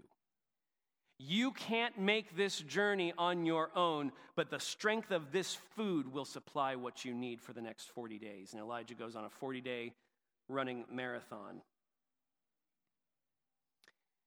You 1.18 1.50
can't 1.50 1.98
make 1.98 2.34
this 2.34 2.60
journey 2.60 3.12
on 3.18 3.44
your 3.44 3.68
own, 3.76 4.10
but 4.36 4.48
the 4.48 4.58
strength 4.58 5.10
of 5.10 5.32
this 5.32 5.58
food 5.76 6.10
will 6.10 6.24
supply 6.24 6.76
what 6.76 7.04
you 7.04 7.12
need 7.12 7.42
for 7.42 7.52
the 7.52 7.60
next 7.60 7.90
40 7.90 8.18
days. 8.18 8.54
And 8.54 8.62
Elijah 8.62 8.94
goes 8.94 9.16
on 9.16 9.26
a 9.26 9.28
40 9.28 9.60
day 9.60 9.92
running 10.48 10.86
marathon. 10.90 11.60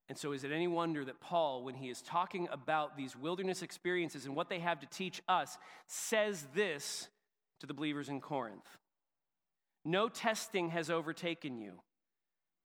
And 0.08 0.18
so, 0.18 0.32
is 0.32 0.44
it 0.44 0.52
any 0.52 0.68
wonder 0.68 1.04
that 1.04 1.20
Paul, 1.20 1.64
when 1.64 1.74
he 1.74 1.88
is 1.88 2.02
talking 2.02 2.46
about 2.52 2.96
these 2.96 3.16
wilderness 3.16 3.62
experiences 3.62 4.26
and 4.26 4.36
what 4.36 4.50
they 4.50 4.58
have 4.58 4.80
to 4.80 4.86
teach 4.86 5.22
us, 5.28 5.56
says 5.86 6.46
this 6.54 7.08
to 7.60 7.66
the 7.66 7.74
believers 7.74 8.10
in 8.10 8.20
Corinth? 8.20 8.66
No 9.84 10.08
testing 10.08 10.70
has 10.70 10.90
overtaken 10.90 11.58
you 11.58 11.80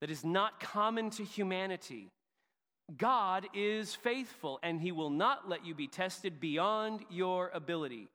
that 0.02 0.12
is 0.12 0.24
not 0.24 0.60
common 0.60 1.10
to 1.12 1.24
humanity. 1.24 2.12
God 2.98 3.48
is 3.54 3.94
faithful, 3.96 4.60
and 4.64 4.82
he 4.82 4.92
will 4.92 5.10
not 5.10 5.48
let 5.48 5.66
you 5.66 5.76
be 5.76 5.88
tested 5.88 6.40
beyond 6.40 7.02
your 7.10 7.52
ability. 7.54 8.10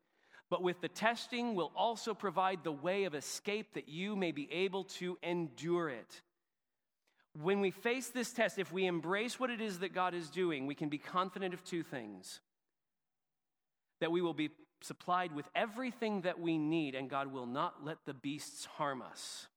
But 0.51 0.63
with 0.63 0.81
the 0.81 0.89
testing, 0.89 1.55
will 1.55 1.73
also 1.77 2.13
provide 2.13 2.63
the 2.63 2.73
way 2.73 3.05
of 3.05 3.15
escape 3.15 3.75
that 3.75 3.89
you 3.89 4.17
may 4.17 4.33
be 4.33 4.51
able 4.53 4.85
to 4.85 5.19
endure 5.23 5.89
it. 5.89 6.23
When 7.43 7.61
we 7.61 7.71
face 7.71 8.09
this 8.09 8.33
test, 8.33 8.59
if 8.59 8.73
we 8.73 8.87
embrace 8.87 9.41
what 9.41 9.51
it 9.51 9.61
is 9.61 9.81
that 9.81 9.93
God 9.93 10.15
is 10.15 10.31
doing, 10.31 10.67
we 10.67 10.75
can 10.75 10.89
be 10.89 10.99
confident 10.99 11.53
of 11.53 11.65
two 11.65 11.83
things 11.83 12.41
that 14.01 14.13
we 14.13 14.21
will 14.21 14.35
be 14.35 14.51
supplied 14.83 15.35
with 15.35 15.49
everything 15.55 16.23
that 16.23 16.39
we 16.39 16.59
need, 16.59 16.95
and 16.95 17.09
God 17.09 17.33
will 17.33 17.47
not 17.47 17.85
let 17.85 17.99
the 18.07 18.15
beasts 18.15 18.65
harm 18.65 19.03
us. 19.03 19.49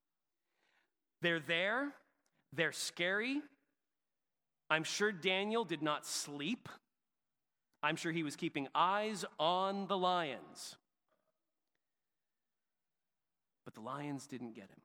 They're 1.21 1.39
there, 1.39 1.89
they're 2.53 2.71
scary, 2.71 3.41
I'm 4.69 4.83
sure 4.83 5.11
Daniel 5.11 5.63
did 5.63 5.81
not 5.81 6.05
sleep. 6.05 6.67
I'm 7.81 7.95
sure 7.95 8.11
he 8.11 8.23
was 8.23 8.35
keeping 8.35 8.67
eyes 8.75 9.23
on 9.39 9.87
the 9.87 9.97
lions. 9.97 10.75
But 13.65 13.75
the 13.75 13.81
lions 13.81 14.27
didn't 14.27 14.55
get 14.55 14.65
him. 14.65 14.81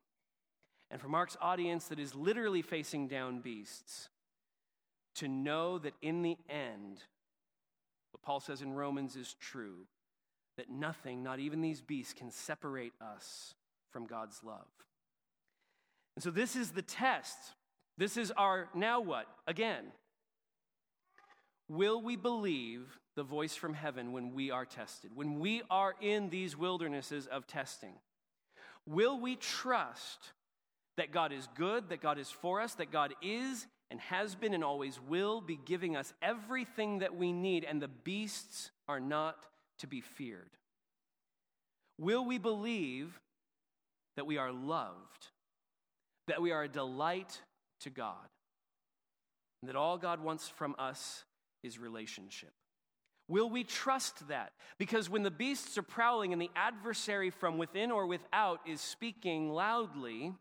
And 0.92 1.00
for 1.00 1.08
Mark's 1.08 1.36
audience 1.40 1.86
that 1.88 1.98
is 1.98 2.14
literally 2.14 2.62
facing 2.62 3.08
down 3.08 3.40
beasts, 3.40 4.08
to 5.16 5.26
know 5.26 5.78
that 5.78 5.94
in 6.00 6.22
the 6.22 6.36
end, 6.48 7.02
what 8.12 8.22
Paul 8.22 8.38
says 8.38 8.62
in 8.62 8.72
Romans 8.72 9.16
is 9.16 9.34
true 9.40 9.86
that 10.56 10.70
nothing, 10.70 11.22
not 11.22 11.40
even 11.40 11.60
these 11.60 11.80
beasts, 11.80 12.12
can 12.12 12.30
separate 12.30 12.92
us 13.00 13.54
from 13.90 14.06
God's 14.06 14.44
love. 14.44 14.68
And 16.14 16.22
so, 16.22 16.30
this 16.30 16.54
is 16.54 16.70
the 16.70 16.82
test 16.82 17.54
this 17.98 18.16
is 18.16 18.32
our 18.32 18.68
now 18.74 19.00
what? 19.00 19.26
Again, 19.46 19.84
will 21.68 22.00
we 22.00 22.16
believe 22.16 22.98
the 23.14 23.22
voice 23.22 23.54
from 23.54 23.74
heaven 23.74 24.12
when 24.12 24.34
we 24.34 24.50
are 24.50 24.64
tested, 24.64 25.10
when 25.14 25.38
we 25.38 25.62
are 25.70 25.94
in 26.00 26.30
these 26.30 26.56
wildernesses 26.56 27.26
of 27.26 27.46
testing? 27.46 27.92
Will 28.86 29.20
we 29.20 29.36
trust 29.36 30.32
that 30.96 31.12
God 31.12 31.32
is 31.32 31.48
good, 31.54 31.88
that 31.88 32.02
God 32.02 32.18
is 32.18 32.30
for 32.30 32.60
us, 32.60 32.74
that 32.74 32.92
God 32.92 33.14
is 33.22 33.66
and 33.90 34.00
has 34.00 34.34
been 34.34 34.54
and 34.54 34.64
always 34.64 35.00
will 35.00 35.40
be 35.40 35.58
giving 35.64 35.96
us 35.96 36.12
everything 36.22 37.00
that 37.00 37.14
we 37.14 37.32
need, 37.32 37.64
and 37.64 37.80
the 37.80 37.88
beasts 37.88 38.70
are 38.88 39.00
not 39.00 39.36
to 39.78 39.86
be 39.86 40.00
feared? 40.00 40.50
Will 41.98 42.24
we 42.24 42.38
believe 42.38 43.18
that 44.16 44.26
we 44.26 44.38
are 44.38 44.52
loved, 44.52 45.28
that 46.28 46.42
we 46.42 46.52
are 46.52 46.64
a 46.64 46.68
delight 46.68 47.40
to 47.80 47.90
God. 47.90 48.16
And 49.60 49.68
that 49.68 49.76
all 49.76 49.98
God 49.98 50.22
wants 50.22 50.48
from 50.48 50.74
us 50.78 51.24
is 51.62 51.78
relationship. 51.78 52.52
Will 53.28 53.48
we 53.48 53.64
trust 53.64 54.28
that? 54.28 54.52
Because 54.78 55.08
when 55.08 55.22
the 55.22 55.30
beasts 55.30 55.78
are 55.78 55.82
prowling 55.82 56.32
and 56.32 56.42
the 56.42 56.50
adversary 56.56 57.30
from 57.30 57.56
within 57.56 57.90
or 57.90 58.06
without 58.06 58.60
is 58.66 58.80
speaking 58.80 59.50
loudly, 59.50 60.32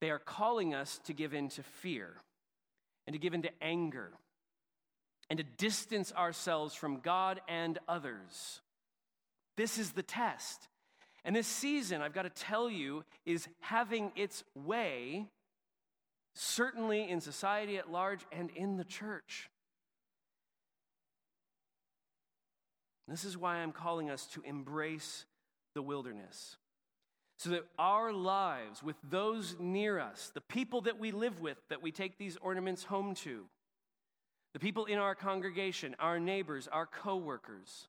they 0.00 0.10
are 0.10 0.18
calling 0.18 0.74
us 0.74 1.00
to 1.04 1.12
give 1.12 1.34
in 1.34 1.48
to 1.50 1.62
fear 1.62 2.14
and 3.06 3.14
to 3.14 3.18
give 3.18 3.34
in 3.34 3.42
to 3.42 3.50
anger 3.62 4.12
and 5.30 5.38
to 5.38 5.44
distance 5.44 6.12
ourselves 6.12 6.74
from 6.74 7.00
God 7.00 7.40
and 7.48 7.78
others. 7.88 8.60
This 9.56 9.78
is 9.78 9.92
the 9.92 10.02
test. 10.02 10.68
And 11.24 11.34
this 11.34 11.46
season, 11.46 12.00
I've 12.00 12.14
got 12.14 12.22
to 12.22 12.30
tell 12.30 12.70
you, 12.70 13.04
is 13.26 13.48
having 13.60 14.12
its 14.14 14.44
way 14.54 15.26
certainly 16.34 17.10
in 17.10 17.20
society 17.20 17.76
at 17.76 17.90
large 17.90 18.20
and 18.30 18.50
in 18.50 18.76
the 18.76 18.84
church. 18.84 19.50
This 23.08 23.24
is 23.24 23.36
why 23.36 23.56
I'm 23.56 23.72
calling 23.72 24.10
us 24.10 24.26
to 24.34 24.42
embrace 24.42 25.24
the 25.74 25.82
wilderness. 25.82 26.56
So 27.38 27.50
that 27.50 27.66
our 27.78 28.12
lives, 28.12 28.82
with 28.82 28.96
those 29.08 29.54
near 29.60 30.00
us, 30.00 30.32
the 30.34 30.40
people 30.40 30.80
that 30.82 30.98
we 30.98 31.12
live 31.12 31.40
with, 31.40 31.56
that 31.70 31.82
we 31.82 31.92
take 31.92 32.18
these 32.18 32.36
ornaments 32.40 32.82
home 32.82 33.14
to, 33.16 33.44
the 34.54 34.58
people 34.58 34.86
in 34.86 34.98
our 34.98 35.14
congregation, 35.14 35.94
our 36.00 36.18
neighbors, 36.18 36.68
our 36.70 36.86
coworkers, 36.86 37.86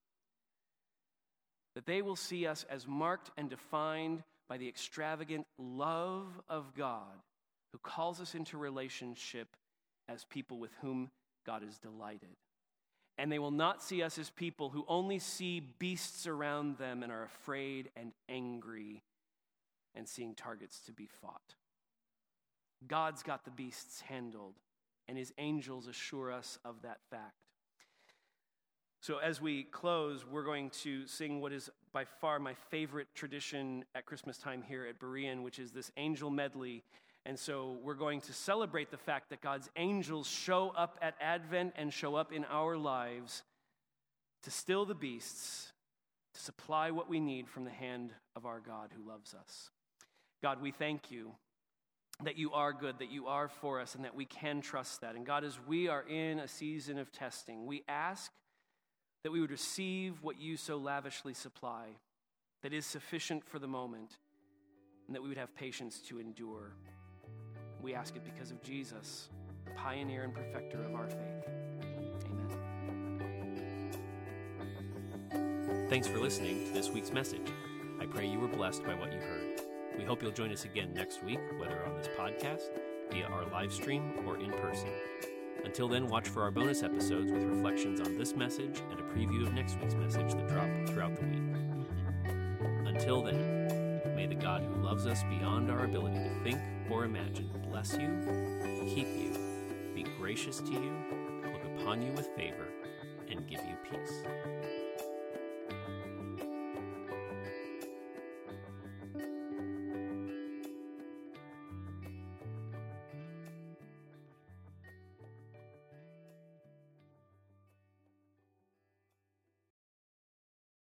that 1.74 1.88
they 1.88 2.02
will 2.04 2.16
see 2.16 2.46
us 2.46 2.64
as 2.70 2.88
marked 2.88 3.32
and 3.38 3.50
defined 3.50 4.24
by 4.48 4.58
the 4.58 4.68
extravagant 4.68 5.48
love 5.58 6.28
of 6.48 6.76
God 6.76 7.24
who 7.72 7.80
calls 7.80 8.20
us 8.20 8.36
into 8.36 8.58
relationship 8.58 9.48
as 10.08 10.26
people 10.26 10.60
with 10.60 10.72
whom 10.82 11.10
God 11.46 11.64
is 11.64 11.78
delighted. 11.78 12.36
And 13.18 13.32
they 13.32 13.40
will 13.40 13.52
not 13.52 13.82
see 13.82 14.02
us 14.02 14.18
as 14.18 14.30
people 14.30 14.70
who 14.70 14.86
only 14.88 15.20
see 15.20 15.60
beasts 15.60 16.26
around 16.26 16.78
them 16.78 17.04
and 17.04 17.12
are 17.12 17.24
afraid 17.24 17.90
and 17.96 18.12
angry 18.28 19.04
and 19.96 20.08
seeing 20.08 20.36
targets 20.36 20.80
to 20.82 20.92
be 20.92 21.08
fought. 21.22 21.56
God's 22.88 23.24
got 23.24 23.44
the 23.46 23.52
beasts 23.52 24.02
handled, 24.02 24.56
and 25.08 25.18
his 25.18 25.34
angels 25.38 25.88
assure 25.88 26.32
us 26.32 26.58
of 26.64 26.82
that 26.84 27.00
fact. 27.10 27.34
So, 29.02 29.18
as 29.18 29.42
we 29.42 29.64
close, 29.64 30.26
we're 30.26 30.44
going 30.44 30.72
to 30.82 31.08
sing 31.08 31.40
what 31.40 31.54
is 31.54 31.70
by 31.94 32.04
far 32.04 32.38
my 32.38 32.54
favorite 32.70 33.08
tradition 33.16 33.86
at 33.96 34.06
Christmas 34.06 34.38
time 34.38 34.62
here 34.62 34.86
at 34.86 35.00
Berean, 35.00 35.42
which 35.42 35.58
is 35.58 35.72
this 35.72 35.92
angel 35.98 36.30
medley. 36.30 36.84
And 37.26 37.38
so 37.38 37.78
we're 37.84 37.96
going 37.96 38.22
to 38.22 38.34
celebrate 38.34 38.92
the 38.92 38.98
fact 38.98 39.30
that 39.30 39.42
God's 39.42 39.70
angels 39.76 40.28
show 40.28 40.74
up 40.76 40.98
at 41.02 41.16
Advent 41.22 41.74
and 41.76 41.94
show 41.94 42.16
up 42.16 42.32
in 42.32 42.46
our 42.46 42.78
lives 42.78 43.44
to 44.44 44.52
still 44.52 44.86
the 44.86 44.96
beasts, 44.96 45.72
to 46.34 46.40
supply 46.40 46.92
what 46.92 47.10
we 47.10 47.20
need 47.20 47.48
from 47.48 47.66
the 47.66 47.72
hand 47.72 48.14
of 48.36 48.46
our 48.46 48.60
God 48.60 48.92
who 48.96 49.08
loves 49.08 49.34
us. 49.34 49.70
God, 50.42 50.62
we 50.62 50.72
thank 50.72 51.12
you 51.12 51.32
that 52.24 52.38
you 52.38 52.52
are 52.52 52.74
good, 52.74 53.00
that 53.00 53.12
you 53.12 53.28
are 53.28 53.48
for 53.48 53.80
us, 53.80 53.96
and 53.96 54.04
that 54.04 54.16
we 54.16 54.26
can 54.26 54.62
trust 54.62 55.02
that. 55.02 55.16
And 55.16 55.26
God, 55.26 55.44
as 55.44 55.58
we 55.68 55.88
are 55.88 56.04
in 56.08 56.40
a 56.40 56.48
season 56.48 56.98
of 56.98 57.12
testing, 57.12 57.66
we 57.66 57.84
ask 57.88 58.32
that 59.24 59.32
we 59.32 59.42
would 59.42 59.52
receive 59.52 60.22
what 60.22 60.40
you 60.40 60.58
so 60.58 60.78
lavishly 60.78 61.34
supply, 61.34 61.88
that 62.62 62.74
is 62.74 62.86
sufficient 62.86 63.46
for 63.46 63.60
the 63.60 63.68
moment, 63.68 64.18
and 65.08 65.16
that 65.16 65.22
we 65.22 65.30
would 65.30 65.38
have 65.38 65.56
patience 65.56 66.00
to 66.08 66.20
endure. 66.20 66.74
We 67.82 67.94
ask 67.94 68.16
it 68.16 68.24
because 68.26 68.52
of 68.52 68.62
Jesus, 68.62 69.30
the 69.66 69.72
pioneer 69.72 70.24
and 70.24 70.34
perfecter 70.34 70.84
of 70.84 70.96
our 70.96 71.08
faith. 71.08 71.48
Amen. 75.32 75.88
Thanks 75.90 76.08
for 76.08 76.20
listening 76.20 76.66
to 76.68 76.74
this 76.74 76.90
week's 76.90 77.12
message. 77.12 77.48
I 78.00 78.06
pray 78.06 78.28
you 78.28 78.40
were 78.40 78.48
blessed 78.48 78.84
by 78.84 78.94
what 78.94 79.14
you 79.14 79.20
heard. 79.20 79.39
We 80.00 80.06
hope 80.06 80.24
you'll 80.24 80.32
join 80.32 80.54
us 80.54 80.64
again 80.64 80.94
next 80.94 81.22
week, 81.26 81.42
whether 81.58 81.86
on 81.86 81.98
this 81.98 82.08
podcast, 82.18 82.70
via 83.12 83.26
our 83.26 83.46
live 83.52 83.74
stream, 83.74 84.26
or 84.26 84.38
in 84.38 84.50
person. 84.54 84.88
Until 85.66 85.90
then, 85.90 86.08
watch 86.08 86.30
for 86.30 86.42
our 86.42 86.52
bonus 86.52 86.84
episodes 86.84 87.34
with 87.34 87.44
reflections 87.44 88.00
on 88.00 88.18
this 88.18 88.34
message 88.34 88.82
and 88.92 88.98
a 88.98 89.04
preview 89.04 89.46
of 89.46 89.54
next 89.54 89.78
week's 89.78 89.96
message 89.96 90.32
that 90.36 90.48
drop 90.48 90.70
throughout 90.88 91.18
the 91.18 91.26
week. 91.26 91.44
Until 92.88 93.24
then, 93.24 94.02
may 94.16 94.26
the 94.26 94.36
God 94.36 94.62
who 94.62 94.82
loves 94.82 95.06
us 95.06 95.22
beyond 95.24 95.70
our 95.70 95.84
ability 95.84 96.16
to 96.16 96.44
think 96.46 96.62
or 96.90 97.04
imagine 97.04 97.50
bless 97.70 97.92
you, 97.92 98.08
keep 98.88 99.08
you, 99.08 99.38
be 99.94 100.06
gracious 100.18 100.60
to 100.60 100.72
you, 100.72 100.96
look 101.44 101.66
upon 101.78 102.02
you 102.02 102.14
with 102.14 102.28
favor, 102.38 102.70
and 103.30 103.46
give 103.50 103.60
you 103.66 103.76
peace. 103.92 104.24